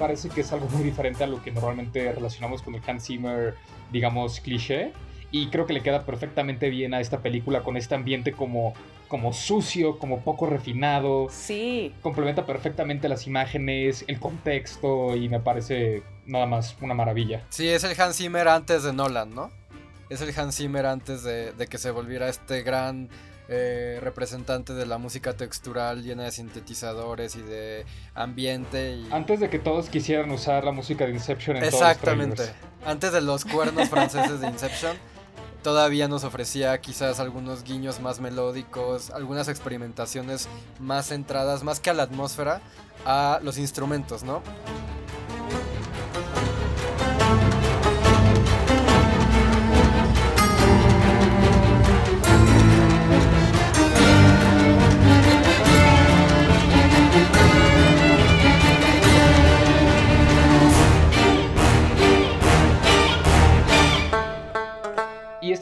Parece 0.00 0.30
que 0.30 0.40
es 0.40 0.52
algo 0.52 0.66
muy 0.70 0.82
diferente 0.82 1.22
a 1.22 1.26
lo 1.26 1.42
que 1.42 1.52
normalmente 1.52 2.10
relacionamos 2.10 2.62
con 2.62 2.74
el 2.74 2.80
Hans 2.86 3.04
Zimmer, 3.04 3.54
digamos, 3.92 4.40
cliché. 4.40 4.92
Y 5.30 5.48
creo 5.48 5.66
que 5.66 5.74
le 5.74 5.82
queda 5.82 6.04
perfectamente 6.04 6.70
bien 6.70 6.94
a 6.94 7.00
esta 7.00 7.20
película 7.20 7.62
con 7.62 7.76
este 7.76 7.94
ambiente 7.94 8.32
como, 8.32 8.72
como 9.06 9.32
sucio, 9.32 9.98
como 9.98 10.22
poco 10.22 10.46
refinado. 10.46 11.28
Sí. 11.30 11.94
Complementa 12.02 12.46
perfectamente 12.46 13.08
las 13.08 13.26
imágenes, 13.28 14.04
el 14.08 14.18
contexto 14.18 15.14
y 15.14 15.28
me 15.28 15.38
parece 15.38 16.02
nada 16.26 16.46
más 16.46 16.76
una 16.80 16.94
maravilla. 16.94 17.44
Sí, 17.50 17.68
es 17.68 17.84
el 17.84 18.00
Hans 18.00 18.16
Zimmer 18.16 18.48
antes 18.48 18.82
de 18.82 18.92
Nolan, 18.92 19.34
¿no? 19.34 19.50
Es 20.08 20.20
el 20.22 20.36
Hans 20.36 20.56
Zimmer 20.56 20.86
antes 20.86 21.22
de, 21.22 21.52
de 21.52 21.66
que 21.68 21.78
se 21.78 21.92
volviera 21.92 22.28
este 22.28 22.62
gran 22.62 23.08
eh, 23.52 23.98
representante 24.00 24.74
de 24.74 24.86
la 24.86 24.96
música 24.96 25.32
textural 25.32 26.04
llena 26.04 26.22
de 26.22 26.30
sintetizadores 26.30 27.34
y 27.34 27.42
de 27.42 27.84
ambiente. 28.14 28.94
Y... 28.94 29.08
Antes 29.10 29.40
de 29.40 29.50
que 29.50 29.58
todos 29.58 29.88
quisieran 29.88 30.30
usar 30.30 30.62
la 30.62 30.70
música 30.70 31.04
de 31.04 31.14
Inception 31.14 31.56
en 31.56 31.64
Exactamente. 31.64 32.36
Todos 32.36 32.50
Antes 32.86 33.12
de 33.12 33.20
los 33.20 33.44
cuernos 33.44 33.88
franceses 33.88 34.40
de 34.40 34.46
Inception, 34.46 34.96
todavía 35.64 36.06
nos 36.06 36.22
ofrecía 36.22 36.80
quizás 36.80 37.18
algunos 37.18 37.64
guiños 37.64 37.98
más 37.98 38.20
melódicos, 38.20 39.10
algunas 39.10 39.48
experimentaciones 39.48 40.48
más 40.78 41.08
centradas, 41.08 41.64
más 41.64 41.80
que 41.80 41.90
a 41.90 41.94
la 41.94 42.04
atmósfera, 42.04 42.60
a 43.04 43.40
los 43.42 43.58
instrumentos, 43.58 44.22
¿no? 44.22 44.42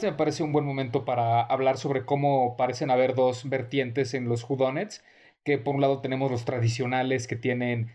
Me 0.03 0.13
parece 0.13 0.43
un 0.43 0.51
buen 0.51 0.65
momento 0.65 1.03
para 1.03 1.41
hablar 1.41 1.77
sobre 1.77 2.05
cómo 2.05 2.55
parecen 2.57 2.91
haber 2.91 3.15
dos 3.15 3.49
vertientes 3.49 4.13
en 4.13 4.29
los 4.29 4.47
Whodunits, 4.47 5.03
que 5.43 5.57
por 5.57 5.75
un 5.75 5.81
lado 5.81 5.99
tenemos 6.01 6.29
los 6.29 6.45
tradicionales 6.45 7.27
que 7.27 7.35
tienen 7.35 7.91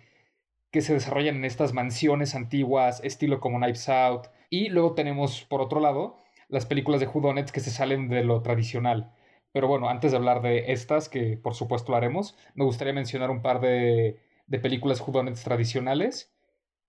que 0.73 0.81
se 0.81 0.95
desarrollan 0.95 1.37
en 1.37 1.45
estas 1.45 1.73
mansiones 1.73 2.35
antiguas, 2.35 3.01
estilo 3.05 3.39
como 3.41 3.59
Knives 3.59 3.89
Out, 3.89 4.27
y 4.51 4.71
luego 4.71 4.95
tenemos 4.95 5.45
por 5.45 5.61
otro 5.61 5.79
lado 5.81 6.19
las 6.49 6.67
películas 6.67 7.01
de 7.01 7.07
Whodunits 7.07 7.53
que 7.53 7.61
se 7.61 7.71
salen 7.71 8.09
de 8.09 8.25
lo 8.25 8.43
tradicional. 8.43 9.13
Pero 9.53 9.69
bueno, 9.69 9.89
antes 9.89 10.11
de 10.11 10.17
hablar 10.17 10.43
de 10.43 10.73
estas, 10.73 11.09
que 11.09 11.37
por 11.37 11.55
supuesto 11.55 11.93
lo 11.93 11.99
haremos, 11.99 12.37
me 12.55 12.65
gustaría 12.65 12.93
mencionar 12.93 13.31
un 13.31 13.41
par 13.41 13.61
de, 13.61 14.19
de 14.49 14.59
películas 14.59 15.01
Whodunits 15.01 15.45
tradicionales 15.45 16.34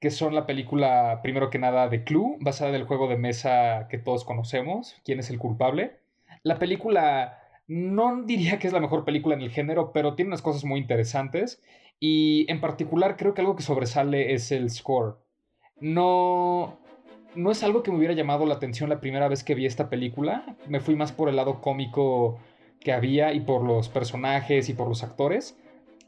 que 0.05 0.11
son 0.11 0.35
la 0.35 0.45
película, 0.45 1.21
primero 1.23 1.49
que 1.49 1.57
nada, 1.57 1.89
de 1.89 2.03
Clue, 2.03 2.37
basada 2.39 2.69
en 2.69 2.75
el 2.75 2.83
juego 2.83 3.07
de 3.07 3.17
mesa 3.17 3.87
que 3.89 3.97
todos 3.97 4.23
conocemos, 4.23 5.01
quién 5.03 5.17
es 5.17 5.31
el 5.31 5.39
culpable. 5.39 5.97
La 6.43 6.59
película 6.59 7.39
no 7.67 8.21
diría 8.21 8.59
que 8.59 8.67
es 8.67 8.73
la 8.73 8.79
mejor 8.79 9.03
película 9.03 9.33
en 9.33 9.41
el 9.41 9.49
género, 9.49 9.91
pero 9.93 10.13
tiene 10.13 10.29
unas 10.29 10.43
cosas 10.43 10.63
muy 10.63 10.79
interesantes 10.79 11.59
y 11.99 12.45
en 12.51 12.61
particular 12.61 13.17
creo 13.17 13.33
que 13.33 13.41
algo 13.41 13.55
que 13.55 13.63
sobresale 13.63 14.35
es 14.35 14.51
el 14.51 14.69
score. 14.69 15.17
No 15.79 16.77
no 17.33 17.49
es 17.49 17.63
algo 17.63 17.81
que 17.81 17.89
me 17.89 17.97
hubiera 17.97 18.13
llamado 18.13 18.45
la 18.45 18.53
atención 18.53 18.91
la 18.91 19.01
primera 19.01 19.27
vez 19.27 19.43
que 19.43 19.55
vi 19.55 19.65
esta 19.65 19.89
película, 19.89 20.55
me 20.67 20.81
fui 20.81 20.95
más 20.95 21.13
por 21.13 21.29
el 21.29 21.35
lado 21.35 21.61
cómico 21.61 22.37
que 22.79 22.93
había 22.93 23.33
y 23.33 23.39
por 23.39 23.63
los 23.63 23.89
personajes 23.89 24.69
y 24.69 24.73
por 24.73 24.87
los 24.87 25.01
actores 25.01 25.57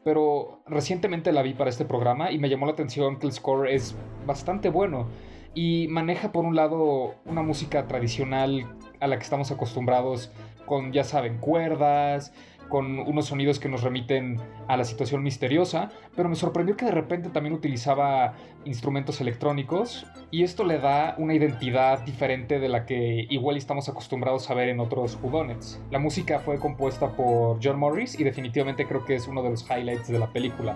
pero 0.08 0.62
recientemente 0.66 1.34
la 1.34 1.42
vi 1.42 1.54
para 1.54 1.70
este 1.70 1.84
programa 1.84 2.32
y 2.32 2.38
me 2.38 2.48
llamó 2.48 2.66
la 2.66 2.72
atención 2.72 3.20
que 3.20 3.28
el 3.28 3.34
score 3.34 3.70
es 3.70 3.94
bastante 4.26 4.70
bueno 4.70 5.10
y 5.54 5.90
maneja 5.90 6.32
por 6.32 6.46
un 6.46 6.56
lado 6.56 7.16
una 7.26 7.42
música 7.42 7.88
tradicional 7.88 8.74
a 9.02 9.08
la 9.08 9.18
que 9.18 9.24
estamos 9.24 9.52
acostumbrados 9.52 10.32
con, 10.66 10.94
ya 10.94 11.04
saben, 11.04 11.40
cuerdas, 11.40 12.32
con 12.70 13.00
unos 13.00 13.28
sonidos 13.28 13.60
que 13.60 13.70
nos 13.70 13.84
remiten 13.84 14.40
a 14.68 14.78
la 14.78 14.84
situación 14.84 15.24
misteriosa, 15.24 15.90
pero 16.16 16.30
me 16.30 16.36
sorprendió 16.36 16.76
que 16.76 16.86
de 16.86 16.92
repente 16.92 17.30
también 17.30 17.54
utilizaba 17.54 18.34
instrumentos 18.66 19.22
electrónicos 19.22 20.06
y 20.32 20.44
esto 20.44 20.64
le 20.64 20.80
da 20.80 21.16
una 21.18 21.34
identidad 21.34 22.04
diferente 22.04 22.60
de 22.60 22.70
la 22.70 22.86
que 22.86 23.26
igual 23.30 23.58
estamos 23.58 23.88
acostumbrados 23.90 24.50
a 24.50 24.54
ver 24.54 24.70
en 24.70 24.80
otros 24.80 25.16
judones. 25.16 25.82
La 25.92 26.00
música 26.00 26.40
fue 26.40 26.60
compuesta 26.60 27.10
por 27.10 27.60
John 27.64 27.80
Morris 27.80 28.20
y 28.20 28.24
definitivamente 28.24 28.86
creo 28.86 29.06
que 29.06 29.16
es 29.16 29.28
uno 29.28 29.42
de 29.44 29.52
los 29.52 29.70
highlights 29.70 30.08
de 30.08 30.20
la 30.20 30.28
película. 30.28 30.76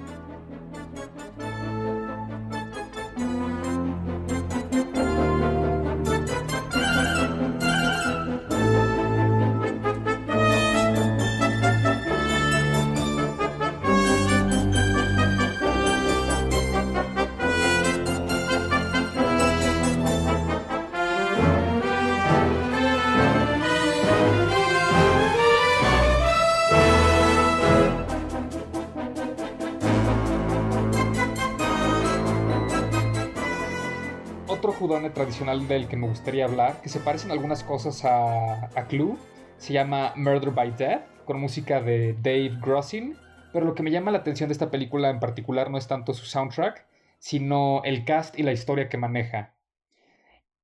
Tradicional 35.13 35.67
del 35.67 35.87
que 35.87 35.97
me 35.97 36.07
gustaría 36.07 36.45
hablar, 36.45 36.81
que 36.81 36.89
se 36.89 36.99
parecen 36.99 37.31
algunas 37.31 37.63
cosas 37.63 38.03
a, 38.05 38.65
a 38.75 38.87
Clue. 38.87 39.17
Se 39.57 39.73
llama 39.73 40.13
Murder 40.15 40.51
by 40.51 40.71
Death, 40.75 41.03
con 41.25 41.39
música 41.39 41.81
de 41.81 42.13
Dave 42.13 42.57
Grossin. 42.61 43.15
Pero 43.53 43.65
lo 43.65 43.75
que 43.75 43.83
me 43.83 43.91
llama 43.91 44.11
la 44.11 44.19
atención 44.19 44.49
de 44.49 44.53
esta 44.53 44.71
película 44.71 45.09
en 45.09 45.19
particular 45.19 45.69
no 45.69 45.77
es 45.77 45.87
tanto 45.87 46.13
su 46.13 46.25
soundtrack, 46.25 46.85
sino 47.19 47.81
el 47.83 48.05
cast 48.05 48.37
y 48.39 48.43
la 48.43 48.51
historia 48.51 48.89
que 48.89 48.97
maneja. 48.97 49.53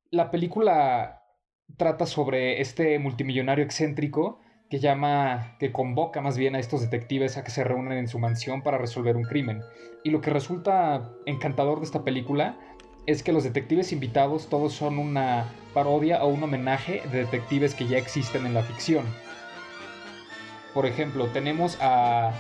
La 0.10 0.32
película 0.32 1.24
trata 1.76 2.06
sobre 2.06 2.62
este 2.62 2.98
multimillonario 2.98 3.66
excéntrico 3.66 4.40
que 4.70 4.80
llama, 4.80 5.56
que 5.60 5.72
convoca 5.72 6.22
más 6.22 6.38
bien 6.38 6.56
a 6.56 6.60
estos 6.60 6.82
detectives 6.82 7.38
a 7.38 7.44
que 7.44 7.52
se 7.52 7.64
reúnan 7.64 7.98
en 7.98 8.08
su 8.08 8.20
mansión 8.20 8.62
para 8.64 8.78
resolver 8.78 9.16
un 9.16 9.24
crimen. 9.24 9.62
Y 10.04 10.10
lo 10.10 10.22
que 10.22 10.30
resulta 10.30 11.12
encantador 11.26 11.80
de 11.80 11.86
esta 11.86 12.04
película 12.04 12.58
es 13.08 13.24
que 13.24 13.32
los 13.32 13.46
detectives 13.46 13.94
invitados 13.94 14.50
todos 14.50 14.74
son 14.74 15.00
una 15.00 15.46
parodia 15.74 16.24
o 16.24 16.28
un 16.28 16.44
homenaje 16.44 17.02
de 17.10 17.20
detectives 17.20 17.74
que 17.74 17.88
ya 17.88 17.98
existen 17.98 18.46
en 18.46 18.54
la 18.54 18.64
ficción. 18.64 19.06
Por 20.74 20.86
ejemplo, 20.86 21.28
tenemos 21.28 21.78
a 21.80 22.34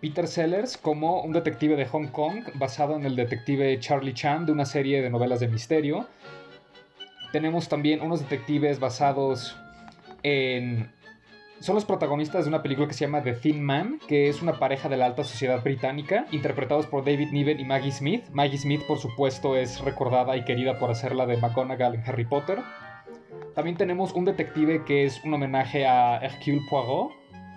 Peter 0.00 0.28
Sellers 0.28 0.76
como 0.76 1.22
un 1.22 1.32
detective 1.32 1.74
de 1.74 1.86
Hong 1.86 2.06
Kong 2.06 2.44
basado 2.54 2.94
en 2.94 3.04
el 3.04 3.16
detective 3.16 3.78
Charlie 3.80 4.14
Chan 4.14 4.46
de 4.46 4.52
una 4.52 4.64
serie 4.64 5.02
de 5.02 5.10
novelas 5.10 5.40
de 5.40 5.48
misterio. 5.48 6.06
Tenemos 7.32 7.68
también 7.68 8.00
unos 8.00 8.20
detectives 8.20 8.78
basados 8.78 9.56
en 10.22 10.92
son 11.60 11.74
los 11.74 11.84
protagonistas 11.84 12.44
de 12.44 12.48
una 12.48 12.62
película 12.62 12.86
que 12.86 12.94
se 12.94 13.06
llama 13.06 13.22
The 13.22 13.32
Thin 13.34 13.62
Man, 13.62 13.98
que 14.06 14.28
es 14.28 14.42
una 14.42 14.58
pareja 14.58 14.88
de 14.88 14.96
la 14.96 15.06
alta 15.06 15.24
sociedad 15.24 15.62
británica, 15.62 16.26
interpretados 16.30 16.86
por 16.86 17.04
David 17.04 17.30
Niven 17.32 17.58
y 17.60 17.64
Maggie 17.64 17.92
Smith. 17.92 18.24
Maggie 18.32 18.58
Smith, 18.58 18.82
por 18.86 18.98
supuesto, 18.98 19.56
es 19.56 19.80
recordada 19.80 20.36
y 20.36 20.44
querida 20.44 20.78
por 20.78 20.90
hacerla 20.90 21.26
de 21.26 21.38
McGonagall 21.38 21.94
en 21.94 22.02
Harry 22.06 22.26
Potter. 22.26 22.60
También 23.54 23.76
tenemos 23.76 24.12
un 24.12 24.26
detective 24.26 24.84
que 24.84 25.06
es 25.06 25.24
un 25.24 25.32
homenaje 25.32 25.86
a 25.86 26.18
Hercule 26.18 26.60
Poirot, 26.68 27.12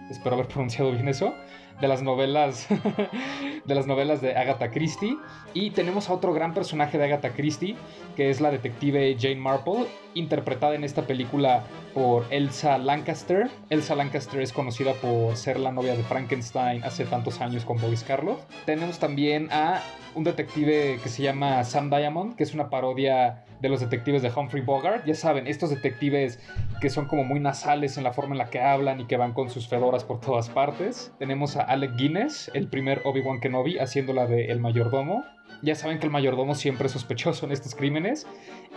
espero 0.10 0.36
haber 0.36 0.48
pronunciado 0.48 0.92
bien 0.92 1.10
eso, 1.10 1.34
de 1.80 1.88
las 1.88 2.02
novelas 2.02 2.68
de 3.65 3.76
las 3.76 3.88
novelas 3.88 4.22
de 4.22 4.36
Agatha 4.36 4.72
Christie 4.72 5.18
y 5.54 5.72
tenemos 5.72 6.10
a 6.10 6.13
otro 6.13 6.34
gran 6.34 6.54
personaje 6.54 6.98
de 6.98 7.06
Agatha 7.06 7.32
Christie 7.32 7.76
que 8.15 8.30
es 8.30 8.42
la 8.42 8.52
detective 8.52 9.15
Jane 9.20 9.36
Marple 9.36 9.86
interpretada 10.13 10.76
en 10.76 10.84
esta 10.84 11.08
película 11.08 11.63
por 11.94 12.26
Elsa 12.30 12.78
Lancaster. 12.78 13.50
Elsa 13.70 13.96
Lancaster 13.96 14.42
es 14.42 14.54
conocida 14.54 14.94
por 14.94 15.36
ser 15.36 15.60
la 15.60 15.72
novia 15.72 15.96
de 15.96 16.04
Frankenstein 16.04 16.84
hace 16.84 17.06
tantos 17.06 17.42
años 17.42 17.63
con 17.65 17.80
Boris 17.80 18.04
Karloff. 18.04 18.42
Tenemos 18.65 19.00
también 19.00 19.50
a 19.52 19.82
un 20.15 20.24
detective 20.24 21.00
que 21.02 21.10
se 21.10 21.24
llama 21.24 21.63
Sam 21.63 21.89
Diamond, 21.89 22.36
que 22.36 22.44
es 22.44 22.54
una 22.54 22.70
parodia 22.70 23.46
de 23.62 23.69
los 23.69 23.80
detectives 23.80 24.22
de 24.22 24.32
Humphrey 24.36 24.63
Bogart. 24.63 25.06
Ya 25.06 25.15
saben, 25.15 25.48
estos 25.48 25.69
detectives 25.69 26.39
que 26.82 26.89
son 26.89 27.06
como 27.06 27.24
muy 27.24 27.39
nasales 27.39 27.98
en 27.98 28.04
la 28.04 28.13
forma 28.13 28.34
en 28.34 28.39
la 28.39 28.50
que 28.50 28.60
hablan 28.60 29.00
y 29.02 29.06
que 29.06 29.17
van 29.17 29.34
con 29.34 29.50
sus 29.50 29.67
fedoras 29.67 30.04
por 30.04 30.19
todas 30.19 30.50
partes. 30.50 31.12
Tenemos 31.19 31.58
a 31.58 31.62
Alec 31.62 31.95
Guinness, 31.95 32.52
el 32.54 32.67
primer 32.67 33.02
Obi-Wan 33.06 33.39
Kenobi, 33.39 33.78
haciéndola 33.78 34.26
de 34.26 34.52
El 34.52 34.60
Mayordomo. 34.60 35.24
Ya 35.62 35.76
saben 35.76 36.00
que 36.00 36.06
el 36.06 36.12
mayordomo 36.12 36.56
siempre 36.56 36.86
es 36.86 36.93
sospechoso 36.93 37.45
en 37.45 37.52
estos 37.52 37.76
crímenes. 37.76 38.28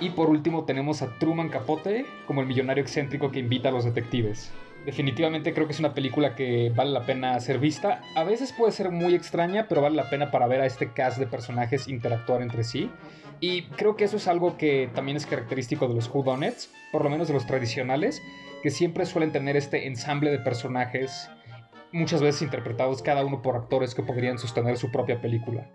Y 0.01 0.11
por 0.11 0.29
último 0.29 0.65
tenemos 0.65 1.01
a 1.03 1.17
Truman 1.19 1.49
Capote 1.49 2.05
como 2.27 2.41
el 2.41 2.47
millonario 2.47 2.83
excéntrico 2.83 3.31
que 3.31 3.39
invita 3.39 3.69
a 3.69 3.73
los 3.73 3.85
detectives. 3.85 4.53
Definitivamente 4.85 5.55
creo 5.55 5.67
que 5.67 5.73
es 5.73 5.79
una 5.79 5.95
película 5.95 6.35
que 6.35 6.73
vale 6.75 6.91
la 6.91 7.07
pena 7.07 7.39
ser 7.39 7.59
vista. 7.59 8.03
A 8.17 8.25
veces 8.25 8.53
puede 8.53 8.73
ser 8.73 8.91
muy 8.91 9.15
extraña, 9.15 9.69
pero 9.69 9.81
vale 9.81 9.95
la 9.95 10.11
pena 10.11 10.31
para 10.33 10.49
ver 10.49 10.61
a 10.61 10.67
este 10.67 10.93
cast 10.93 11.19
de 11.19 11.27
personajes 11.27 11.87
interactuar 11.87 12.43
entre 12.43 12.65
sí. 12.65 12.91
Y 13.41 13.63
creo 13.63 13.97
que 13.97 14.05
eso 14.05 14.17
es 14.17 14.27
algo 14.27 14.57
que 14.57 14.91
también 14.95 15.17
es 15.17 15.27
característico 15.27 15.87
de 15.87 15.95
los 15.95 16.09
whodunits, 16.13 16.71
por 16.91 17.05
lo 17.05 17.11
menos 17.11 17.29
de 17.29 17.35
los 17.35 17.47
tradicionales, 17.47 18.23
que 18.63 18.71
siempre 18.71 19.07
suelen 19.07 19.33
tener 19.33 19.57
este 19.57 19.87
ensamble 19.87 20.31
de 20.31 20.39
personajes, 20.39 21.29
muchas 21.93 22.21
veces 22.21 22.43
interpretados 22.43 23.03
cada 23.03 23.25
uno 23.25 23.43
por 23.43 23.57
actores 23.57 23.95
que 23.95 24.03
podrían 24.03 24.39
sostener 24.39 24.79
su 24.79 24.91
propia 24.91 25.21
película. 25.21 25.69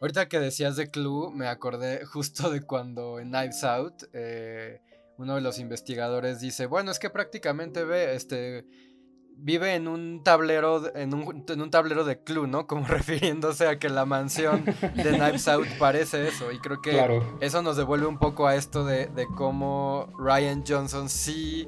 Ahorita 0.00 0.28
que 0.28 0.40
decías 0.40 0.76
de 0.76 0.90
Clue, 0.90 1.30
me 1.32 1.46
acordé 1.46 2.04
justo 2.04 2.50
de 2.50 2.62
cuando 2.62 3.20
en 3.20 3.30
Knives 3.30 3.62
Out 3.62 4.04
eh, 4.12 4.80
uno 5.18 5.34
de 5.34 5.40
los 5.40 5.58
investigadores 5.58 6.40
dice, 6.40 6.66
bueno, 6.66 6.90
es 6.90 6.98
que 6.98 7.10
prácticamente 7.10 7.84
ve, 7.84 8.14
este, 8.14 8.66
vive 9.36 9.74
en 9.74 9.88
un 9.88 10.22
tablero, 10.22 10.94
en 10.94 11.14
un, 11.14 11.44
en 11.48 11.60
un 11.60 11.70
tablero 11.70 12.04
de 12.04 12.22
Clue, 12.22 12.46
¿no? 12.46 12.66
Como 12.66 12.86
refiriéndose 12.88 13.66
a 13.66 13.78
que 13.78 13.88
la 13.88 14.04
mansión 14.04 14.64
de 14.64 15.10
Knives 15.10 15.48
Out 15.48 15.66
parece 15.78 16.28
eso. 16.28 16.52
Y 16.52 16.58
creo 16.58 16.80
que 16.80 17.20
eso 17.40 17.62
nos 17.62 17.76
devuelve 17.76 18.06
un 18.06 18.18
poco 18.18 18.46
a 18.46 18.56
esto 18.56 18.84
de, 18.84 19.06
de 19.06 19.26
cómo 19.26 20.12
Ryan 20.18 20.64
Johnson 20.66 21.08
sí 21.08 21.66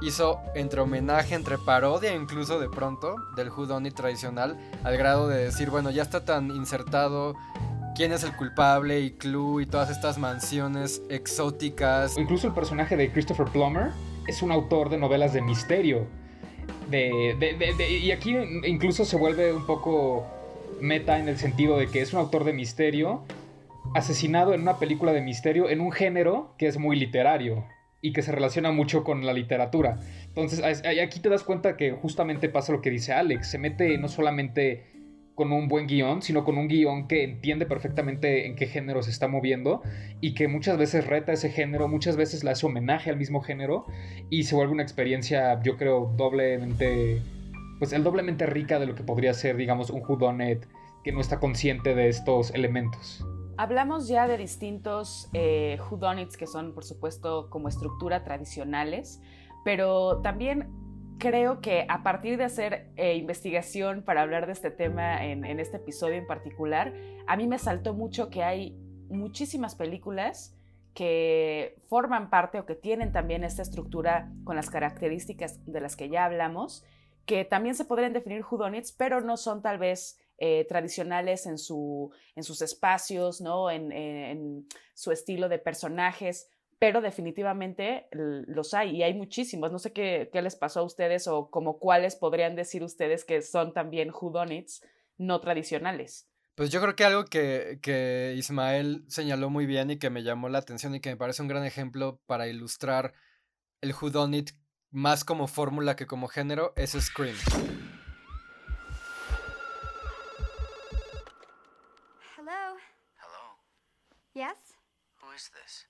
hizo 0.00 0.40
entre 0.54 0.80
homenaje, 0.80 1.34
entre 1.34 1.58
parodia 1.58 2.14
incluso 2.14 2.60
de 2.60 2.68
pronto 2.68 3.16
del 3.36 3.50
Whodunit 3.50 3.94
tradicional, 3.94 4.56
al 4.84 4.96
grado 4.96 5.28
de 5.28 5.44
decir, 5.44 5.70
bueno, 5.70 5.90
ya 5.90 6.02
está 6.02 6.24
tan 6.24 6.50
insertado 6.50 7.34
quién 7.98 8.12
es 8.12 8.22
el 8.22 8.32
culpable 8.36 9.00
y 9.00 9.10
Clue 9.10 9.60
y 9.62 9.66
todas 9.66 9.90
estas 9.90 10.18
mansiones 10.18 11.02
exóticas. 11.10 12.16
Incluso 12.16 12.46
el 12.46 12.54
personaje 12.54 12.96
de 12.96 13.10
Christopher 13.10 13.48
Plummer 13.48 13.88
es 14.28 14.40
un 14.40 14.52
autor 14.52 14.88
de 14.88 14.98
novelas 14.98 15.32
de 15.32 15.42
misterio. 15.42 16.06
y 16.92 18.10
aquí 18.12 18.36
incluso 18.64 19.04
se 19.04 19.16
vuelve 19.16 19.52
un 19.52 19.66
poco 19.66 20.24
meta 20.80 21.18
en 21.18 21.28
el 21.28 21.38
sentido 21.38 21.76
de 21.76 21.88
que 21.88 22.00
es 22.00 22.12
un 22.12 22.20
autor 22.20 22.44
de 22.44 22.52
misterio 22.52 23.24
asesinado 23.96 24.54
en 24.54 24.60
una 24.62 24.78
película 24.78 25.12
de 25.12 25.20
misterio 25.20 25.68
en 25.68 25.80
un 25.80 25.90
género 25.90 26.54
que 26.56 26.68
es 26.68 26.78
muy 26.78 26.96
literario 26.96 27.64
y 28.00 28.12
que 28.12 28.22
se 28.22 28.30
relaciona 28.30 28.70
mucho 28.70 29.02
con 29.02 29.26
la 29.26 29.32
literatura. 29.32 29.98
Entonces, 30.28 30.62
aquí 30.62 31.18
te 31.18 31.28
das 31.28 31.42
cuenta 31.42 31.76
que 31.76 31.90
justamente 31.90 32.48
pasa 32.48 32.70
lo 32.70 32.80
que 32.80 32.90
dice 32.90 33.12
Alex, 33.12 33.50
se 33.50 33.58
mete 33.58 33.98
no 33.98 34.06
solamente 34.06 34.97
con 35.38 35.52
un 35.52 35.68
buen 35.68 35.86
guion, 35.86 36.20
sino 36.20 36.42
con 36.42 36.58
un 36.58 36.66
guion 36.66 37.06
que 37.06 37.22
entiende 37.22 37.64
perfectamente 37.64 38.48
en 38.48 38.56
qué 38.56 38.66
género 38.66 39.04
se 39.04 39.10
está 39.12 39.28
moviendo 39.28 39.82
y 40.20 40.34
que 40.34 40.48
muchas 40.48 40.76
veces 40.76 41.06
reta 41.06 41.32
ese 41.32 41.48
género, 41.48 41.86
muchas 41.86 42.16
veces 42.16 42.42
le 42.42 42.50
hace 42.50 42.66
homenaje 42.66 43.08
al 43.08 43.16
mismo 43.16 43.40
género 43.40 43.86
y 44.30 44.42
se 44.42 44.56
vuelve 44.56 44.72
una 44.72 44.82
experiencia, 44.82 45.62
yo 45.62 45.76
creo, 45.76 46.12
doblemente, 46.16 47.22
pues 47.78 47.92
el 47.92 48.02
doblemente 48.02 48.46
rica 48.46 48.80
de 48.80 48.86
lo 48.86 48.96
que 48.96 49.04
podría 49.04 49.32
ser, 49.32 49.56
digamos, 49.56 49.90
un 49.90 50.02
whodunit 50.02 50.66
que 51.04 51.12
no 51.12 51.20
está 51.20 51.38
consciente 51.38 51.94
de 51.94 52.08
estos 52.08 52.52
elementos. 52.52 53.24
Hablamos 53.58 54.08
ya 54.08 54.26
de 54.26 54.38
distintos 54.38 55.30
eh, 55.34 55.78
que 56.36 56.46
son, 56.48 56.74
por 56.74 56.82
supuesto, 56.82 57.48
como 57.48 57.68
estructura 57.68 58.24
tradicionales, 58.24 59.22
pero 59.64 60.20
también 60.20 60.68
creo 61.18 61.60
que 61.60 61.86
a 61.88 62.02
partir 62.02 62.38
de 62.38 62.44
hacer 62.44 62.90
eh, 62.96 63.16
investigación 63.16 64.02
para 64.02 64.22
hablar 64.22 64.46
de 64.46 64.52
este 64.52 64.70
tema 64.70 65.24
en, 65.24 65.44
en, 65.44 65.60
este 65.60 65.76
episodio 65.76 66.16
en 66.16 66.26
particular, 66.26 66.94
a 67.26 67.36
mí 67.36 67.46
me 67.46 67.58
saltó 67.58 67.94
mucho 67.94 68.30
que 68.30 68.42
hay 68.42 68.76
muchísimas 69.08 69.74
películas 69.74 70.54
que 70.94 71.80
forman 71.88 72.28
parte 72.28 72.58
o 72.58 72.66
que 72.66 72.74
tienen 72.74 73.12
también 73.12 73.44
esta 73.44 73.62
estructura 73.62 74.32
con 74.44 74.56
las 74.56 74.68
características 74.68 75.64
de 75.64 75.80
las 75.80 75.94
que 75.94 76.08
ya 76.08 76.24
hablamos, 76.24 76.84
que 77.24 77.44
también 77.44 77.74
se 77.74 77.84
podrían 77.84 78.12
definir 78.12 78.42
whodunits, 78.42 78.90
pero 78.90 79.20
no 79.20 79.36
son 79.36 79.62
tal 79.62 79.78
vez 79.78 80.18
eh, 80.38 80.66
tradicionales 80.68 81.46
en, 81.46 81.58
su, 81.58 82.10
en 82.34 82.42
sus 82.42 82.62
espacios, 82.62 83.40
¿no? 83.40 83.70
En, 83.70 84.66
su 84.94 85.12
estilo 85.12 85.48
de 85.48 85.60
personajes, 85.60 86.50
pero 86.78 87.00
definitivamente 87.00 88.08
los 88.12 88.74
hay 88.74 88.96
y 88.96 89.02
hay 89.02 89.14
muchísimos. 89.14 89.72
No 89.72 89.78
sé 89.78 89.92
qué, 89.92 90.30
les 90.32 90.56
pasó 90.56 90.80
a 90.80 90.84
ustedes 90.84 91.26
o 91.26 91.50
como 91.50 91.78
cuáles 91.78 92.16
podrían 92.16 92.54
decir 92.54 92.82
ustedes 92.84 93.24
que 93.24 93.42
son 93.42 93.72
también 93.72 94.10
whodunits 94.10 94.84
no 95.16 95.40
tradicionales. 95.40 96.28
Pues 96.54 96.70
yo 96.70 96.80
creo 96.80 96.96
que 96.96 97.04
algo 97.04 97.24
que, 97.24 97.78
que 97.82 98.34
Ismael 98.36 99.04
señaló 99.08 99.50
muy 99.50 99.66
bien 99.66 99.90
y 99.90 99.98
que 99.98 100.10
me 100.10 100.22
llamó 100.22 100.48
la 100.48 100.58
atención 100.58 100.94
y 100.94 101.00
que 101.00 101.10
me 101.10 101.16
parece 101.16 101.42
un 101.42 101.48
gran 101.48 101.64
ejemplo 101.64 102.20
para 102.26 102.48
ilustrar 102.48 103.14
el 103.80 103.94
whodunit 103.94 104.50
más 104.90 105.24
como 105.24 105.46
fórmula 105.46 105.96
que 105.96 106.06
como 106.06 106.28
género 106.28 106.72
es 106.76 106.92
Scream. 106.92 107.36
Yes? 114.34 114.78
Who 115.20 115.34
is 115.34 115.50
this? 115.50 115.88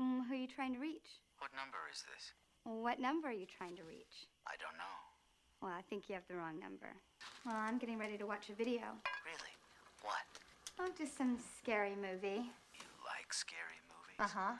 Mm, 0.00 0.26
who 0.26 0.34
are 0.34 0.36
you 0.36 0.46
trying 0.48 0.74
to 0.74 0.80
reach? 0.80 1.22
What 1.38 1.50
number 1.54 1.78
is 1.92 2.02
this? 2.10 2.32
What 2.64 2.98
number 2.98 3.28
are 3.28 3.36
you 3.36 3.46
trying 3.46 3.76
to 3.76 3.84
reach? 3.84 4.26
I 4.46 4.56
don't 4.58 4.74
know. 4.80 4.96
Well, 5.62 5.72
I 5.72 5.82
think 5.88 6.08
you 6.08 6.14
have 6.14 6.26
the 6.28 6.36
wrong 6.36 6.58
number. 6.58 6.90
Well, 7.46 7.56
I'm 7.56 7.78
getting 7.78 7.98
ready 7.98 8.18
to 8.18 8.26
watch 8.26 8.50
a 8.50 8.54
video. 8.54 8.98
Really? 9.24 9.54
What? 10.02 10.24
Oh, 10.80 10.90
just 10.98 11.16
some 11.16 11.38
scary 11.58 11.94
movie. 11.94 12.50
You 12.74 12.88
like 13.06 13.32
scary 13.32 13.78
movies? 13.86 14.18
Uh-huh. 14.18 14.58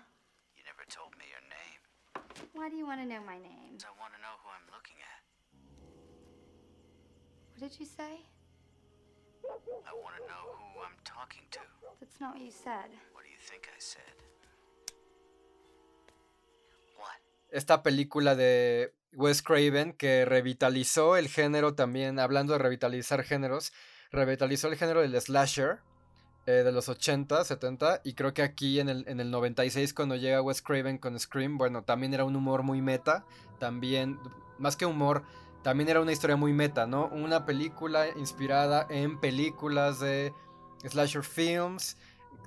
You 0.56 0.62
never 0.64 0.84
told 0.88 1.12
me 1.18 1.26
your 1.28 1.44
name. 1.50 1.80
Why 2.54 2.68
do 2.70 2.76
you 2.76 2.86
want 2.86 3.00
to 3.00 3.08
know 3.08 3.20
my 3.26 3.36
name? 3.40 3.80
I 3.82 3.92
want 3.98 4.14
to 4.14 4.20
know 4.22 4.34
who 4.44 4.48
I'm 4.54 4.68
looking 4.70 4.96
at. 5.02 5.20
What 7.52 7.60
did 7.68 7.80
you 7.80 7.86
say? 7.86 8.22
I 9.44 9.92
want 9.92 10.16
to 10.16 10.24
know 10.24 10.44
who 10.56 10.80
I'm 10.80 10.96
talking 11.04 11.44
to. 11.52 11.64
That's 12.00 12.20
not 12.20 12.34
what 12.34 12.42
you 12.42 12.52
said. 12.52 12.88
What 13.12 13.24
do 13.24 13.30
you 13.30 13.40
think 13.40 13.68
I 13.68 13.78
said? 13.78 14.14
Esta 17.54 17.84
película 17.84 18.34
de 18.34 18.92
Wes 19.12 19.40
Craven 19.40 19.92
que 19.92 20.24
revitalizó 20.24 21.16
el 21.16 21.28
género 21.28 21.76
también, 21.76 22.18
hablando 22.18 22.52
de 22.52 22.58
revitalizar 22.58 23.22
géneros, 23.22 23.72
revitalizó 24.10 24.66
el 24.66 24.76
género 24.76 25.02
del 25.02 25.20
slasher 25.20 25.78
eh, 26.46 26.50
de 26.64 26.72
los 26.72 26.88
80, 26.88 27.44
70 27.44 28.00
y 28.02 28.14
creo 28.14 28.34
que 28.34 28.42
aquí 28.42 28.80
en 28.80 28.88
el, 28.88 29.04
en 29.06 29.20
el 29.20 29.30
96 29.30 29.94
cuando 29.94 30.16
llega 30.16 30.42
Wes 30.42 30.62
Craven 30.62 30.98
con 30.98 31.16
Scream, 31.16 31.56
bueno, 31.56 31.84
también 31.84 32.12
era 32.12 32.24
un 32.24 32.34
humor 32.34 32.64
muy 32.64 32.82
meta, 32.82 33.24
también, 33.60 34.18
más 34.58 34.74
que 34.74 34.84
humor, 34.84 35.22
también 35.62 35.88
era 35.88 36.00
una 36.00 36.10
historia 36.10 36.34
muy 36.34 36.52
meta, 36.52 36.88
¿no? 36.88 37.06
Una 37.06 37.46
película 37.46 38.08
inspirada 38.16 38.84
en 38.90 39.20
películas 39.20 40.00
de 40.00 40.32
slasher 40.88 41.22
films, 41.22 41.96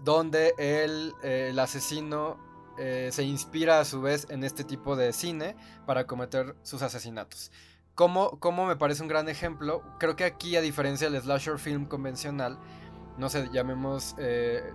donde 0.04 0.54
el, 0.58 1.14
eh, 1.24 1.48
el 1.52 1.60
asesino 1.60 2.46
eh, 2.78 3.10
se 3.12 3.24
inspira 3.24 3.80
a 3.80 3.86
su 3.86 4.02
vez 4.02 4.28
en 4.30 4.44
este 4.44 4.64
tipo 4.64 4.96
de 4.96 5.14
cine 5.14 5.56
para 5.86 6.06
cometer 6.06 6.56
sus 6.64 6.82
asesinatos. 6.82 7.52
Como, 7.96 8.40
como 8.40 8.66
me 8.66 8.76
parece 8.76 9.02
un 9.02 9.08
gran 9.08 9.28
ejemplo, 9.28 9.82
creo 10.00 10.16
que 10.16 10.24
aquí 10.24 10.56
a 10.56 10.62
diferencia 10.62 11.10
del 11.10 11.22
slasher 11.22 11.58
film 11.58 11.86
convencional, 11.86 12.60
no 13.18 13.30
sé, 13.30 13.50
llamemos 13.52 14.16
eh, 14.20 14.72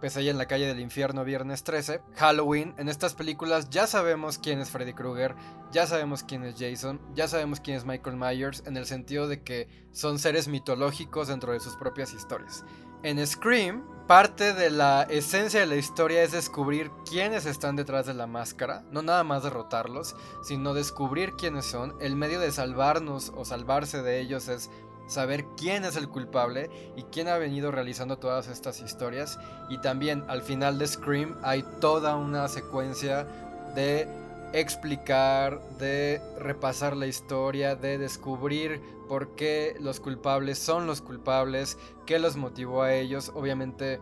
Pesadilla 0.00 0.30
en 0.30 0.38
la 0.38 0.46
calle 0.46 0.66
del 0.66 0.80
infierno, 0.80 1.24
viernes 1.24 1.62
13, 1.62 2.00
Halloween. 2.16 2.74
En 2.78 2.88
estas 2.88 3.14
películas 3.14 3.68
ya 3.70 3.86
sabemos 3.86 4.38
quién 4.38 4.58
es 4.58 4.70
Freddy 4.70 4.94
Krueger, 4.94 5.36
ya 5.72 5.86
sabemos 5.86 6.24
quién 6.24 6.42
es 6.42 6.56
Jason, 6.58 7.00
ya 7.14 7.28
sabemos 7.28 7.60
quién 7.60 7.76
es 7.76 7.84
Michael 7.84 8.16
Myers, 8.16 8.64
en 8.66 8.76
el 8.76 8.86
sentido 8.86 9.28
de 9.28 9.42
que 9.42 9.68
son 9.92 10.18
seres 10.18 10.48
mitológicos 10.48 11.28
dentro 11.28 11.52
de 11.52 11.60
sus 11.60 11.76
propias 11.76 12.14
historias. 12.14 12.64
En 13.02 13.24
Scream, 13.24 13.84
parte 14.10 14.54
de 14.54 14.70
la 14.70 15.04
esencia 15.04 15.60
de 15.60 15.66
la 15.66 15.76
historia 15.76 16.24
es 16.24 16.32
descubrir 16.32 16.90
quiénes 17.08 17.46
están 17.46 17.76
detrás 17.76 18.06
de 18.06 18.14
la 18.14 18.26
máscara, 18.26 18.82
no 18.90 19.02
nada 19.02 19.22
más 19.22 19.44
derrotarlos, 19.44 20.16
sino 20.42 20.74
descubrir 20.74 21.34
quiénes 21.34 21.66
son. 21.66 21.94
El 22.00 22.16
medio 22.16 22.40
de 22.40 22.50
salvarnos 22.50 23.32
o 23.36 23.44
salvarse 23.44 24.02
de 24.02 24.18
ellos 24.18 24.48
es 24.48 24.68
saber 25.06 25.44
quién 25.56 25.84
es 25.84 25.94
el 25.94 26.08
culpable 26.08 26.92
y 26.96 27.04
quién 27.04 27.28
ha 27.28 27.38
venido 27.38 27.70
realizando 27.70 28.18
todas 28.18 28.48
estas 28.48 28.80
historias. 28.80 29.38
Y 29.68 29.78
también 29.78 30.24
al 30.26 30.42
final 30.42 30.80
de 30.80 30.88
Scream 30.88 31.38
hay 31.44 31.62
toda 31.80 32.16
una 32.16 32.48
secuencia 32.48 33.28
de 33.76 34.08
explicar, 34.52 35.60
de 35.78 36.20
repasar 36.38 36.96
la 36.96 37.06
historia, 37.06 37.76
de 37.76 37.98
descubrir 37.98 38.80
por 39.08 39.34
qué 39.34 39.76
los 39.80 40.00
culpables 40.00 40.58
son 40.58 40.86
los 40.86 41.00
culpables, 41.00 41.78
qué 42.06 42.18
los 42.18 42.36
motivó 42.36 42.82
a 42.82 42.94
ellos. 42.94 43.30
Obviamente 43.34 44.00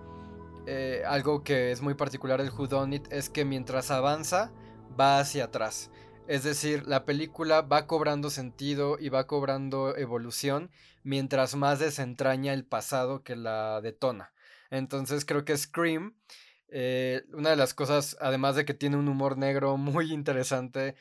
eh, 0.66 1.02
algo 1.06 1.42
que 1.44 1.72
es 1.72 1.80
muy 1.80 1.94
particular 1.94 2.42
del 2.42 2.52
Whodunit 2.52 3.10
es 3.12 3.30
que 3.30 3.44
mientras 3.44 3.90
avanza 3.90 4.52
va 4.98 5.18
hacia 5.18 5.44
atrás. 5.44 5.90
Es 6.26 6.44
decir, 6.44 6.86
la 6.86 7.06
película 7.06 7.62
va 7.62 7.86
cobrando 7.86 8.28
sentido 8.28 8.98
y 9.00 9.08
va 9.08 9.26
cobrando 9.26 9.96
evolución 9.96 10.70
mientras 11.02 11.56
más 11.56 11.78
desentraña 11.78 12.52
el 12.52 12.66
pasado 12.66 13.22
que 13.22 13.34
la 13.34 13.80
detona. 13.80 14.32
Entonces 14.70 15.24
creo 15.24 15.46
que 15.46 15.56
Scream, 15.56 16.14
eh, 16.70 17.22
una 17.32 17.50
de 17.50 17.56
las 17.56 17.74
cosas, 17.74 18.16
además 18.20 18.56
de 18.56 18.64
que 18.64 18.74
tiene 18.74 18.96
un 18.96 19.08
humor 19.08 19.38
negro 19.38 19.76
muy 19.76 20.12
interesante, 20.12 20.94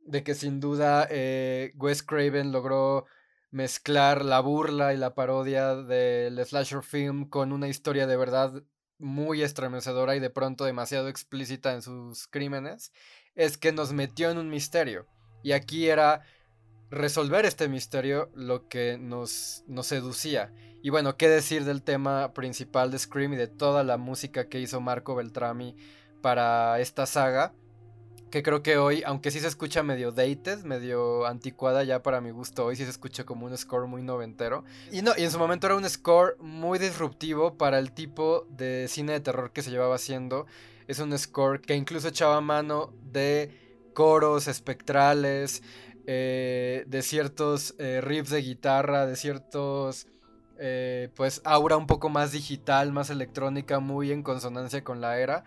de 0.00 0.22
que 0.22 0.34
sin 0.34 0.60
duda 0.60 1.06
eh, 1.10 1.72
Wes 1.76 2.02
Craven 2.02 2.52
logró 2.52 3.06
mezclar 3.50 4.24
la 4.24 4.40
burla 4.40 4.92
y 4.94 4.96
la 4.96 5.14
parodia 5.14 5.74
del 5.74 6.44
slasher 6.44 6.82
film 6.82 7.28
con 7.28 7.52
una 7.52 7.68
historia 7.68 8.06
de 8.06 8.16
verdad 8.16 8.62
muy 8.98 9.42
estremecedora 9.42 10.16
y 10.16 10.20
de 10.20 10.30
pronto 10.30 10.64
demasiado 10.64 11.08
explícita 11.08 11.72
en 11.72 11.82
sus 11.82 12.26
crímenes, 12.26 12.92
es 13.34 13.56
que 13.56 13.72
nos 13.72 13.92
metió 13.92 14.30
en 14.30 14.38
un 14.38 14.50
misterio. 14.50 15.06
Y 15.42 15.52
aquí 15.52 15.88
era 15.88 16.22
resolver 16.90 17.44
este 17.44 17.68
misterio 17.68 18.30
lo 18.34 18.68
que 18.68 18.98
nos, 18.98 19.62
nos 19.66 19.86
seducía. 19.86 20.52
Y 20.82 20.90
bueno, 20.90 21.16
qué 21.16 21.28
decir 21.28 21.64
del 21.64 21.82
tema 21.82 22.32
principal 22.32 22.90
de 22.90 22.98
Scream 22.98 23.32
y 23.32 23.36
de 23.36 23.48
toda 23.48 23.84
la 23.84 23.96
música 23.96 24.48
que 24.48 24.60
hizo 24.60 24.80
Marco 24.80 25.14
Beltrami 25.14 25.76
para 26.20 26.78
esta 26.80 27.06
saga 27.06 27.52
que 28.30 28.42
creo 28.42 28.62
que 28.62 28.76
hoy, 28.76 29.02
aunque 29.06 29.30
sí 29.30 29.40
se 29.40 29.46
escucha 29.46 29.82
medio 29.82 30.12
dated, 30.12 30.62
medio 30.64 31.26
anticuada 31.26 31.84
ya 31.84 32.02
para 32.02 32.20
mi 32.20 32.30
gusto, 32.30 32.66
hoy 32.66 32.76
sí 32.76 32.84
se 32.84 32.90
escucha 32.90 33.24
como 33.24 33.46
un 33.46 33.56
score 33.56 33.86
muy 33.86 34.02
noventero. 34.02 34.64
Y 34.92 35.02
no, 35.02 35.12
y 35.16 35.24
en 35.24 35.30
su 35.30 35.38
momento 35.38 35.66
era 35.66 35.76
un 35.76 35.88
score 35.88 36.36
muy 36.38 36.78
disruptivo 36.78 37.56
para 37.56 37.78
el 37.78 37.92
tipo 37.92 38.46
de 38.50 38.86
cine 38.88 39.12
de 39.12 39.20
terror 39.20 39.52
que 39.52 39.62
se 39.62 39.70
llevaba 39.70 39.94
haciendo. 39.94 40.46
Es 40.86 40.98
un 40.98 41.16
score 41.18 41.60
que 41.60 41.74
incluso 41.74 42.08
echaba 42.08 42.40
mano 42.40 42.92
de 43.02 43.50
coros 43.94 44.48
espectrales, 44.48 45.62
eh, 46.06 46.84
de 46.86 47.02
ciertos 47.02 47.74
eh, 47.78 48.00
riffs 48.02 48.30
de 48.30 48.42
guitarra, 48.42 49.06
de 49.06 49.16
ciertos... 49.16 50.06
Eh, 50.58 51.10
pues 51.14 51.40
aura 51.44 51.76
un 51.76 51.86
poco 51.86 52.08
más 52.08 52.32
digital, 52.32 52.92
más 52.92 53.10
electrónica, 53.10 53.78
muy 53.78 54.12
en 54.12 54.22
consonancia 54.22 54.82
con 54.84 55.00
la 55.00 55.18
era. 55.18 55.44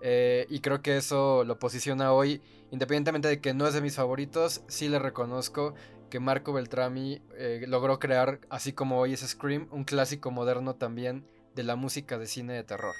Eh, 0.00 0.46
y 0.50 0.60
creo 0.60 0.82
que 0.82 0.96
eso 0.96 1.44
lo 1.44 1.58
posiciona 1.58 2.12
hoy, 2.12 2.42
independientemente 2.70 3.28
de 3.28 3.40
que 3.40 3.54
no 3.54 3.66
es 3.66 3.74
de 3.74 3.80
mis 3.80 3.96
favoritos, 3.96 4.62
sí 4.68 4.88
le 4.88 4.98
reconozco 4.98 5.74
que 6.10 6.20
Marco 6.20 6.52
Beltrami 6.52 7.22
eh, 7.36 7.64
logró 7.66 7.98
crear, 7.98 8.40
así 8.50 8.72
como 8.72 8.98
hoy 8.98 9.14
es 9.14 9.20
Scream, 9.20 9.68
un 9.70 9.84
clásico 9.84 10.30
moderno 10.30 10.74
también 10.74 11.26
de 11.54 11.62
la 11.62 11.76
música 11.76 12.18
de 12.18 12.26
cine 12.26 12.52
de 12.52 12.64
terror. 12.64 12.94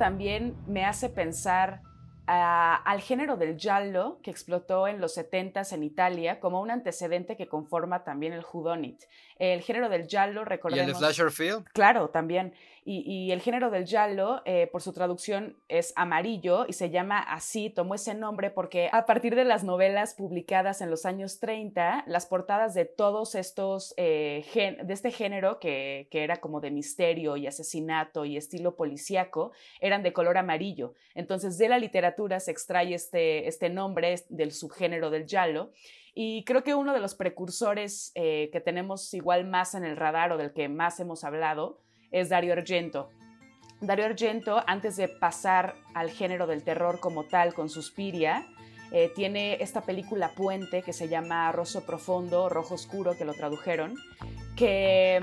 También 0.00 0.56
me 0.66 0.86
hace 0.86 1.10
pensar 1.10 1.82
al 2.26 3.02
género 3.02 3.36
del 3.36 3.58
giallo 3.58 4.18
que 4.22 4.30
explotó 4.30 4.88
en 4.88 4.98
los 4.98 5.18
70s 5.18 5.74
en 5.74 5.82
Italia 5.82 6.40
como 6.40 6.62
un 6.62 6.70
antecedente 6.70 7.36
que 7.36 7.48
conforma 7.48 8.02
también 8.02 8.32
el 8.32 8.42
whodunit. 8.50 9.02
El 9.36 9.60
género 9.60 9.90
del 9.90 10.06
giallo, 10.06 10.46
recordemos... 10.46 10.86
¿Y 10.86 10.90
el 10.90 10.96
slasher 10.96 11.30
film? 11.30 11.64
Claro, 11.74 12.08
también. 12.08 12.54
Y, 12.84 13.30
el 13.30 13.40
género 13.40 13.70
del 13.70 13.84
giallo, 13.84 14.40
eh, 14.46 14.66
por 14.72 14.80
su 14.82 14.92
traducción, 14.92 15.56
es 15.68 15.92
amarillo 15.96 16.64
y 16.66 16.72
se 16.72 16.90
llama 16.90 17.18
así, 17.18 17.68
tomó 17.70 17.94
ese 17.94 18.14
nombre 18.14 18.50
porque 18.50 18.88
a 18.92 19.04
partir 19.04 19.34
de 19.36 19.44
las 19.44 19.64
novelas 19.64 20.14
publicadas 20.14 20.80
en 20.80 20.90
los 20.90 21.04
años 21.04 21.40
30, 21.40 22.04
las 22.06 22.26
portadas 22.26 22.74
de 22.74 22.86
todos 22.86 23.34
estos, 23.34 23.92
eh, 23.96 24.44
de 24.82 24.92
este 24.92 25.10
género 25.10 25.58
que, 25.58 26.08
que 26.10 26.24
era 26.24 26.38
como 26.38 26.60
de 26.60 26.70
misterio 26.70 27.36
y 27.36 27.46
asesinato 27.46 28.24
y 28.24 28.36
estilo 28.36 28.76
policíaco, 28.76 29.52
eran 29.80 30.02
de 30.02 30.12
color 30.12 30.38
amarillo. 30.38 30.94
Entonces, 31.14 31.58
de 31.58 31.68
la 31.68 31.78
literatura 31.78 32.40
se 32.40 32.50
extrae 32.50 32.94
este, 32.94 33.46
este 33.46 33.68
nombre 33.68 34.14
del 34.28 34.52
subgénero 34.52 35.10
del 35.10 35.26
giallo. 35.26 35.70
Y 36.14 36.44
creo 36.44 36.64
que 36.64 36.74
uno 36.74 36.92
de 36.92 37.00
los 37.00 37.14
precursores 37.14 38.10
eh, 38.14 38.50
que 38.52 38.60
tenemos 38.60 39.14
igual 39.14 39.46
más 39.46 39.74
en 39.74 39.84
el 39.84 39.96
radar 39.96 40.32
o 40.32 40.38
del 40.38 40.52
que 40.52 40.68
más 40.68 40.98
hemos 40.98 41.24
hablado 41.24 41.80
es 42.10 42.28
Dario 42.28 42.52
Argento. 42.52 43.10
Dario 43.80 44.04
Argento, 44.04 44.62
antes 44.66 44.96
de 44.96 45.08
pasar 45.08 45.74
al 45.94 46.10
género 46.10 46.46
del 46.46 46.62
terror 46.62 47.00
como 47.00 47.24
tal 47.24 47.54
con 47.54 47.68
Suspiria, 47.68 48.46
eh, 48.92 49.10
tiene 49.14 49.62
esta 49.62 49.82
película 49.82 50.34
puente 50.34 50.82
que 50.82 50.92
se 50.92 51.08
llama 51.08 51.50
Rosso 51.52 51.86
Profundo, 51.86 52.48
Rojo 52.48 52.74
Oscuro, 52.74 53.16
que 53.16 53.24
lo 53.24 53.34
tradujeron, 53.34 53.94
que 54.56 55.20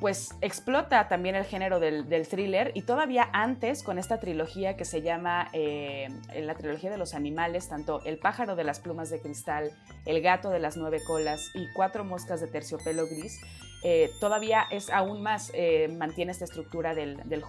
pues 0.00 0.34
explota 0.40 1.08
también 1.08 1.34
el 1.34 1.44
género 1.44 1.80
del, 1.80 2.28
thriller 2.28 2.72
y 2.74 2.82
todavía 2.82 3.28
antes 3.32 3.82
con 3.82 3.98
esta 3.98 4.18
trilogía 4.18 4.76
que 4.76 4.84
se 4.84 5.02
llama 5.02 5.48
eh, 5.52 6.08
la 6.42 6.54
trilogía 6.54 6.90
de 6.90 6.98
los 6.98 7.14
animales, 7.14 7.68
tanto 7.68 8.02
El 8.04 8.18
pájaro 8.18 8.56
de 8.56 8.64
las 8.64 8.80
plumas 8.80 9.10
de 9.10 9.20
cristal, 9.20 9.70
El 10.04 10.20
gato 10.20 10.50
de 10.50 10.58
las 10.58 10.76
nueve 10.76 11.00
colas 11.06 11.50
y 11.54 11.66
Cuatro 11.74 12.04
moscas 12.04 12.40
de 12.40 12.48
terciopelo 12.48 13.06
gris, 13.06 13.40
eh, 13.82 14.10
todavía 14.20 14.64
es 14.70 14.90
aún 14.90 15.22
más, 15.22 15.50
eh, 15.54 15.88
mantiene 15.88 16.32
esta 16.32 16.44
estructura 16.44 16.94
del, 16.94 17.16
del 17.28 17.42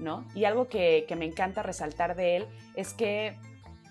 ¿no? 0.00 0.26
Y 0.34 0.44
algo 0.44 0.68
que 0.68 1.06
me 1.16 1.24
encanta 1.24 1.62
resaltar 1.62 2.16
de 2.16 2.36
él 2.36 2.46
es 2.74 2.92
que 2.92 3.36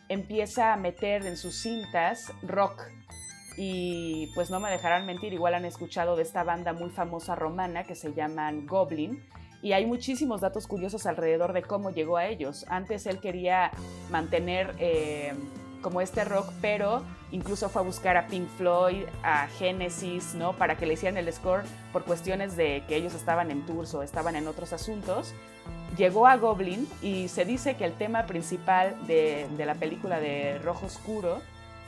empieza 0.10 0.74
a 0.74 0.78
meter 0.78 1.26
en 1.26 1.38
sus 1.38 1.62
cintas 1.62 2.34
rock, 2.44 2.82
y 3.58 4.32
pues 4.34 4.50
no 4.50 4.60
me 4.60 4.70
dejarán 4.70 5.06
mentir, 5.06 5.34
igual 5.34 5.54
han 5.54 5.66
escuchado 5.66 6.16
de 6.16 6.24
esta 6.24 6.44
banda 6.44 6.74
muy 6.74 6.90
famosa 6.90 7.36
romana 7.36 7.84
que 7.84 7.96
se 7.96 8.14
llaman 8.14 8.66
Goblin. 8.66 9.24
Y 9.62 9.72
hay 9.72 9.86
muchísimos 9.86 10.42
datos 10.42 10.68
curiosos 10.68 11.06
alrededor 11.06 11.54
de 11.54 11.62
cómo 11.62 11.92
llegó 11.92 12.18
a 12.18 12.26
ellos. 12.26 12.66
Antes 12.68 13.06
él 13.06 13.20
quería 13.20 13.72
mantener 14.10 14.76
eh, 14.78 15.34
como 15.82 16.02
este 16.02 16.26
rock, 16.26 16.52
pero 16.62 17.04
incluso 17.32 17.70
fue 17.70 17.82
a 17.82 17.86
buscar 17.86 18.18
a 18.18 18.28
Pink 18.28 18.50
Floyd, 18.58 19.06
a 19.24 19.48
Genesis, 19.48 20.36
¿no? 20.36 20.54
Para 20.54 20.76
que 20.76 20.86
le 20.86 20.96
hicieran 20.96 21.18
el 21.18 21.32
score 21.32 21.64
por 21.94 22.04
cuestiones 22.04 22.58
de 22.58 22.84
que 22.88 22.98
ellos 22.98 23.14
estaban 23.14 23.52
en 23.52 23.66
tours 23.66 23.94
o 23.94 24.04
estaban 24.04 24.36
en 24.36 24.48
otros 24.48 24.74
asuntos. 24.74 25.34
Llegó 25.96 26.28
a 26.28 26.36
Goblin 26.36 26.88
y 27.02 27.30
se 27.30 27.46
dice 27.46 27.76
que 27.78 27.86
el 27.86 27.94
tema 27.94 28.26
principal 28.26 28.96
de, 29.08 29.48
de 29.56 29.66
la 29.66 29.76
película 29.76 30.20
de 30.20 30.58
Rojo 30.60 30.88
Oscuro 30.88 31.40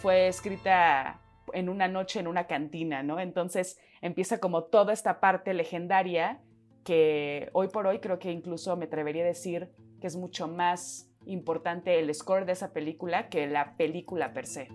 fue 0.02 0.28
escrita 0.28 1.20
en 1.54 1.70
una 1.70 1.88
noche 1.88 2.20
en 2.20 2.28
una 2.28 2.48
cantina, 2.48 3.04
¿no? 3.04 3.20
Entonces 3.20 3.78
empieza 4.02 4.40
como 4.40 4.66
toda 4.66 4.94
esta 4.94 5.20
parte 5.20 5.54
legendaria 5.54 6.42
que 6.84 7.50
hoy 7.54 7.68
por 7.68 7.88
hoy 7.88 8.00
creo 8.00 8.20
que 8.20 8.32
incluso 8.32 8.76
me 8.78 8.86
atrevería 8.86 9.24
a 9.24 9.28
decir 9.28 9.70
que 10.00 10.08
es 10.08 10.16
mucho 10.16 10.48
más 10.48 11.12
importante 11.26 12.00
el 12.00 12.14
score 12.14 12.46
de 12.46 12.54
esa 12.54 12.74
película 12.74 13.30
que 13.30 13.48
la 13.48 13.76
película 13.76 14.34
per 14.34 14.46
se. 14.46 14.70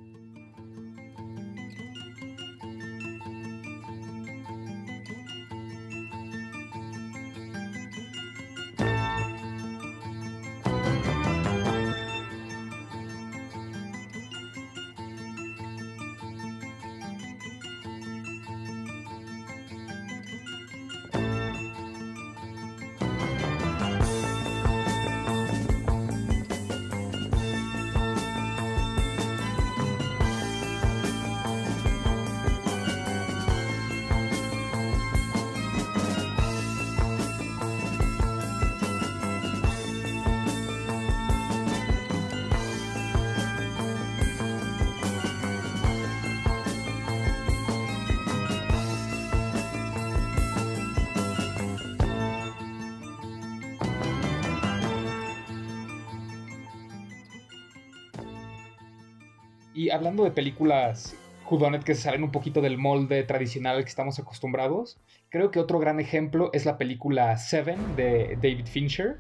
Y 59.81 59.89
hablando 59.89 60.25
de 60.25 60.31
películas 60.31 61.17
whodunit 61.51 61.85
que 61.85 61.95
se 61.95 62.03
salen 62.03 62.23
un 62.23 62.31
poquito 62.31 62.61
del 62.61 62.77
molde 62.77 63.23
tradicional 63.23 63.77
al 63.77 63.85
que 63.85 63.89
estamos 63.89 64.19
acostumbrados, 64.19 64.99
creo 65.31 65.51
que 65.51 65.59
otro 65.59 65.79
gran 65.79 66.01
ejemplo 66.01 66.51
es 66.53 66.67
la 66.67 66.77
película 66.77 67.39
Seven 67.39 67.97
de 67.97 68.37
David 68.43 68.67
Fincher. 68.67 69.17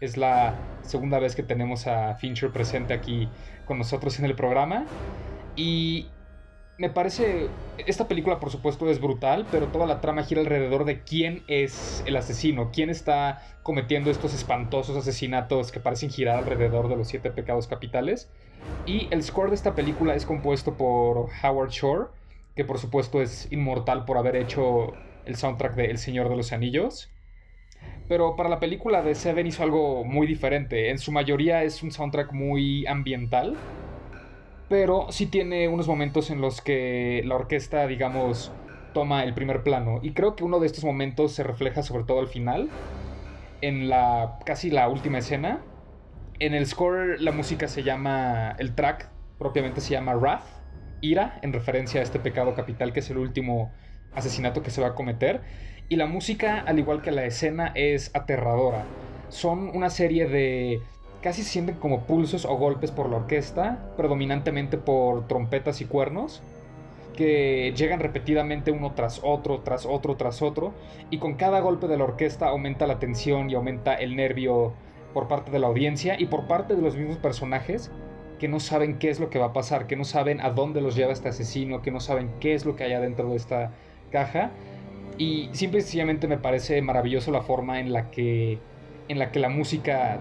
Es 0.00 0.16
la 0.16 0.56
segunda 0.82 1.20
vez 1.20 1.36
que 1.36 1.44
tenemos 1.44 1.86
a 1.86 2.16
Fincher 2.16 2.50
presente 2.50 2.92
aquí 2.92 3.28
con 3.66 3.78
nosotros 3.78 4.18
en 4.18 4.24
el 4.24 4.34
programa. 4.34 4.84
Y 5.54 6.08
me 6.76 6.90
parece, 6.90 7.46
esta 7.86 8.08
película 8.08 8.40
por 8.40 8.50
supuesto 8.50 8.90
es 8.90 9.00
brutal, 9.00 9.46
pero 9.52 9.68
toda 9.68 9.86
la 9.86 10.00
trama 10.00 10.24
gira 10.24 10.40
alrededor 10.40 10.86
de 10.86 11.04
quién 11.04 11.44
es 11.46 12.02
el 12.04 12.16
asesino, 12.16 12.72
quién 12.72 12.90
está 12.90 13.42
cometiendo 13.62 14.10
estos 14.10 14.34
espantosos 14.34 14.96
asesinatos 14.96 15.70
que 15.70 15.78
parecen 15.78 16.10
girar 16.10 16.38
alrededor 16.38 16.88
de 16.88 16.96
los 16.96 17.06
siete 17.06 17.30
pecados 17.30 17.68
capitales. 17.68 18.28
Y 18.86 19.08
el 19.10 19.22
score 19.22 19.50
de 19.50 19.56
esta 19.56 19.74
película 19.74 20.14
es 20.14 20.26
compuesto 20.26 20.74
por 20.74 21.28
Howard 21.42 21.70
Shore, 21.70 22.06
que 22.56 22.64
por 22.64 22.78
supuesto 22.78 23.22
es 23.22 23.50
inmortal 23.50 24.04
por 24.04 24.18
haber 24.18 24.36
hecho 24.36 24.94
el 25.26 25.36
soundtrack 25.36 25.74
de 25.74 25.86
El 25.86 25.98
Señor 25.98 26.28
de 26.28 26.36
los 26.36 26.52
Anillos. 26.52 27.10
Pero 28.08 28.36
para 28.36 28.48
la 28.48 28.60
película 28.60 29.02
de 29.02 29.14
Seven 29.14 29.46
hizo 29.46 29.62
algo 29.62 30.04
muy 30.04 30.26
diferente. 30.26 30.90
En 30.90 30.98
su 30.98 31.12
mayoría 31.12 31.62
es 31.62 31.82
un 31.82 31.92
soundtrack 31.92 32.32
muy 32.32 32.86
ambiental 32.86 33.56
pero 34.70 35.08
sí 35.10 35.26
tiene 35.26 35.66
unos 35.66 35.88
momentos 35.88 36.30
en 36.30 36.40
los 36.40 36.60
que 36.60 37.22
la 37.26 37.34
orquesta, 37.34 37.88
digamos, 37.88 38.52
toma 38.94 39.24
el 39.24 39.34
primer 39.34 39.64
plano. 39.64 39.98
Y 40.00 40.12
creo 40.12 40.36
que 40.36 40.44
uno 40.44 40.60
de 40.60 40.68
estos 40.68 40.84
momentos 40.84 41.32
se 41.32 41.42
refleja 41.42 41.82
sobre 41.82 42.04
todo 42.04 42.20
al 42.20 42.28
final, 42.28 42.70
en 43.62 43.88
la 43.88 44.38
casi 44.46 44.70
la 44.70 44.88
última 44.88 45.18
escena. 45.18 45.58
En 46.40 46.54
el 46.54 46.66
score 46.66 47.20
la 47.20 47.32
música 47.32 47.68
se 47.68 47.82
llama, 47.82 48.56
el 48.58 48.74
track 48.74 49.10
propiamente 49.38 49.82
se 49.82 49.90
llama 49.90 50.14
Wrath, 50.14 50.46
ira, 51.02 51.38
en 51.42 51.52
referencia 51.52 52.00
a 52.00 52.02
este 52.02 52.18
pecado 52.18 52.54
capital 52.54 52.94
que 52.94 53.00
es 53.00 53.10
el 53.10 53.18
último 53.18 53.70
asesinato 54.14 54.62
que 54.62 54.70
se 54.70 54.80
va 54.80 54.88
a 54.88 54.94
cometer. 54.94 55.42
Y 55.90 55.96
la 55.96 56.06
música, 56.06 56.60
al 56.66 56.78
igual 56.78 57.02
que 57.02 57.10
la 57.10 57.26
escena, 57.26 57.72
es 57.74 58.10
aterradora. 58.14 58.84
Son 59.28 59.68
una 59.76 59.90
serie 59.90 60.28
de 60.28 60.80
casi 61.20 61.42
se 61.42 61.50
sienten 61.50 61.74
como 61.74 62.06
pulsos 62.06 62.46
o 62.46 62.56
golpes 62.56 62.90
por 62.90 63.10
la 63.10 63.18
orquesta, 63.18 63.92
predominantemente 63.98 64.78
por 64.78 65.28
trompetas 65.28 65.82
y 65.82 65.84
cuernos, 65.84 66.42
que 67.18 67.74
llegan 67.76 68.00
repetidamente 68.00 68.70
uno 68.70 68.92
tras 68.94 69.20
otro, 69.22 69.60
tras 69.60 69.84
otro, 69.84 70.16
tras 70.16 70.40
otro, 70.40 70.72
y 71.10 71.18
con 71.18 71.34
cada 71.34 71.60
golpe 71.60 71.86
de 71.86 71.98
la 71.98 72.04
orquesta 72.04 72.48
aumenta 72.48 72.86
la 72.86 72.98
tensión 72.98 73.50
y 73.50 73.54
aumenta 73.56 73.92
el 73.92 74.16
nervio 74.16 74.72
por 75.12 75.28
parte 75.28 75.50
de 75.50 75.58
la 75.58 75.66
audiencia 75.66 76.18
y 76.18 76.26
por 76.26 76.46
parte 76.46 76.76
de 76.76 76.82
los 76.82 76.96
mismos 76.96 77.18
personajes 77.18 77.90
que 78.40 78.48
no 78.48 78.58
saben 78.58 78.98
qué 78.98 79.10
es 79.10 79.20
lo 79.20 79.28
que 79.28 79.38
va 79.38 79.46
a 79.46 79.52
pasar, 79.52 79.86
que 79.86 79.96
no 79.96 80.04
saben 80.04 80.40
a 80.40 80.50
dónde 80.50 80.80
los 80.80 80.96
lleva 80.96 81.12
este 81.12 81.28
asesino, 81.28 81.82
que 81.82 81.90
no 81.90 82.00
saben 82.00 82.30
qué 82.40 82.54
es 82.54 82.64
lo 82.64 82.74
que 82.74 82.84
hay 82.84 82.94
adentro 82.94 83.28
de 83.28 83.36
esta 83.36 83.70
caja. 84.10 84.50
Y 85.18 85.50
simple 85.52 85.84
y 85.92 86.26
me 86.26 86.38
parece 86.38 86.80
maravilloso 86.80 87.30
la 87.30 87.42
forma 87.42 87.80
en 87.80 87.92
la 87.92 88.10
que, 88.10 88.58
en 89.08 89.18
la, 89.18 89.30
que 89.30 89.40
la 89.40 89.50
música 89.50 90.18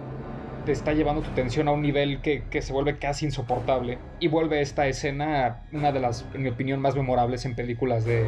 te 0.66 0.74
está 0.74 0.92
llevando 0.92 1.22
tu 1.22 1.32
tensión 1.32 1.70
a 1.70 1.72
un 1.72 1.82
nivel 1.82 2.22
que, 2.22 2.44
se 2.62 2.74
vuelve 2.74 2.98
casi 2.98 3.26
insoportable. 3.26 3.98
Y 4.20 4.28
vuelve 4.28 4.60
esta 4.60 4.86
escena 4.88 5.64
una 5.72 5.94
de 5.94 6.02
las, 6.02 6.26
en 6.34 6.44
mi 6.44 6.50
opinión, 6.50 6.82
más 6.82 6.98
memorables 6.98 7.46
en 7.46 7.56
películas 7.56 8.04
de, 8.04 8.26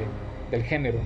del 0.51 0.63
género. 0.63 0.99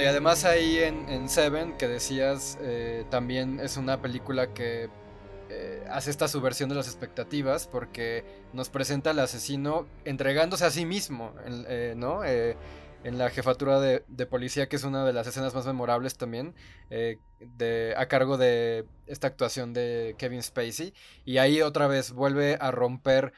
Y 0.00 0.04
además 0.04 0.44
ahí 0.44 0.78
en, 0.78 1.28
Seven, 1.28 1.76
que 1.78 1.88
decías, 1.88 2.58
eh, 2.60 3.04
también 3.08 3.60
es 3.60 3.76
una 3.76 4.02
película 4.02 4.52
que 4.52 4.90
eh, 5.48 5.84
hace 5.90 6.10
esta 6.10 6.28
subversión 6.28 6.68
de 6.68 6.74
las 6.74 6.86
expectativas 6.86 7.66
porque 7.66 8.24
nos 8.52 8.68
presenta 8.68 9.10
al 9.10 9.18
asesino 9.20 9.86
entregándose 10.04 10.64
a 10.66 10.70
sí 10.70 10.84
mismo, 10.84 11.32
eh, 11.46 11.94
¿no? 11.96 12.24
en 12.24 13.18
la 13.18 13.30
jefatura 13.30 13.80
de, 13.80 14.26
policía, 14.26 14.68
que 14.68 14.76
es 14.76 14.84
una 14.84 15.04
de 15.04 15.12
las 15.12 15.26
escenas 15.28 15.54
más 15.54 15.64
memorables 15.64 16.16
también, 16.16 16.54
a 17.96 18.06
cargo 18.06 18.36
de 18.36 18.84
esta 19.06 19.28
actuación 19.28 19.72
de 19.72 20.14
Kevin 20.18 20.42
Spacey. 20.42 20.92
Y 21.24 21.38
ahí 21.38 21.62
otra 21.62 21.86
vez 21.86 22.12
vuelve 22.12 22.58
a 22.60 22.70
romper 22.70 23.32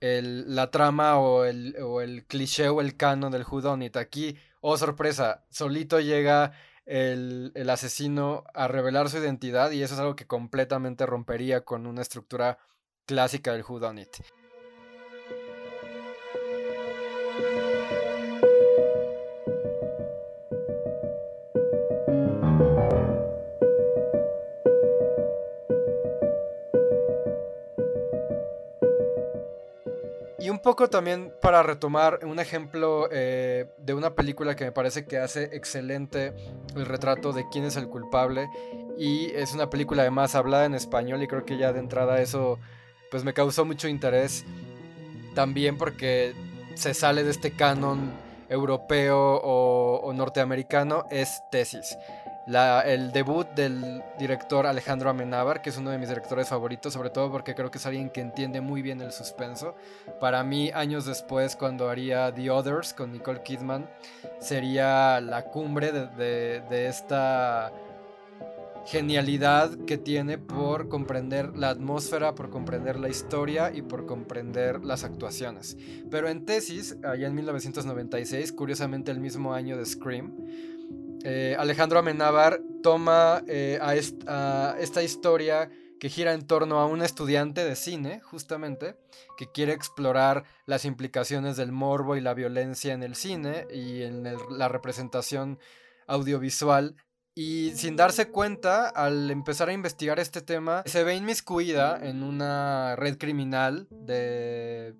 la 0.00 0.70
trama 0.70 1.18
o 1.18 1.44
el, 1.44 1.76
o 1.82 2.00
el 2.00 2.24
cliché 2.24 2.68
o 2.68 2.80
el 2.80 2.96
canon 2.96 3.32
del 3.32 3.44
Whodunit. 3.44 3.96
Aquí 3.96 4.36
oh 4.60 4.76
sorpresa, 4.76 5.44
solito 5.50 6.00
llega 6.00 6.52
el, 6.86 7.52
asesino 7.70 8.44
a 8.54 8.66
revelar 8.68 9.10
su 9.10 9.18
identidad 9.18 9.70
y 9.70 9.82
eso 9.82 9.94
es 9.94 10.00
algo 10.00 10.16
que 10.16 10.26
completamente 10.26 11.06
rompería 11.06 11.64
con 11.64 11.86
una 11.86 12.02
estructura 12.02 12.58
clásica 13.06 13.52
del 13.52 13.64
Whodunit. 13.64 14.08
Un 30.58 30.62
poco 30.62 30.90
también 30.90 31.32
para 31.40 31.62
retomar 31.62 32.18
un 32.24 32.40
ejemplo 32.40 33.08
eh, 33.12 33.66
de 33.78 33.94
una 33.94 34.16
película 34.16 34.56
que 34.56 34.64
me 34.64 34.72
parece 34.72 35.06
que 35.06 35.16
hace 35.16 35.44
excelente 35.56 36.34
el 36.74 36.84
retrato 36.84 37.32
de 37.32 37.48
quién 37.48 37.64
es 37.64 37.76
el 37.76 37.86
culpable. 37.88 38.50
Y 38.98 39.26
es 39.36 39.54
una 39.54 39.70
película 39.70 40.02
además 40.02 40.34
hablada 40.34 40.64
en 40.64 40.74
español 40.74 41.22
y 41.22 41.28
creo 41.28 41.44
que 41.44 41.58
ya 41.58 41.72
de 41.72 41.78
entrada 41.78 42.20
eso 42.20 42.58
pues 43.08 43.22
me 43.22 43.34
causó 43.34 43.64
mucho 43.64 43.86
interés. 43.86 44.44
También 45.36 45.78
porque 45.78 46.34
se 46.74 46.92
sale 46.92 47.22
de 47.22 47.30
este 47.30 47.52
canon 47.52 48.10
europeo 48.48 49.36
o, 49.36 50.00
o 50.02 50.12
norteamericano 50.12 51.04
es 51.08 51.40
Tesis 51.52 51.96
el 52.48 53.12
debut 53.12 53.46
del 53.54 54.02
director 54.18 54.66
Alejandro 54.66 55.10
Amenábar, 55.10 55.60
que 55.60 55.68
es 55.68 55.76
uno 55.76 55.90
de 55.90 55.98
mis 55.98 56.08
directores 56.08 56.48
favoritos, 56.48 56.94
sobre 56.94 57.10
todo 57.10 57.30
porque 57.30 57.54
creo 57.54 57.70
que 57.70 57.76
es 57.76 57.84
alguien 57.84 58.08
que 58.08 58.22
entiende 58.22 58.60
muy 58.62 58.80
bien 58.80 59.02
el 59.02 59.12
suspenso. 59.12 59.74
Para 60.18 60.42
mí, 60.44 60.70
años 60.72 61.04
después, 61.04 61.56
cuando 61.56 61.90
haría 61.90 62.32
The 62.32 62.50
Others 62.50 62.94
con 62.94 63.12
Nicole 63.12 63.42
Kidman, 63.42 63.90
sería 64.40 65.20
la 65.20 65.44
cumbre 65.44 65.92
de, 65.92 66.86
esta 66.88 67.70
genialidad 68.86 69.70
que 69.86 69.98
tiene 69.98 70.38
por 70.38 70.88
comprender 70.88 71.54
la 71.54 71.68
atmósfera, 71.68 72.34
por 72.34 72.48
comprender 72.48 72.98
la 72.98 73.10
historia 73.10 73.70
y 73.74 73.82
por 73.82 74.06
comprender 74.06 74.82
las 74.86 75.04
actuaciones. 75.04 75.76
Pero 76.10 76.30
en 76.30 76.46
tesis, 76.46 76.96
allá 77.04 77.26
en 77.26 77.34
1996, 77.34 78.52
curiosamente 78.52 79.10
el 79.10 79.20
mismo 79.20 79.52
año 79.52 79.76
de 79.76 79.84
Scream, 79.84 80.32
eh, 81.24 81.56
Alejandro 81.58 81.98
Amenábar 81.98 82.60
toma 82.82 83.42
eh, 83.46 83.78
a, 83.80 83.94
esta, 83.94 85.02
historia 85.02 85.70
que 85.98 86.08
gira 86.08 86.32
en 86.32 86.46
torno 86.46 86.78
a 86.78 86.86
un 86.86 87.02
estudiante 87.02 87.64
de 87.64 87.74
cine, 87.74 88.20
justamente, 88.20 88.96
que 89.36 89.50
quiere 89.50 89.72
explorar 89.72 90.44
las 90.66 90.84
implicaciones 90.84 91.56
del 91.56 91.72
morbo 91.72 92.16
y 92.16 92.20
la 92.20 92.34
violencia 92.34 92.92
en 92.92 93.02
el 93.02 93.16
cine 93.16 93.66
y 93.72 94.02
en 94.02 94.22
la 94.50 94.68
representación 94.68 95.58
audiovisual. 96.06 96.94
Y 97.34 97.72
sin 97.76 97.96
darse 97.96 98.30
cuenta, 98.30 98.88
al 98.88 99.30
empezar 99.30 99.68
a 99.68 99.72
investigar 99.72 100.18
este 100.18 100.40
tema, 100.40 100.82
se 100.86 101.04
ve 101.04 101.14
inmiscuida 101.14 101.98
en 102.00 102.22
una 102.22 102.96
red 102.96 103.16
criminal 103.16 103.86
de 103.90 104.96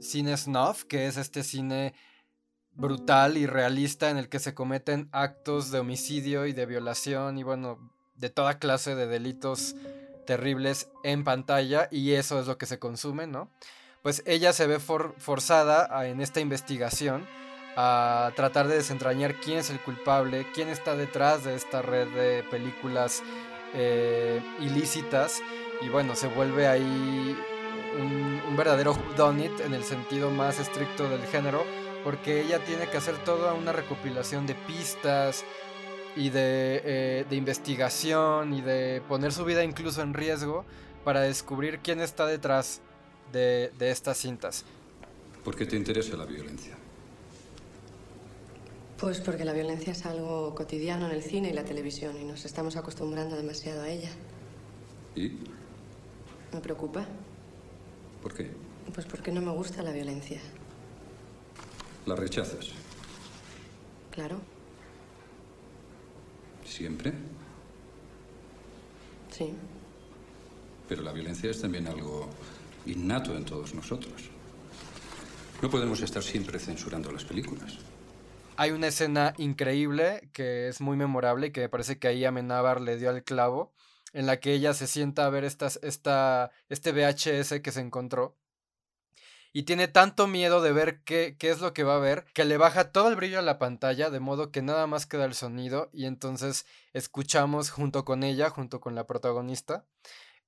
cine 0.00 0.36
snuff, 0.36 0.84
que 0.84 1.06
es 1.06 1.16
este 1.16 1.42
cine 1.42 1.94
brutal 2.78 3.36
y 3.36 3.46
realista 3.46 4.08
en 4.08 4.18
el 4.18 4.28
que 4.28 4.38
se 4.38 4.54
cometen 4.54 5.08
actos 5.10 5.70
de 5.72 5.80
homicidio 5.80 6.46
y 6.46 6.52
de 6.52 6.64
violación 6.64 7.36
y 7.36 7.42
bueno, 7.42 7.90
de 8.14 8.30
toda 8.30 8.58
clase 8.58 8.94
de 8.94 9.08
delitos 9.08 9.74
terribles 10.26 10.88
en 11.02 11.24
pantalla 11.24 11.88
y 11.90 12.12
eso 12.12 12.40
es 12.40 12.46
lo 12.46 12.56
que 12.56 12.66
se 12.66 12.78
consume, 12.78 13.26
¿no? 13.26 13.50
Pues 14.02 14.22
ella 14.26 14.52
se 14.52 14.68
ve 14.68 14.78
forzada 14.78 16.06
en 16.06 16.20
esta 16.20 16.38
investigación 16.38 17.26
a 17.76 18.30
tratar 18.36 18.68
de 18.68 18.76
desentrañar 18.76 19.34
quién 19.40 19.58
es 19.58 19.70
el 19.70 19.80
culpable, 19.80 20.46
quién 20.54 20.68
está 20.68 20.94
detrás 20.94 21.44
de 21.44 21.56
esta 21.56 21.82
red 21.82 22.06
de 22.14 22.44
películas 22.44 23.22
eh, 23.74 24.40
ilícitas 24.60 25.40
y 25.82 25.88
bueno, 25.88 26.14
se 26.14 26.28
vuelve 26.28 26.68
ahí 26.68 27.36
un, 28.00 28.40
un 28.48 28.56
verdadero 28.56 28.92
whodunit 28.92 29.60
en 29.60 29.74
el 29.74 29.82
sentido 29.82 30.30
más 30.30 30.60
estricto 30.60 31.08
del 31.08 31.24
género 31.26 31.64
porque 32.04 32.42
ella 32.42 32.64
tiene 32.64 32.88
que 32.88 32.96
hacer 32.96 33.16
toda 33.24 33.54
una 33.54 33.72
recopilación 33.72 34.46
de 34.46 34.54
pistas, 34.54 35.44
y 36.18 36.30
eh, 36.34 37.24
de, 37.28 37.36
investigación 37.36 38.52
y 38.52 38.60
de 38.60 39.02
poner 39.08 39.32
su 39.32 39.44
vida 39.44 39.62
incluso 39.62 40.02
en 40.02 40.14
riesgo 40.14 40.64
para 41.04 41.20
descubrir 41.20 41.78
quién 41.78 42.00
está 42.00 42.26
detrás 42.26 42.80
de, 43.32 43.70
de 43.78 43.90
estas 43.90 44.18
cintas. 44.18 44.64
¿Por 45.44 45.54
qué 45.54 45.64
te 45.64 45.76
interesa 45.76 46.16
la 46.16 46.24
violencia? 46.24 46.76
Pues 48.98 49.20
porque 49.20 49.44
la 49.44 49.52
violencia 49.52 49.92
es 49.92 50.04
algo 50.06 50.56
cotidiano 50.56 51.06
en 51.06 51.12
el 51.12 51.22
cine 51.22 51.50
y 51.50 51.52
la 51.52 51.64
televisión 51.64 52.16
y 52.20 52.24
nos 52.24 52.44
estamos 52.44 52.76
acostumbrando 52.76 53.36
demasiado 53.36 53.82
a 53.82 53.88
ella. 53.88 54.10
¿Y? 55.14 55.38
Me 56.52 56.60
preocupa. 56.60 57.06
¿Por 58.22 58.34
qué? 58.34 58.50
Pues 58.92 59.06
porque 59.06 59.30
no 59.30 59.40
me 59.40 59.52
gusta 59.52 59.82
la 59.82 59.92
violencia. 59.92 60.40
¿La 62.08 62.16
rechazas? 62.16 62.70
Claro. 64.10 64.40
¿Siempre? 66.64 67.12
Sí. 69.30 69.52
Pero 70.88 71.02
la 71.02 71.12
violencia 71.12 71.50
es 71.50 71.60
también 71.60 71.86
algo 71.86 72.30
innato 72.86 73.36
en 73.36 73.44
todos 73.44 73.74
nosotros. 73.74 74.30
No 75.60 75.68
podemos 75.68 76.00
estar 76.00 76.22
siempre 76.22 76.58
censurando 76.58 77.12
las 77.12 77.26
películas. 77.26 77.76
Hay 78.56 78.70
una 78.70 78.86
escena 78.86 79.34
increíble 79.36 80.30
que 80.32 80.68
es 80.68 80.80
muy 80.80 80.96
memorable 80.96 81.48
y 81.48 81.50
que 81.50 81.60
me 81.60 81.68
parece 81.68 81.98
que 81.98 82.08
ahí 82.08 82.24
Amenábar 82.24 82.80
le 82.80 82.96
dio 82.96 83.10
al 83.10 83.22
clavo, 83.22 83.74
en 84.14 84.24
la 84.24 84.40
que 84.40 84.54
ella 84.54 84.72
se 84.72 84.86
sienta 84.86 85.26
a 85.26 85.30
ver 85.30 85.44
estas, 85.44 85.78
esta, 85.82 86.52
este 86.70 86.92
VHS 86.92 87.60
que 87.60 87.70
se 87.70 87.80
encontró 87.80 88.34
y 89.58 89.64
tiene 89.64 89.88
tanto 89.88 90.28
miedo 90.28 90.62
de 90.62 90.70
ver 90.70 91.00
qué, 91.02 91.36
es 91.40 91.60
lo 91.60 91.74
que 91.74 91.82
va 91.82 91.96
a 91.96 91.98
ver 91.98 92.24
que 92.32 92.44
le 92.44 92.58
baja 92.58 92.92
todo 92.92 93.08
el 93.08 93.16
brillo 93.16 93.40
a 93.40 93.42
la 93.42 93.58
pantalla 93.58 94.08
de 94.08 94.20
modo 94.20 94.52
que 94.52 94.62
nada 94.62 94.86
más 94.86 95.04
queda 95.04 95.24
el 95.24 95.34
sonido 95.34 95.90
y 95.92 96.04
entonces 96.04 96.64
escuchamos 96.92 97.70
junto 97.70 98.04
con 98.04 98.22
ella, 98.22 98.50
junto 98.50 98.80
con 98.80 98.94
la 98.94 99.08
protagonista, 99.08 99.84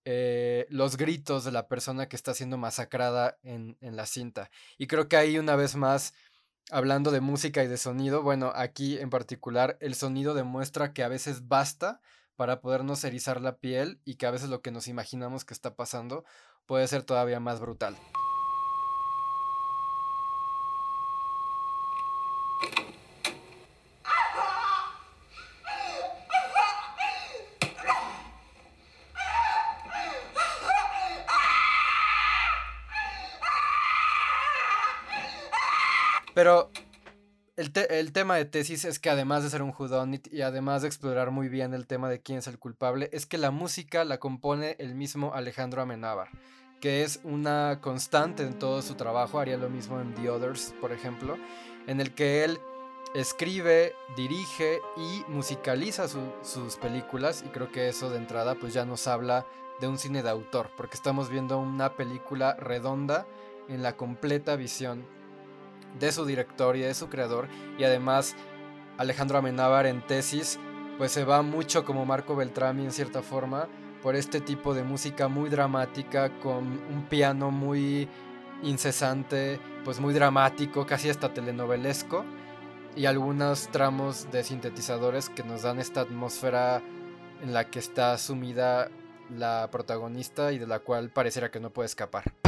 eh, 0.05 0.65
los 0.71 0.97
gritos 0.97 1.43
de 1.43 1.51
la 1.51 1.67
persona 1.67 2.09
que 2.09 2.15
está 2.15 2.35
siendo 2.35 2.57
masacrada 2.57 3.37
en, 3.43 3.77
en 3.81 3.97
la 3.97 4.07
cinta. 4.07 4.49
Y 4.79 4.87
creo 4.87 5.09
que 5.09 5.17
ahí 5.17 5.41
una 5.41 5.57
vez 5.57 5.75
más, 5.75 6.15
hablando 6.71 7.11
de 7.11 7.21
música 7.21 7.65
y 7.65 7.67
de 7.67 7.79
sonido, 7.79 8.23
bueno, 8.23 8.53
aquí 8.55 8.97
en 8.97 9.11
particular 9.11 9.77
el 9.81 9.97
sonido 9.97 10.35
demuestra 10.35 10.93
que 10.93 11.03
a 11.03 11.09
veces 11.09 11.49
basta 11.49 12.01
para 12.37 12.61
podernos 12.61 13.03
erizar 13.03 13.41
la 13.41 13.57
piel 13.57 14.01
y 14.05 14.15
que 14.15 14.27
a 14.27 14.31
veces 14.31 14.51
lo 14.51 14.63
que 14.63 14.71
nos 14.71 14.87
imaginamos 14.87 15.45
que 15.45 15.53
está 15.53 15.75
pasando 15.75 16.25
puede 16.65 16.87
ser 16.87 17.03
todavía 17.03 17.41
más 17.41 17.59
brutal. 17.59 17.97
Pero 36.35 36.71
el, 37.57 38.13
tema 38.13 38.37
de 38.37 38.45
tesis 38.47 38.85
es 38.85 38.99
que 38.99 39.11
además 39.11 39.43
de 39.43 39.51
ser 39.51 39.63
un 39.63 39.75
whodunit 39.77 40.33
y 40.33 40.43
además 40.43 40.83
de 40.83 40.89
explorar 40.89 41.31
muy 41.31 41.49
bien 41.49 41.75
el 41.75 41.87
tema 41.87 42.09
de 42.09 42.21
quién 42.21 42.39
es 42.39 42.47
el 42.47 42.59
culpable, 42.59 43.11
es 43.13 43.27
que 43.27 43.37
la 43.37 43.51
música 43.51 44.05
la 44.05 44.19
compone 44.19 44.77
el 44.79 44.95
mismo 44.95 45.35
Alejandro 45.35 45.83
Amenábar, 45.83 46.29
que 46.81 47.03
es 47.03 47.21
una 47.23 47.81
constante 47.83 48.45
en 48.45 48.59
todo 48.59 48.81
su 48.81 48.95
trabajo, 48.95 49.41
haría 49.41 49.59
lo 49.59 49.69
mismo 49.69 50.01
en 50.01 50.15
The 50.15 50.31
Others, 50.31 50.75
por 50.81 50.93
ejemplo, 50.93 51.37
en 51.87 52.01
el 52.01 52.15
que 52.15 52.45
él 52.45 52.59
escribe, 53.15 53.93
dirige 54.17 54.79
y 54.97 55.25
musicaliza 55.29 56.07
sus 56.09 56.77
películas 56.77 57.45
y 57.45 57.51
creo 57.51 57.71
que 57.71 57.89
eso 57.89 58.09
de 58.09 58.19
entrada 58.19 58.55
pues 58.55 58.73
ya 58.73 58.87
nos 58.87 59.07
habla 59.07 59.45
de 59.81 59.89
un 59.89 59.99
cine 59.99 60.23
de 60.23 60.31
autor, 60.31 60.71
porque 60.77 60.95
estamos 60.95 61.29
viendo 61.29 61.59
una 61.59 61.95
película 61.95 62.55
redonda 62.55 63.27
en 63.69 63.83
la 63.83 63.97
completa 63.97 64.57
visión 64.57 65.05
de 65.99 66.13
su 66.13 66.25
director 66.25 66.77
y 66.77 66.81
de 66.81 66.95
su 66.95 67.09
creador. 67.09 67.49
Y 67.79 67.85
además 67.85 68.37
Alejandro 68.99 69.39
Amenábar 69.39 69.87
en 69.87 70.07
tesis, 70.07 70.59
pues 70.99 71.13
se 71.13 71.25
va 71.25 71.43
mucho 71.43 71.85
como 71.85 72.05
Marco 72.05 72.37
Beltrami 72.37 72.85
en 72.85 72.93
cierta 72.93 73.23
forma 73.23 73.69
por 74.03 74.17
este 74.17 74.41
tipo 74.41 74.75
de 74.75 74.83
música 74.83 75.29
muy 75.29 75.51
dramática 75.51 76.39
con 76.41 76.81
un 76.93 77.07
piano 77.09 77.51
muy 77.51 78.09
incesante, 78.63 79.61
pues 79.85 80.01
muy 80.01 80.15
dramático, 80.15 80.87
casi 80.87 81.11
hasta 81.11 81.33
telenovelesco 81.33 82.25
y 82.97 83.07
algunos 83.07 83.69
tramos 83.69 84.31
de 84.31 84.43
sintetizadores 84.43 85.29
que 85.31 85.45
nos 85.45 85.63
dan 85.63 85.79
esta 85.79 86.01
atmósfera 86.03 86.83
en 87.43 87.53
la 87.53 87.71
que 87.71 87.79
está 87.79 88.17
sumida 88.19 88.91
la 89.31 89.69
protagonista 89.71 90.53
y 90.53 90.59
de 90.59 90.67
la 90.67 90.81
cual 90.81 91.11
pareciera 91.11 91.51
que 91.51 91.61
no 91.61 91.71
puede 91.71 91.87
escapar. 91.87 92.40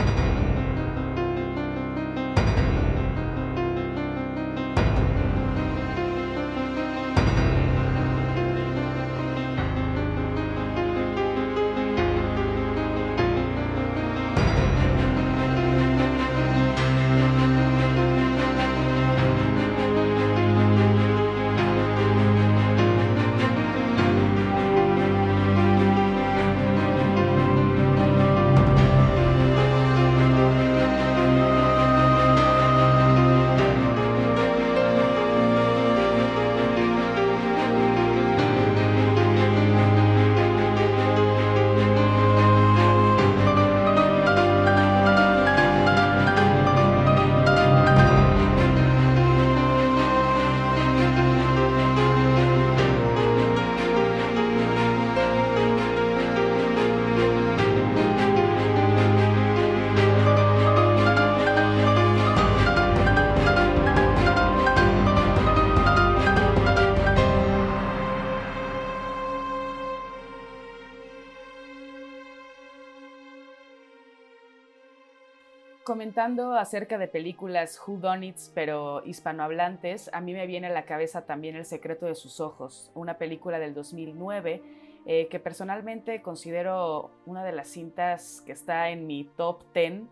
Comentando 76.12 76.52
acerca 76.58 76.98
de 76.98 77.08
películas 77.08 77.80
whodunits, 77.86 78.52
pero 78.54 79.02
hispanohablantes, 79.06 80.10
a 80.12 80.20
mí 80.20 80.34
me 80.34 80.46
viene 80.46 80.66
a 80.66 80.70
la 80.70 80.84
cabeza 80.84 81.24
también 81.24 81.56
El 81.56 81.64
secreto 81.64 82.04
de 82.04 82.14
sus 82.14 82.38
ojos, 82.38 82.92
una 82.94 83.16
película 83.16 83.58
del 83.58 83.72
2009 83.72 84.62
eh, 85.06 85.28
que 85.30 85.40
personalmente 85.40 86.20
considero 86.20 87.12
una 87.24 87.42
de 87.42 87.52
las 87.52 87.68
cintas 87.68 88.42
que 88.44 88.52
está 88.52 88.90
en 88.90 89.06
mi 89.06 89.24
top 89.24 89.64
10 89.72 90.02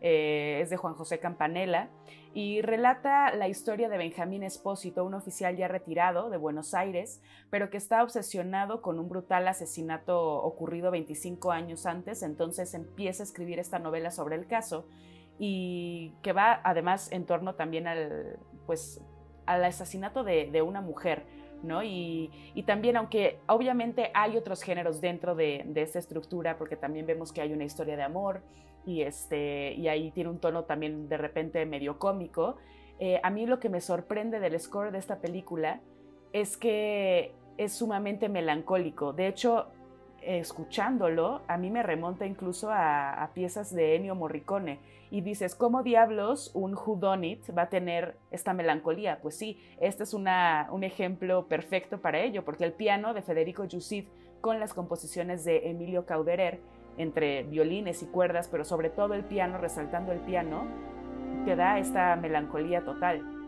eh, 0.00 0.60
es 0.62 0.70
de 0.70 0.78
Juan 0.78 0.94
José 0.94 1.18
Campanella 1.18 1.90
y 2.32 2.62
relata 2.62 3.34
la 3.34 3.48
historia 3.48 3.90
de 3.90 3.98
Benjamín 3.98 4.42
Espósito, 4.42 5.04
un 5.04 5.12
oficial 5.12 5.56
ya 5.58 5.68
retirado 5.68 6.30
de 6.30 6.38
Buenos 6.38 6.72
Aires, 6.72 7.20
pero 7.50 7.68
que 7.68 7.76
está 7.76 8.02
obsesionado 8.02 8.80
con 8.80 8.98
un 8.98 9.10
brutal 9.10 9.46
asesinato 9.46 10.42
ocurrido 10.42 10.90
25 10.90 11.52
años 11.52 11.84
antes, 11.84 12.22
entonces 12.22 12.72
empieza 12.72 13.22
a 13.22 13.26
escribir 13.26 13.58
esta 13.58 13.78
novela 13.78 14.10
sobre 14.10 14.36
el 14.36 14.46
caso 14.46 14.86
y 15.42 16.12
que 16.22 16.34
va 16.34 16.60
además 16.62 17.10
en 17.10 17.24
torno 17.24 17.54
también 17.54 17.88
al, 17.88 18.38
pues, 18.66 19.00
al 19.46 19.64
asesinato 19.64 20.22
de, 20.22 20.62
una 20.62 20.82
mujer. 20.82 21.24
¿no? 21.62 21.82
Y, 21.82 22.30
también, 22.66 22.96
aunque 22.98 23.40
obviamente 23.46 24.10
hay 24.14 24.36
otros 24.36 24.62
géneros 24.62 25.00
dentro 25.00 25.34
de, 25.34 25.64
de, 25.66 25.82
esta 25.82 25.98
estructura, 25.98 26.58
porque 26.58 26.76
también 26.76 27.06
vemos 27.06 27.32
que 27.32 27.40
hay 27.40 27.52
una 27.54 27.64
historia 27.64 27.96
de 27.96 28.02
amor, 28.02 28.42
y, 28.84 29.02
este, 29.02 29.72
y 29.72 29.88
ahí 29.88 30.10
tiene 30.10 30.30
un 30.30 30.38
tono 30.38 30.64
también 30.64 31.08
de 31.08 31.16
repente 31.16 31.64
medio 31.66 31.98
cómico. 31.98 32.56
Eh, 32.98 33.18
a 33.22 33.30
mí 33.30 33.46
lo 33.46 33.60
que 33.60 33.70
me 33.70 33.80
sorprende 33.80 34.40
del 34.40 34.58
score 34.60 34.92
de 34.92 34.98
esta 34.98 35.20
película 35.20 35.80
es 36.32 36.56
que 36.56 37.32
es 37.56 37.72
sumamente 37.72 38.28
melancólico. 38.28 39.12
De 39.12 39.26
hecho, 39.26 39.68
escuchándolo, 40.22 41.42
a 41.48 41.56
mí 41.56 41.70
me 41.70 41.82
remonta 41.82 42.26
incluso 42.26 42.70
a, 42.70 43.30
piezas 43.34 43.74
de 43.74 43.96
Ennio 43.96 44.14
Morricone. 44.14 44.78
Y 45.10 45.22
dices, 45.22 45.54
¿cómo 45.54 45.82
diablos 45.82 46.52
un 46.54 46.74
Whodunit 46.74 47.56
va 47.56 47.62
a 47.62 47.68
tener 47.68 48.16
esta 48.30 48.54
melancolía? 48.54 49.18
Pues 49.22 49.36
sí, 49.36 49.58
este 49.80 50.04
es 50.04 50.14
una, 50.14 50.68
un 50.70 50.84
ejemplo 50.84 51.46
perfecto 51.48 52.00
para 52.00 52.20
ello, 52.20 52.44
porque 52.44 52.64
el 52.64 52.72
piano 52.72 53.12
de 53.12 53.22
Federico 53.22 53.64
Yusid 53.64 54.06
con 54.40 54.60
las 54.60 54.72
composiciones 54.72 55.44
de 55.44 55.68
Emilio 55.68 56.06
Cauderer 56.06 56.60
entre 56.96 57.42
violines 57.44 58.02
y 58.02 58.06
cuerdas, 58.06 58.48
pero 58.48 58.64
sobre 58.64 58.90
todo 58.90 59.14
el 59.14 59.24
piano, 59.24 59.58
resaltando 59.58 60.12
el 60.12 60.20
piano, 60.20 60.64
te 61.44 61.56
da 61.56 61.78
esta 61.78 62.14
melancolía 62.16 62.84
total. 62.84 63.39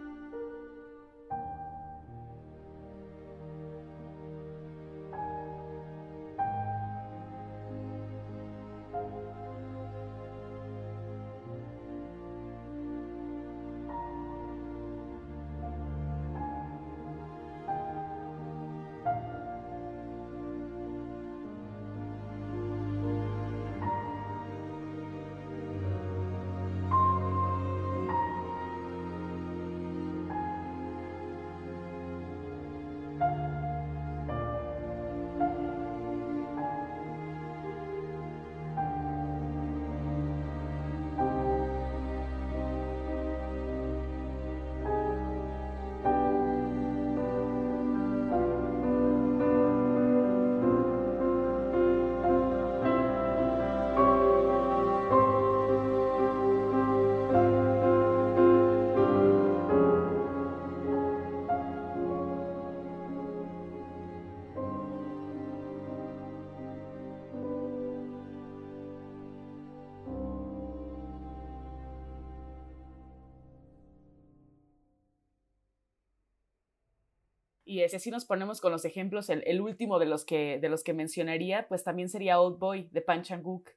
Y 77.73 77.89
si 77.89 77.97
así 77.97 78.11
nos 78.11 78.27
ponemos 78.27 78.61
con 78.61 78.71
los 78.71 78.85
ejemplos, 78.85 79.31
el, 79.31 79.61
último 79.63 79.99
de 79.99 80.05
los, 80.05 80.27
que, 80.27 80.59
de 80.61 80.69
los 80.69 80.85
que 80.85 80.93
mencionaría, 80.93 81.69
pues 81.69 81.83
también 81.83 82.11
sería 82.11 82.39
Old 82.39 82.59
Boy 82.59 82.91
de 82.93 83.01
Pan 83.01 83.23
Chang-wook, 83.23 83.71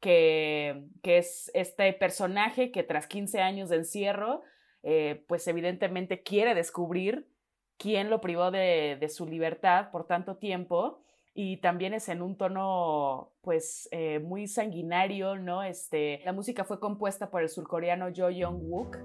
que, 0.00 0.86
que, 1.02 1.18
es 1.18 1.50
este 1.52 1.92
personaje 1.92 2.72
que 2.72 2.82
tras 2.82 3.06
15 3.06 3.42
años 3.42 3.68
de 3.68 3.76
encierro, 3.76 4.40
eh, 4.82 5.22
pues 5.28 5.46
evidentemente 5.48 6.22
quiere 6.22 6.54
descubrir 6.54 7.28
quién 7.76 8.08
lo 8.08 8.22
privó 8.22 8.50
de, 8.50 8.96
de, 8.98 9.08
su 9.10 9.26
libertad 9.26 9.90
por 9.90 10.06
tanto 10.06 10.38
tiempo 10.38 11.02
y 11.34 11.58
también 11.58 11.92
es 11.92 12.08
en 12.08 12.22
un 12.22 12.38
tono 12.38 13.32
pues 13.42 13.86
eh, 13.92 14.18
muy 14.18 14.46
sanguinario, 14.46 15.36
¿no? 15.36 15.62
Este, 15.62 16.22
la 16.24 16.32
música 16.32 16.64
fue 16.64 16.80
compuesta 16.80 17.30
por 17.30 17.42
el 17.42 17.50
surcoreano 17.50 18.06
Jo 18.16 18.30
Young-wook 18.30 18.96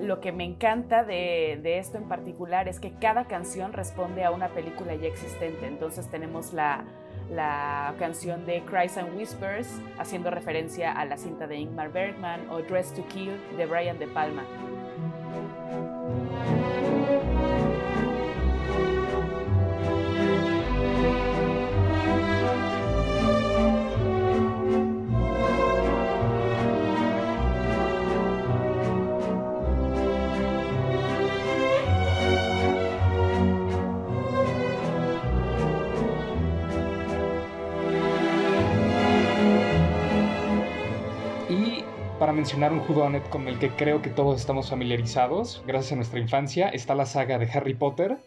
lo 0.00 0.20
que 0.20 0.32
me 0.32 0.44
encanta 0.44 1.04
de, 1.04 1.78
esto 1.78 1.98
en 1.98 2.08
particular 2.08 2.68
es 2.68 2.80
que 2.80 2.92
cada 2.92 3.26
canción 3.26 3.72
responde 3.72 4.24
a 4.24 4.30
una 4.30 4.48
película 4.48 4.94
ya 4.94 5.08
existente. 5.08 5.66
Entonces 5.66 6.10
tenemos 6.10 6.52
la, 6.52 6.84
la 7.30 7.94
canción 7.98 8.46
de 8.46 8.62
Cries 8.62 8.96
and 8.96 9.16
Whispers, 9.16 9.80
haciendo 9.98 10.30
referencia 10.30 10.92
a 10.92 11.04
la 11.04 11.16
cinta 11.16 11.46
de 11.46 11.56
Ingmar 11.56 11.92
Bergman, 11.92 12.48
o 12.50 12.60
Dress 12.62 12.92
to 12.94 13.06
Kill 13.08 13.38
de 13.56 13.66
Brian 13.66 13.98
De 13.98 14.06
Palma. 14.06 14.44
Mencionar 42.32 42.72
un 42.72 42.80
Whodunit 42.80 43.28
con 43.28 43.48
el 43.48 43.58
que 43.58 43.70
creo 43.70 44.02
que 44.02 44.10
todos 44.10 44.40
estamos 44.40 44.70
familiarizados, 44.70 45.62
gracias 45.66 45.92
a 45.92 45.96
nuestra 45.96 46.20
infancia, 46.20 46.68
está 46.68 46.94
la 46.94 47.06
saga 47.06 47.38
de 47.38 47.50
Harry 47.50 47.74
Potter, 47.74 48.18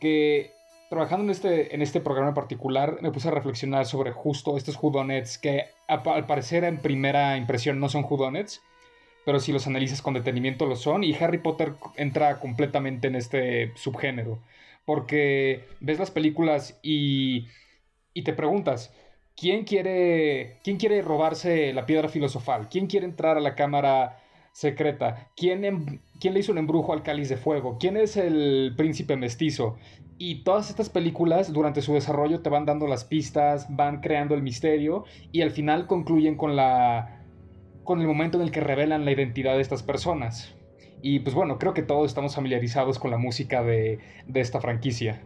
que 0.00 0.52
trabajando 0.88 1.24
en 1.24 1.30
este, 1.30 1.74
en 1.74 1.82
este 1.82 2.00
programa 2.00 2.30
en 2.30 2.34
particular 2.34 2.98
me 3.00 3.10
puse 3.10 3.28
a 3.28 3.30
reflexionar 3.32 3.86
sobre 3.86 4.12
justo 4.12 4.56
estos 4.56 4.78
Whodunits 4.80 5.38
que 5.38 5.66
al 5.86 6.26
parecer 6.26 6.64
en 6.64 6.78
primera 6.78 7.36
impresión 7.36 7.80
no 7.80 7.88
son 7.88 8.04
Whodunits, 8.04 8.62
pero 9.24 9.40
si 9.40 9.52
los 9.52 9.66
analizas 9.66 10.02
con 10.02 10.14
detenimiento 10.14 10.64
lo 10.66 10.76
son, 10.76 11.04
y 11.04 11.14
Harry 11.14 11.38
Potter 11.38 11.74
entra 11.96 12.40
completamente 12.40 13.08
en 13.08 13.16
este 13.16 13.72
subgénero, 13.76 14.38
porque 14.84 15.64
ves 15.80 15.98
las 15.98 16.10
películas 16.10 16.78
y, 16.82 17.46
y 18.14 18.22
te 18.22 18.32
preguntas, 18.32 18.92
¿Quién 19.38 19.62
quiere, 19.62 20.58
¿Quién 20.64 20.78
quiere 20.78 21.00
robarse 21.00 21.72
la 21.72 21.86
piedra 21.86 22.08
filosofal? 22.08 22.68
¿Quién 22.68 22.88
quiere 22.88 23.06
entrar 23.06 23.36
a 23.36 23.40
la 23.40 23.54
cámara 23.54 24.18
secreta? 24.50 25.28
¿Quién, 25.36 25.64
em, 25.64 26.00
¿Quién 26.18 26.34
le 26.34 26.40
hizo 26.40 26.50
un 26.50 26.58
embrujo 26.58 26.92
al 26.92 27.04
cáliz 27.04 27.28
de 27.28 27.36
fuego? 27.36 27.78
¿Quién 27.78 27.96
es 27.96 28.16
el 28.16 28.74
príncipe 28.76 29.16
mestizo? 29.16 29.76
Y 30.18 30.42
todas 30.42 30.70
estas 30.70 30.88
películas 30.88 31.52
durante 31.52 31.82
su 31.82 31.94
desarrollo 31.94 32.40
te 32.42 32.50
van 32.50 32.64
dando 32.66 32.88
las 32.88 33.04
pistas, 33.04 33.68
van 33.70 34.00
creando 34.00 34.34
el 34.34 34.42
misterio 34.42 35.04
y 35.30 35.42
al 35.42 35.52
final 35.52 35.86
concluyen 35.86 36.36
con 36.36 36.56
la 36.56 37.24
con 37.84 38.00
el 38.00 38.08
momento 38.08 38.38
en 38.38 38.44
el 38.44 38.50
que 38.50 38.60
revelan 38.60 39.04
la 39.04 39.12
identidad 39.12 39.54
de 39.54 39.62
estas 39.62 39.84
personas. 39.84 40.56
Y 41.00 41.20
pues 41.20 41.36
bueno, 41.36 41.58
creo 41.58 41.74
que 41.74 41.82
todos 41.82 42.08
estamos 42.08 42.34
familiarizados 42.34 42.98
con 42.98 43.12
la 43.12 43.18
música 43.18 43.62
de, 43.62 44.00
de 44.26 44.40
esta 44.40 44.60
franquicia. 44.60 45.22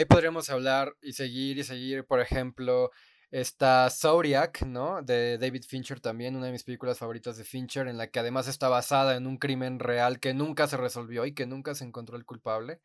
Ahí 0.00 0.06
podríamos 0.06 0.48
hablar 0.48 0.96
y 1.02 1.12
seguir 1.12 1.58
y 1.58 1.64
seguir, 1.64 2.06
por 2.06 2.20
ejemplo, 2.20 2.90
está 3.30 3.88
Zodiac, 3.90 4.62
¿no? 4.62 5.02
De 5.02 5.36
David 5.36 5.64
Fincher 5.68 6.00
también, 6.00 6.36
una 6.36 6.46
de 6.46 6.52
mis 6.52 6.64
películas 6.64 6.98
favoritas 6.98 7.36
de 7.36 7.44
Fincher, 7.44 7.86
en 7.86 7.98
la 7.98 8.06
que 8.06 8.18
además 8.18 8.48
está 8.48 8.70
basada 8.70 9.14
en 9.16 9.26
un 9.26 9.36
crimen 9.36 9.78
real 9.78 10.18
que 10.18 10.32
nunca 10.32 10.66
se 10.68 10.78
resolvió 10.78 11.26
y 11.26 11.34
que 11.34 11.46
nunca 11.46 11.74
se 11.74 11.84
encontró 11.84 12.16
el 12.16 12.24
culpable. 12.24 12.80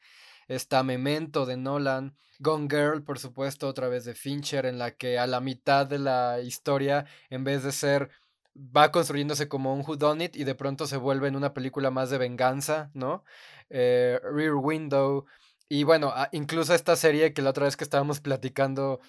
Está 0.49 0.83
Memento 0.83 1.45
de 1.45 1.55
Nolan, 1.55 2.17
Gone 2.39 2.67
Girl, 2.69 3.01
por 3.01 3.17
supuesto, 3.17 3.69
otra 3.69 3.87
vez 3.87 4.03
de 4.03 4.13
Fincher, 4.13 4.65
en 4.65 4.77
la 4.77 4.91
que 4.91 5.17
a 5.17 5.25
la 5.25 5.39
mitad 5.39 5.87
de 5.87 5.99
la 5.99 6.41
historia, 6.41 7.05
en 7.29 7.45
vez 7.45 7.63
de 7.63 7.71
ser 7.71 8.09
va 8.55 8.91
construyéndose 8.91 9.47
como 9.47 9.73
un 9.73 9.85
whodunit 9.87 10.35
y 10.35 10.43
de 10.43 10.55
pronto 10.55 10.85
se 10.85 10.97
vuelve 10.97 11.29
en 11.29 11.37
una 11.37 11.53
película 11.53 11.91
más 11.91 12.09
de 12.09 12.17
venganza, 12.17 12.91
¿no? 12.93 13.23
Eh, 13.69 14.19
Rear 14.21 14.55
Window. 14.55 15.25
Y 15.67 15.83
bueno, 15.83 16.13
incluso 16.31 16.73
esta 16.73 16.95
serie 16.95 17.33
que 17.33 17.41
la 17.41 17.49
otra 17.49 17.65
vez 17.65 17.75
que 17.75 17.83
estábamos 17.83 18.19
platicando 18.19 18.99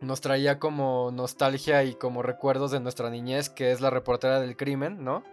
nos 0.00 0.20
traía 0.20 0.58
como 0.58 1.10
nostalgia 1.12 1.84
y 1.84 1.94
como 1.94 2.22
recuerdos 2.22 2.70
de 2.70 2.80
nuestra 2.80 3.10
niñez, 3.10 3.50
que 3.50 3.70
es 3.70 3.80
la 3.80 3.90
reportera 3.90 4.40
del 4.40 4.56
crimen, 4.56 5.04
¿no? 5.04 5.24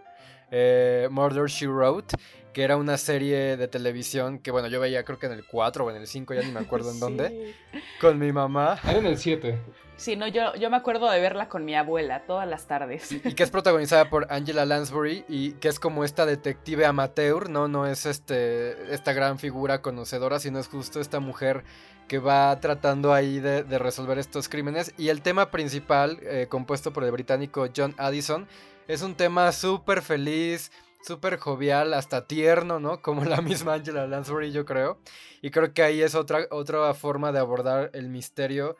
Eh, 0.50 1.08
Murder 1.10 1.48
She 1.48 1.66
Wrote, 1.66 2.14
que 2.52 2.62
era 2.62 2.76
una 2.76 2.98
serie 2.98 3.56
de 3.56 3.68
televisión 3.68 4.38
que, 4.38 4.50
bueno, 4.50 4.68
yo 4.68 4.80
veía 4.80 5.02
creo 5.04 5.18
que 5.18 5.26
en 5.26 5.32
el 5.32 5.46
4 5.46 5.86
o 5.86 5.90
en 5.90 5.96
el 5.96 6.06
5, 6.06 6.34
ya 6.34 6.42
ni 6.42 6.52
me 6.52 6.60
acuerdo 6.60 6.90
en 6.90 7.00
dónde, 7.00 7.54
con 8.00 8.18
mi 8.18 8.32
mamá. 8.32 8.78
Era 8.84 8.98
en 8.98 9.06
el 9.06 9.16
7. 9.18 9.58
Sí, 9.96 10.16
no, 10.16 10.26
yo, 10.26 10.54
yo 10.56 10.70
me 10.70 10.76
acuerdo 10.76 11.10
de 11.10 11.20
verla 11.20 11.48
con 11.48 11.64
mi 11.64 11.74
abuela 11.74 12.24
todas 12.26 12.48
las 12.48 12.66
tardes. 12.66 13.12
Y, 13.12 13.20
que 13.34 13.42
es 13.42 13.50
protagonizada 13.50 14.10
por 14.10 14.26
Angela 14.30 14.64
Lansbury 14.64 15.24
y 15.28 15.52
que 15.52 15.68
es 15.68 15.78
como 15.78 16.04
esta 16.04 16.26
detective 16.26 16.86
amateur, 16.86 17.48
¿no? 17.48 17.68
No 17.68 17.86
es 17.86 18.06
este, 18.06 18.92
esta 18.92 19.12
gran 19.12 19.38
figura 19.38 19.80
conocedora, 19.80 20.40
sino 20.40 20.58
es 20.58 20.68
justo 20.68 21.00
esta 21.00 21.20
mujer 21.20 21.64
que 22.08 22.18
va 22.18 22.58
tratando 22.60 23.14
ahí 23.14 23.38
de, 23.40 23.62
resolver 23.78 24.18
estos 24.18 24.48
crímenes. 24.48 24.92
Y 24.98 25.08
el 25.08 25.22
tema 25.22 25.50
principal, 25.50 26.18
eh, 26.22 26.46
compuesto 26.48 26.92
por 26.92 27.04
el 27.04 27.10
británico 27.10 27.68
John 27.74 27.94
Addison, 27.96 28.48
es 28.88 29.02
un 29.02 29.14
tema 29.14 29.52
súper 29.52 30.02
feliz, 30.02 30.72
súper 31.02 31.38
jovial, 31.38 31.94
hasta 31.94 32.26
tierno, 32.26 32.80
¿no? 32.80 33.00
Como 33.02 33.24
la 33.24 33.40
misma 33.40 33.74
Angela 33.74 34.06
Lansbury, 34.06 34.52
yo 34.52 34.64
creo. 34.64 34.98
Y 35.40 35.50
creo 35.50 35.72
que 35.72 35.82
ahí 35.82 36.02
es 36.02 36.14
otra, 36.14 36.46
otra 36.50 36.92
forma 36.94 37.32
de 37.32 37.38
abordar 37.38 37.90
el 37.94 38.08
misterio 38.08 38.76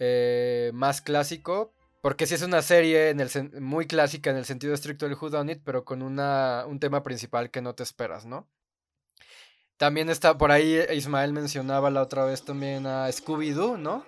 eh, 0.00 0.72
más 0.74 1.00
clásico. 1.00 1.72
Porque 2.02 2.26
sí 2.26 2.34
es 2.34 2.42
una 2.42 2.62
serie 2.62 3.10
en 3.10 3.20
el 3.20 3.28
muy 3.60 3.86
clásica 3.86 4.30
en 4.30 4.36
el 4.36 4.46
sentido 4.46 4.72
estricto 4.72 5.06
del 5.06 5.18
Whodunit, 5.20 5.60
pero 5.62 5.84
con 5.84 6.00
una, 6.02 6.64
un 6.66 6.80
tema 6.80 7.02
principal 7.02 7.50
que 7.50 7.60
no 7.60 7.74
te 7.74 7.82
esperas, 7.82 8.24
¿no? 8.24 8.48
También 9.76 10.08
está 10.08 10.36
por 10.36 10.50
ahí, 10.50 10.78
Ismael 10.94 11.32
mencionaba 11.32 11.90
la 11.90 12.02
otra 12.02 12.24
vez 12.24 12.42
también 12.42 12.86
a 12.86 13.08
Scooby-Doo, 13.08 13.78
¿no? 13.78 14.04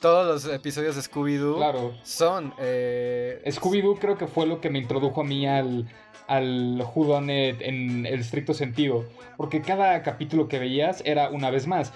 Todos 0.00 0.44
los 0.44 0.54
episodios 0.54 0.96
de 0.96 1.02
Scooby-Doo 1.02 1.56
claro. 1.56 1.94
son... 2.02 2.54
Eh, 2.58 3.42
Scooby-Doo 3.46 3.98
creo 3.98 4.16
que 4.16 4.26
fue 4.26 4.46
lo 4.46 4.60
que 4.60 4.70
me 4.70 4.78
introdujo 4.78 5.22
a 5.22 5.24
mí 5.24 5.46
al, 5.46 5.88
al 6.26 6.82
en 7.28 8.06
el 8.06 8.20
estricto 8.20 8.54
sentido. 8.54 9.06
Porque 9.36 9.62
cada 9.62 10.02
capítulo 10.02 10.48
que 10.48 10.58
veías 10.58 11.02
era 11.04 11.28
una 11.30 11.50
vez 11.50 11.66
más 11.66 11.92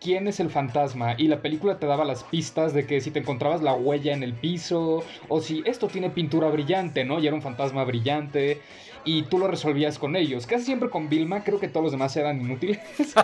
quién 0.00 0.28
es 0.28 0.40
el 0.40 0.50
fantasma 0.50 1.14
y 1.16 1.28
la 1.28 1.40
película 1.40 1.78
te 1.78 1.86
daba 1.86 2.04
las 2.04 2.24
pistas 2.24 2.74
de 2.74 2.86
que 2.86 3.00
si 3.00 3.10
te 3.10 3.20
encontrabas 3.20 3.62
la 3.62 3.74
huella 3.74 4.12
en 4.12 4.22
el 4.22 4.34
piso 4.34 5.04
o 5.28 5.40
si 5.40 5.62
esto 5.64 5.88
tiene 5.88 6.10
pintura 6.10 6.48
brillante, 6.48 7.04
¿no? 7.04 7.20
Y 7.20 7.26
era 7.26 7.36
un 7.36 7.42
fantasma 7.42 7.84
brillante 7.84 8.60
y 9.04 9.22
tú 9.22 9.38
lo 9.38 9.48
resolvías 9.48 9.98
con 9.98 10.16
ellos. 10.16 10.46
Casi 10.46 10.64
siempre 10.64 10.90
con 10.90 11.08
Vilma, 11.08 11.44
creo 11.44 11.58
que 11.58 11.68
todos 11.68 11.84
los 11.84 11.92
demás 11.92 12.16
eran 12.16 12.40
inútiles, 12.40 12.80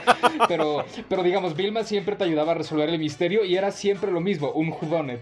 pero, 0.49 0.85
pero 1.09 1.23
digamos, 1.23 1.57
Vilma 1.57 1.85
siempre 1.85 2.17
te 2.17 2.25
ayudaba 2.25 2.53
a 2.53 2.57
resolver 2.57 2.89
el 2.89 2.99
misterio 2.99 3.45
y 3.45 3.57
era 3.57 3.71
siempre 3.71 4.11
lo 4.11 4.21
mismo, 4.21 4.51
un 4.53 4.71
whodunit. 4.71 5.21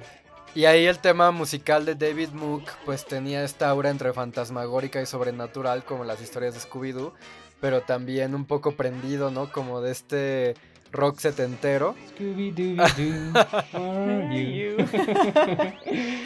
Y 0.54 0.64
ahí 0.64 0.86
el 0.86 0.98
tema 0.98 1.30
musical 1.32 1.84
de 1.84 1.94
David 1.94 2.30
Mook 2.30 2.62
pues 2.86 3.04
tenía 3.04 3.44
esta 3.44 3.68
aura 3.68 3.90
entre 3.90 4.14
fantasmagórica 4.14 5.02
y 5.02 5.06
sobrenatural 5.06 5.84
como 5.84 6.04
las 6.04 6.22
historias 6.22 6.54
de 6.54 6.60
Scooby-Doo, 6.60 7.12
pero 7.60 7.82
también 7.82 8.34
un 8.34 8.46
poco 8.46 8.72
prendido, 8.72 9.30
¿no? 9.30 9.52
Como 9.52 9.82
de 9.82 9.92
este 9.92 10.54
rock 10.92 11.18
setentero. 11.18 11.94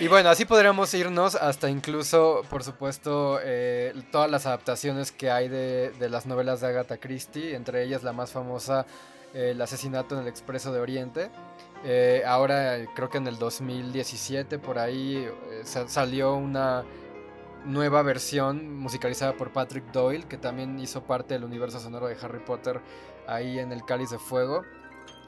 y 0.01 0.09
bueno, 0.09 0.29
así 0.29 0.45
podríamos 0.45 0.93
irnos 0.95 1.35
hasta 1.35 1.69
incluso, 1.71 2.43
por 2.49 2.63
supuesto, 2.65 3.39
eh, 3.43 3.93
todas 4.11 4.31
las 4.31 4.47
adaptaciones 4.47 5.13
que 5.13 5.31
hay 5.31 5.49
de, 5.49 5.93
las 6.11 6.27
novelas 6.27 6.61
de 6.61 6.69
Agatha 6.69 6.99
Christie, 6.99 7.55
entre 7.55 7.83
ellas 7.85 8.03
la 8.03 8.13
más 8.13 8.33
famosa, 8.33 8.87
eh, 9.35 9.51
El 9.53 9.63
asesinato 9.63 10.15
en 10.17 10.23
el 10.23 10.29
Expreso 10.29 10.73
de 10.73 10.81
Oriente. 10.81 11.31
Eh, 11.85 12.23
ahora 12.27 12.77
creo 12.95 13.09
que 13.09 13.19
en 13.19 13.27
el 13.27 13.39
2017 13.39 14.59
por 14.59 14.79
ahí 14.79 15.27
salió 15.65 16.35
una 16.35 16.85
nueva 17.65 18.03
versión 18.03 18.79
musicalizada 18.79 19.35
por 19.35 19.53
Patrick 19.53 19.85
Doyle, 19.93 20.25
que 20.27 20.37
también 20.37 20.79
hizo 20.79 21.03
parte 21.03 21.35
del 21.35 21.45
universo 21.45 21.79
sonoro 21.79 22.09
de 22.09 22.17
Harry 22.21 22.41
Potter 22.41 22.81
ahí 23.27 23.59
en 23.59 23.73
el 23.73 23.85
Cáliz 23.85 24.11
de 24.11 24.19
Fuego, 24.19 24.63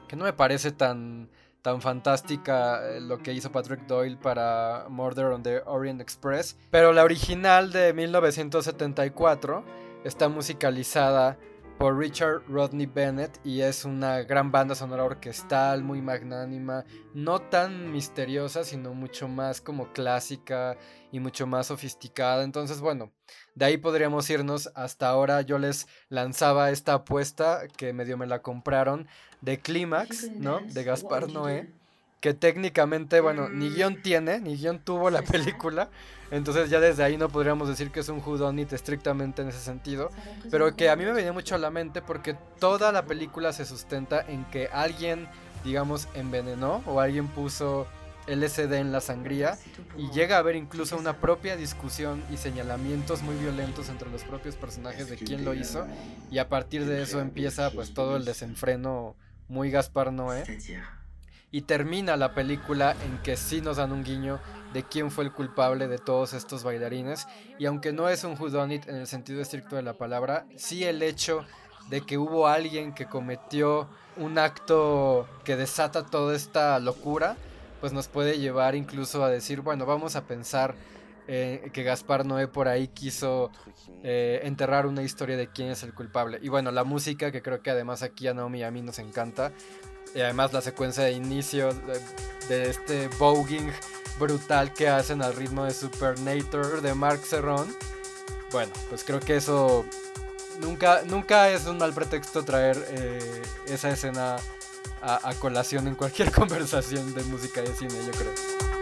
que 0.07 0.15
no 0.15 0.25
me 0.25 0.33
parece 0.33 0.71
tan, 0.71 1.29
tan 1.61 1.81
fantástica 1.81 2.87
eh, 2.87 3.01
lo 3.01 3.19
que 3.19 3.33
hizo 3.33 3.51
Patrick 3.51 3.87
Doyle 3.87 4.17
para 4.17 4.85
Murder 4.89 5.27
on 5.27 5.43
the 5.43 5.61
Orient 5.65 6.01
Express, 6.01 6.57
pero 6.69 6.93
la 6.93 7.03
original 7.03 7.71
de 7.71 7.93
1974 7.93 9.63
está 10.03 10.29
musicalizada 10.29 11.37
por 11.77 11.97
Richard 11.97 12.43
Rodney 12.47 12.85
Bennett 12.85 13.39
y 13.43 13.61
es 13.61 13.85
una 13.85 14.19
gran 14.21 14.51
banda 14.51 14.75
sonora 14.75 15.03
orquestal, 15.03 15.83
muy 15.83 16.01
magnánima, 16.01 16.85
no 17.13 17.39
tan 17.39 17.91
misteriosa, 17.91 18.63
sino 18.63 18.93
mucho 18.93 19.27
más 19.27 19.61
como 19.61 19.91
clásica 19.91 20.77
y 21.11 21.19
mucho 21.19 21.47
más 21.47 21.67
sofisticada. 21.67 22.43
Entonces, 22.43 22.81
bueno, 22.81 23.11
de 23.55 23.65
ahí 23.65 23.77
podríamos 23.77 24.29
irnos. 24.29 24.71
Hasta 24.75 25.09
ahora 25.09 25.41
yo 25.41 25.57
les 25.57 25.87
lanzaba 26.09 26.71
esta 26.71 26.93
apuesta 26.93 27.67
que 27.75 27.93
medio 27.93 28.17
me 28.17 28.27
la 28.27 28.41
compraron 28.41 29.07
de 29.41 29.59
Clímax, 29.59 30.31
¿no? 30.31 30.59
De 30.61 30.83
Gaspar 30.83 31.29
Noé. 31.29 31.73
Que 32.23 32.33
técnicamente, 32.33 33.19
bueno, 33.19 33.49
ni 33.49 33.69
guion 33.69 34.01
tiene, 34.01 34.39
ni 34.39 34.55
guion 34.55 34.79
tuvo 34.79 35.09
la 35.09 35.23
película. 35.23 35.89
Entonces 36.31 36.69
ya 36.69 36.79
desde 36.79 37.03
ahí 37.03 37.17
no 37.17 37.27
podríamos 37.27 37.67
decir 37.67 37.91
que 37.91 37.99
es 37.99 38.07
un 38.07 38.19
whodunit 38.25 38.71
estrictamente 38.71 39.41
en 39.41 39.49
ese 39.49 39.59
sentido. 39.59 40.09
Pero 40.49 40.73
que 40.73 40.89
a 40.89 40.95
mí 40.95 41.03
me 41.03 41.11
venía 41.11 41.33
mucho 41.33 41.55
a 41.55 41.57
la 41.57 41.69
mente 41.69 42.01
porque 42.01 42.37
toda 42.61 42.93
la 42.93 43.03
película 43.03 43.51
se 43.51 43.65
sustenta 43.65 44.21
en 44.21 44.45
que 44.45 44.69
alguien, 44.71 45.27
digamos, 45.65 46.07
envenenó 46.13 46.81
o 46.85 47.01
alguien 47.01 47.27
puso 47.27 47.87
LSD 48.27 48.71
en 48.75 48.93
la 48.93 49.01
sangría 49.01 49.57
y 49.97 50.09
llega 50.11 50.37
a 50.37 50.39
haber 50.39 50.55
incluso 50.55 50.95
una 50.95 51.17
propia 51.17 51.57
discusión 51.57 52.23
y 52.31 52.37
señalamientos 52.37 53.21
muy 53.21 53.35
violentos 53.35 53.89
entre 53.89 54.09
los 54.09 54.23
propios 54.23 54.55
personajes 54.55 55.09
de 55.09 55.17
quién 55.17 55.43
lo 55.43 55.53
hizo. 55.53 55.85
Y 56.31 56.37
a 56.37 56.47
partir 56.47 56.85
de 56.85 57.01
eso 57.01 57.19
empieza 57.19 57.69
pues 57.71 57.93
todo 57.93 58.15
el 58.15 58.23
desenfreno 58.23 59.17
muy 59.49 59.71
Gaspar 59.71 60.13
Noé 60.13 60.45
y 61.53 61.61
termina 61.61 62.17
la 62.17 62.33
película 62.33 62.95
en 63.05 63.19
que 63.19 63.37
sí 63.37 63.61
nos 63.61 63.77
dan 63.77 63.91
un 63.91 64.03
guiño 64.03 64.39
de 64.73 64.81
quién 64.81 65.11
fue 65.11 65.23
el 65.23 65.31
culpable 65.31 65.87
de 65.87 65.99
todos 65.99 66.33
estos 66.33 66.63
bailarines. 66.63 67.27
Y 67.59 67.67
aunque 67.67 67.93
no 67.93 68.09
es 68.09 68.23
un 68.23 68.35
whodunit 68.37 68.87
en 68.87 68.95
el 68.95 69.05
sentido 69.05 69.39
estricto 69.39 69.75
de 69.75 69.83
la 69.83 69.93
palabra, 69.93 70.47
sí 70.55 70.83
el 70.83 71.03
hecho 71.03 71.45
de 71.91 72.01
que 72.01 72.17
hubo 72.17 72.47
alguien 72.47 72.95
que 72.95 73.05
cometió 73.05 73.87
un 74.17 74.39
acto 74.39 75.27
que 75.43 75.55
desata 75.55 76.03
toda 76.03 76.35
esta 76.35 76.79
locura 76.79 77.37
pues 77.83 77.93
nos 77.93 78.07
puede 78.07 78.39
llevar 78.39 78.75
incluso 78.75 79.23
a 79.23 79.29
decir, 79.29 79.59
bueno, 79.59 79.85
vamos 79.85 80.15
a 80.15 80.23
pensar 80.23 80.73
eh, 81.27 81.69
que 81.71 81.83
Gaspar 81.83 82.25
Noé 82.25 82.47
por 82.47 82.67
ahí 82.67 82.89
quiso 82.89 83.51
eh, 84.03 84.41
enterrar 84.43 84.85
una 84.85 85.03
historia 85.03 85.37
de 85.37 85.47
quién 85.47 85.69
es 85.69 85.83
el 85.83 85.93
culpable. 85.93 86.39
Y 86.41 86.49
bueno, 86.49 86.71
la 86.71 86.83
música, 86.83 87.31
que 87.31 87.41
creo 87.41 87.61
que 87.61 87.71
además 87.71 88.03
aquí 88.03 88.27
a 88.27 88.33
Naomi 88.33 88.59
y 88.59 88.63
a 88.63 88.71
mí 88.71 88.81
nos 88.81 88.99
encanta. 88.99 89.51
Y 90.13 90.21
además 90.21 90.53
la 90.53 90.61
secuencia 90.61 91.03
de 91.03 91.13
inicio 91.13 91.73
de, 92.49 92.69
este 92.69 93.07
voguing 93.17 93.71
brutal 94.19 94.73
que 94.73 94.89
hacen 94.89 95.21
al 95.21 95.33
ritmo 95.33 95.63
de 95.63 95.71
Supernator 95.71 96.81
de 96.81 96.93
Mark 96.93 97.21
Serrón. 97.25 97.73
Bueno, 98.51 98.71
pues 98.89 99.03
creo 99.03 99.19
que 99.19 99.37
eso 99.37 99.85
nunca, 100.59 101.01
nunca 101.05 101.49
es 101.49 101.65
un 101.65 101.77
mal 101.77 101.93
pretexto 101.93 102.43
traer 102.43 102.77
eh, 102.89 103.41
esa 103.67 103.89
escena 103.89 104.35
a, 105.01 105.33
colación 105.39 105.87
en 105.87 105.95
cualquier 105.95 106.31
conversación 106.33 107.13
de 107.13 107.23
música 107.23 107.61
de 107.61 107.73
cine, 107.73 107.93
yo 108.05 108.11
creo. 108.11 108.72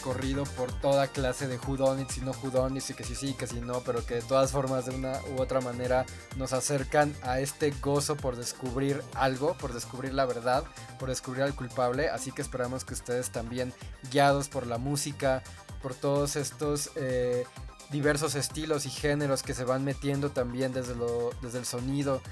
Recorrido 0.00 0.44
por 0.44 0.72
toda 0.72 1.08
clase 1.08 1.46
de 1.46 1.58
whodunits 1.58 2.16
y 2.16 2.20
no 2.22 2.30
whodunits 2.30 2.88
y 2.88 2.94
que 2.94 3.04
sí 3.04 3.14
sí, 3.14 3.34
que 3.34 3.46
sí 3.46 3.60
no, 3.60 3.80
pero 3.80 4.04
que 4.06 4.14
de 4.14 4.22
todas 4.22 4.50
formas 4.50 4.86
de 4.86 4.94
una 4.94 5.20
u 5.36 5.42
otra 5.42 5.60
manera 5.60 6.06
nos 6.36 6.54
acercan 6.54 7.14
a 7.22 7.38
este 7.38 7.70
gozo 7.82 8.16
por 8.16 8.36
descubrir 8.36 9.02
algo, 9.14 9.58
por 9.58 9.74
descubrir 9.74 10.14
la 10.14 10.24
verdad, 10.24 10.64
por 10.98 11.10
descubrir 11.10 11.42
al 11.42 11.54
culpable. 11.54 12.08
Así 12.08 12.32
que 12.32 12.40
esperamos 12.40 12.86
que 12.86 12.94
ustedes 12.94 13.30
también, 13.30 13.74
guiados 14.10 14.48
por 14.48 14.66
la 14.66 14.78
música, 14.78 15.42
por 15.82 15.94
todos 15.94 16.34
estos 16.36 16.90
eh, 16.94 17.44
diversos 17.90 18.36
estilos 18.36 18.86
y 18.86 18.90
géneros 18.90 19.42
que 19.42 19.52
se 19.52 19.64
van 19.64 19.84
metiendo 19.84 20.30
también 20.30 20.72
desde, 20.72 20.94
lo, 20.94 21.30
desde 21.42 21.58
el 21.58 21.66
sonido 21.66 22.22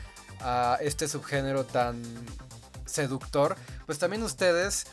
a 0.41 0.79
este 0.81 1.07
subgénero 1.07 1.66
tan 1.66 2.03
seductor, 2.87 3.57
pues 3.85 3.99
también 3.99 4.23
ustedes 4.23 4.87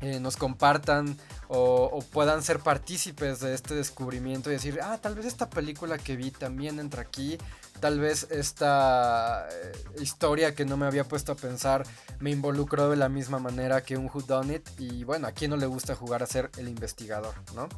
eh, 0.00 0.18
nos 0.18 0.36
compartan 0.36 1.16
o, 1.54 2.02
puedan 2.12 2.42
ser 2.42 2.60
partícipes 2.60 3.40
de 3.40 3.54
este 3.54 3.74
descubrimiento 3.74 4.48
y 4.48 4.54
decir, 4.54 4.80
ah, 4.82 4.96
tal 4.98 5.14
vez 5.14 5.26
esta 5.26 5.50
película 5.50 5.98
que 5.98 6.16
vi 6.16 6.30
también 6.30 6.80
entra 6.80 7.02
aquí, 7.02 7.36
tal 7.78 8.00
vez 8.00 8.26
esta 8.30 9.46
eh, 9.50 9.72
historia 10.00 10.54
que 10.54 10.64
no 10.64 10.78
me 10.78 10.86
había 10.86 11.04
puesto 11.04 11.32
a 11.32 11.34
pensar 11.34 11.84
me 12.20 12.30
involucró 12.30 12.88
de 12.88 12.96
la 12.96 13.10
misma 13.10 13.38
manera 13.38 13.82
que 13.82 13.98
un 13.98 14.06
Who 14.06 14.24
It 14.50 14.66
y 14.78 15.04
bueno, 15.04 15.26
a 15.26 15.32
quién 15.32 15.50
no 15.50 15.58
le 15.58 15.66
gusta 15.66 15.94
jugar 15.94 16.22
a 16.22 16.26
ser 16.26 16.50
el 16.56 16.68
investigador, 16.68 17.34
¿no? 17.54 17.68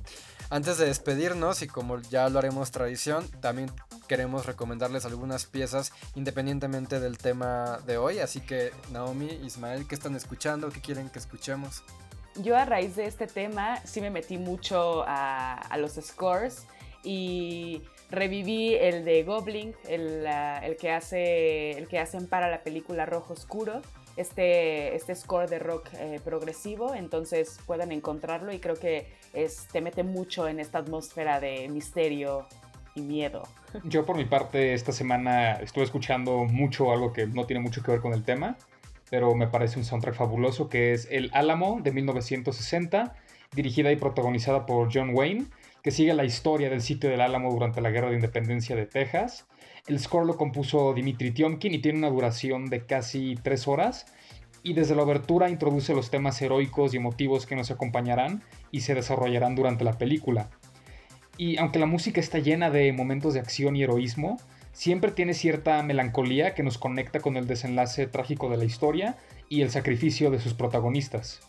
Antes 0.50 0.78
de 0.78 0.86
despedirnos 0.86 1.62
y 1.62 1.66
como 1.66 2.00
ya 2.00 2.28
lo 2.28 2.38
haremos 2.38 2.70
tradición, 2.70 3.28
también 3.40 3.72
queremos 4.06 4.46
recomendarles 4.46 5.04
algunas 5.04 5.46
piezas 5.46 5.92
independientemente 6.14 7.00
del 7.00 7.18
tema 7.18 7.80
de 7.86 7.96
hoy. 7.96 8.20
Así 8.20 8.40
que 8.40 8.72
Naomi, 8.92 9.40
Ismael, 9.44 9.88
¿qué 9.88 9.96
están 9.96 10.14
escuchando? 10.14 10.68
¿Qué 10.68 10.80
quieren 10.80 11.08
que 11.08 11.18
escuchemos? 11.18 11.82
Yo 12.36 12.56
a 12.56 12.64
raíz 12.64 12.96
de 12.96 13.06
este 13.06 13.26
tema 13.26 13.76
sí 13.84 14.00
me 14.00 14.10
metí 14.10 14.38
mucho 14.38 15.04
a, 15.06 15.76
los 15.78 15.94
scores 15.94 16.66
y 17.02 17.82
reviví 18.10 18.74
el 18.74 19.04
de 19.04 19.22
Goblin, 19.22 19.74
el, 19.88 20.76
que 20.78 20.90
hace, 20.90 21.72
el 21.72 21.88
que 21.88 21.98
hacen 21.98 22.26
para 22.26 22.48
la 22.48 22.62
película 22.62 23.06
Rojo 23.06 23.34
Oscuro 23.34 23.82
este, 24.16 24.94
este 24.94 25.14
score 25.14 25.48
de 25.48 25.58
rock 25.58 25.88
eh, 25.94 26.20
progresivo, 26.24 26.94
entonces 26.94 27.58
pueden 27.66 27.92
encontrarlo 27.92 28.52
y 28.52 28.58
creo 28.58 28.76
que 28.76 29.08
es, 29.32 29.66
te 29.68 29.80
mete 29.80 30.02
mucho 30.02 30.46
en 30.48 30.60
esta 30.60 30.78
atmósfera 30.78 31.40
de 31.40 31.68
misterio 31.68 32.46
y 32.94 33.02
miedo. 33.02 33.42
Yo 33.82 34.06
por 34.06 34.16
mi 34.16 34.24
parte 34.24 34.72
esta 34.72 34.92
semana 34.92 35.54
estuve 35.54 35.84
escuchando 35.84 36.44
mucho 36.44 36.92
algo 36.92 37.12
que 37.12 37.26
no 37.26 37.44
tiene 37.44 37.60
mucho 37.60 37.82
que 37.82 37.90
ver 37.90 38.00
con 38.00 38.14
el 38.14 38.22
tema, 38.22 38.56
pero 39.14 39.32
me 39.36 39.46
parece 39.46 39.78
un 39.78 39.84
soundtrack 39.84 40.16
fabuloso 40.16 40.68
que 40.68 40.92
es 40.92 41.06
El 41.08 41.30
Álamo 41.34 41.78
de 41.80 41.92
1960, 41.92 43.14
dirigida 43.54 43.92
y 43.92 43.96
protagonizada 43.96 44.66
por 44.66 44.92
John 44.92 45.10
Wayne, 45.14 45.44
que 45.84 45.92
sigue 45.92 46.12
la 46.14 46.24
historia 46.24 46.68
del 46.68 46.82
sitio 46.82 47.08
del 47.08 47.20
Álamo 47.20 47.52
durante 47.52 47.80
la 47.80 47.90
Guerra 47.90 48.08
de 48.08 48.16
Independencia 48.16 48.74
de 48.74 48.86
Texas. 48.86 49.46
El 49.86 50.00
score 50.00 50.26
lo 50.26 50.36
compuso 50.36 50.92
Dimitri 50.94 51.30
Tiomkin 51.30 51.72
y 51.72 51.78
tiene 51.78 51.98
una 51.98 52.10
duración 52.10 52.66
de 52.66 52.86
casi 52.86 53.36
tres 53.40 53.68
horas. 53.68 54.06
Y 54.64 54.72
desde 54.72 54.96
la 54.96 55.04
obertura 55.04 55.48
introduce 55.48 55.94
los 55.94 56.10
temas 56.10 56.42
heroicos 56.42 56.92
y 56.92 56.96
emotivos 56.96 57.46
que 57.46 57.54
nos 57.54 57.70
acompañarán 57.70 58.42
y 58.72 58.80
se 58.80 58.96
desarrollarán 58.96 59.54
durante 59.54 59.84
la 59.84 59.96
película. 59.96 60.50
Y 61.38 61.56
aunque 61.58 61.78
la 61.78 61.86
música 61.86 62.18
está 62.18 62.40
llena 62.40 62.68
de 62.70 62.92
momentos 62.92 63.34
de 63.34 63.38
acción 63.38 63.76
y 63.76 63.84
heroísmo, 63.84 64.38
siempre 64.74 65.12
tiene 65.12 65.32
cierta 65.32 65.82
melancolía 65.82 66.54
que 66.54 66.62
nos 66.62 66.76
conecta 66.76 67.20
con 67.20 67.38
el 67.38 67.46
desenlace 67.46 68.06
trágico 68.06 68.50
de 68.50 68.58
la 68.58 68.64
historia 68.64 69.16
y 69.48 69.62
el 69.62 69.70
sacrificio 69.70 70.30
de 70.30 70.40
sus 70.40 70.52
protagonistas. 70.52 71.40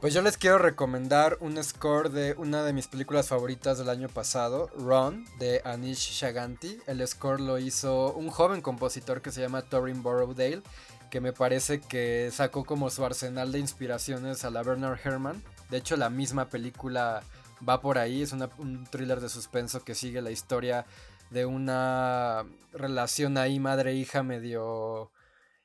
Pues 0.00 0.14
yo 0.14 0.22
les 0.22 0.36
quiero 0.36 0.58
recomendar 0.58 1.36
un 1.38 1.62
score 1.62 2.10
de 2.10 2.34
una 2.36 2.64
de 2.64 2.72
mis 2.72 2.88
películas 2.88 3.28
favoritas 3.28 3.78
del 3.78 3.88
año 3.88 4.08
pasado, 4.08 4.68
Run, 4.76 5.24
de 5.38 5.60
Anish 5.64 6.10
Shaganti. 6.10 6.80
El 6.88 7.06
score 7.06 7.40
lo 7.40 7.60
hizo 7.60 8.12
un 8.14 8.28
joven 8.28 8.62
compositor 8.62 9.22
que 9.22 9.30
se 9.30 9.40
llama 9.40 9.62
Torin 9.62 10.02
Borrowdale, 10.02 10.62
que 11.08 11.20
me 11.20 11.32
parece 11.32 11.80
que 11.80 12.30
sacó 12.32 12.64
como 12.64 12.90
su 12.90 13.04
arsenal 13.04 13.52
de 13.52 13.60
inspiraciones 13.60 14.44
a 14.44 14.50
la 14.50 14.64
Bernard 14.64 14.98
Herrmann. 15.04 15.40
De 15.70 15.76
hecho, 15.76 15.96
la 15.96 16.10
misma 16.10 16.48
película 16.48 17.22
va 17.68 17.80
por 17.80 17.98
ahí, 17.98 18.22
es 18.22 18.32
un 18.32 18.86
thriller 18.90 19.20
de 19.20 19.28
suspenso 19.28 19.84
que 19.84 19.94
sigue 19.94 20.22
la 20.22 20.30
historia 20.30 20.86
de 21.30 21.46
una 21.46 22.44
relación 22.72 23.38
ahí 23.38 23.58
madre-hija 23.58 24.22
medio 24.22 25.10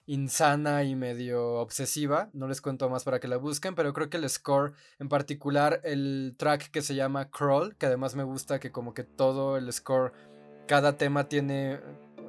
insana 0.08 0.84
y 0.84 0.96
medio 0.96 1.56
obsesiva. 1.56 2.30
No 2.34 2.48
les 2.48 2.62
cuento 2.62 2.90
más 2.90 3.04
para 3.04 3.20
que 3.20 3.28
la 3.28 3.38
busquen, 3.38 3.76
pero 3.76 3.94
creo 3.94 4.10
que 4.10 4.18
el 4.18 4.30
score, 4.30 4.74
en 5.00 5.10
particular 5.10 5.82
el 5.84 6.36
track 6.38 6.72
que 6.72 6.82
se 6.82 6.96
llama 6.96 7.30
Crawl, 7.30 7.76
que 7.76 7.86
además 7.86 8.16
me 8.16 8.24
gusta 8.24 8.60
que 8.60 8.72
como 8.72 8.94
que 8.94 9.04
todo 9.04 9.58
el 9.58 9.72
score, 9.72 10.14
cada 10.68 10.98
tema 10.98 11.28
tiene 11.28 11.82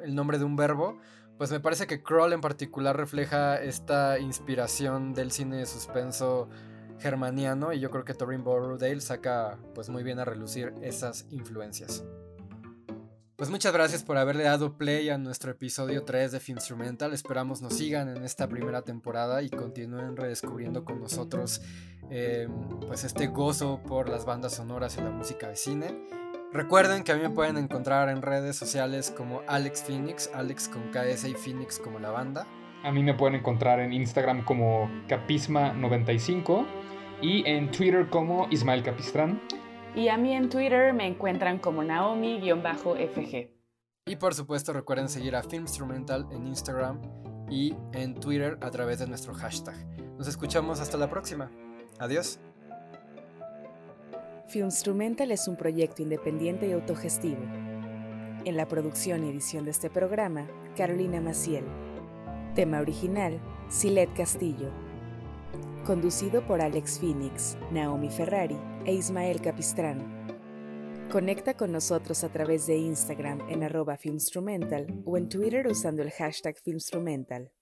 el 0.03 0.14
nombre 0.14 0.39
de 0.39 0.45
un 0.45 0.57
verbo. 0.57 0.99
Pues 1.39 1.53
me 1.53 1.61
parece 1.61 1.87
que 1.87 2.03
Crawl 2.03 2.33
en 2.33 2.41
particular 2.41 2.97
refleja 2.97 3.62
esta 3.62 4.19
inspiración 4.19 5.14
del 5.14 5.31
cine 5.31 5.59
de 5.59 5.66
suspenso 5.66 6.49
germaniano 7.01 7.73
y 7.73 7.81
yo 7.81 7.91
creo 7.91 8.05
que 8.05 8.15
Torin 8.15 8.45
Borrowdale 8.45 9.01
saca 9.01 9.59
pues 9.75 9.89
muy 9.89 10.03
bien 10.03 10.19
a 10.19 10.25
relucir 10.25 10.75
esas 10.83 11.27
influencias. 11.31 12.05
Pues 13.39 13.51
muchas 13.51 13.73
gracias 13.73 14.03
por 14.03 14.17
haberle 14.17 14.43
dado 14.43 14.77
play 14.77 15.11
a 15.11 15.17
nuestro 15.17 15.53
episodio 15.53 16.03
3 16.03 16.33
de 16.33 16.43
Instrumental. 16.49 17.13
Esperamos 17.13 17.63
nos 17.63 17.75
sigan 17.75 18.09
en 18.09 18.25
esta 18.25 18.49
primera 18.49 18.83
temporada 18.83 19.43
y 19.43 19.49
continúen 19.49 20.17
redescubriendo 20.17 20.85
con 20.85 21.01
nosotros 21.01 21.63
em, 22.11 22.51
pues 22.81 23.05
este 23.05 23.29
gozo 23.29 23.81
por 23.87 24.09
las 24.09 24.25
bandas 24.25 24.57
sonoras 24.57 24.99
y 24.99 25.03
la 25.03 25.11
música 25.11 25.49
de 25.49 25.55
cine. 25.55 26.09
Recuerden 26.53 27.05
que 27.05 27.13
a 27.13 27.15
mí 27.15 27.23
me 27.23 27.31
pueden 27.31 27.59
encontrar 27.59 28.09
en 28.09 28.23
redes 28.23 28.57
sociales 28.57 29.13
como 29.17 29.43
Alex 29.47 29.85
Phoenix, 29.85 30.29
Alex 30.35 30.69
con 30.69 30.91
KS 30.91 31.29
y 31.29 31.35
Phoenix 31.35 31.79
como 31.79 32.01
la 32.01 32.11
banda. 32.11 32.45
A 32.83 32.91
mí 32.91 33.05
me 33.05 33.15
pueden 33.15 33.37
encontrar 33.37 33.79
en 33.79 33.93
Instagram 33.93 34.45
como 34.45 34.91
Capisma95 35.07 36.67
y 37.21 37.47
en 37.49 37.71
Twitter 37.71 38.09
como 38.09 38.49
Ismael 38.51 38.83
Capistrán. 38.83 39.41
Y 39.95 40.09
a 40.09 40.16
mí 40.16 40.33
en 40.33 40.49
Twitter 40.49 40.93
me 40.93 41.07
encuentran 41.07 41.59
como 41.59 41.83
Naomi-FG. 41.83 43.51
Y 44.07 44.16
por 44.16 44.35
supuesto 44.35 44.73
recuerden 44.73 45.09
seguir 45.09 45.37
a 45.37 45.43
Filmstrumental 45.43 46.27
en 46.31 46.47
Instagram 46.47 47.01
y 47.51 47.75
en 47.93 48.14
Twitter 48.14 48.59
a 48.61 48.71
través 48.71 48.99
de 49.01 49.07
nuestro 49.07 49.35
hashtag. 49.35 49.75
Nos 50.16 50.29
escuchamos 50.29 50.81
hasta 50.81 50.97
la 50.97 51.11
próxima. 51.11 51.51
Adiós. 51.99 52.41
Filmstrumental 54.49 55.31
es 55.31 55.47
un 55.47 55.57
proyecto 55.57 56.03
independiente 56.03 56.66
y 56.69 56.73
autogestivo. 56.73 57.43
En 58.45 58.57
la 58.57 58.66
producción 58.66 59.25
y 59.25 59.31
edición 59.31 59.64
de 59.64 59.73
este 59.73 59.91
programa, 59.91 60.47
Carolina 60.77 61.21
Maciel. 61.21 61.64
Tema 62.55 62.81
original, 62.81 63.41
Silet 63.69 64.11
Castillo. 64.14 64.71
Conducido 65.89 66.45
por 66.45 66.61
Alex 66.61 66.99
Phoenix, 66.99 67.57
Naomi 67.72 68.11
Ferrari 68.11 68.59
e 68.84 68.93
Ismael 68.93 69.41
Capistrán. 69.41 70.28
Conecta 71.11 71.55
con 71.55 71.72
nosotros 71.72 72.24
a 72.24 72.28
través 72.28 72.66
de 72.66 72.76
Instagram 72.76 73.49
en 73.49 73.62
arroba 73.62 73.97
Filmstrumental 73.97 75.03
o 75.07 75.16
en 75.16 75.30
Twitter 75.30 75.66
usando 75.66 76.03
el 76.03 76.11
hashtag 76.11 76.59
Filmstrumental. 76.59 77.53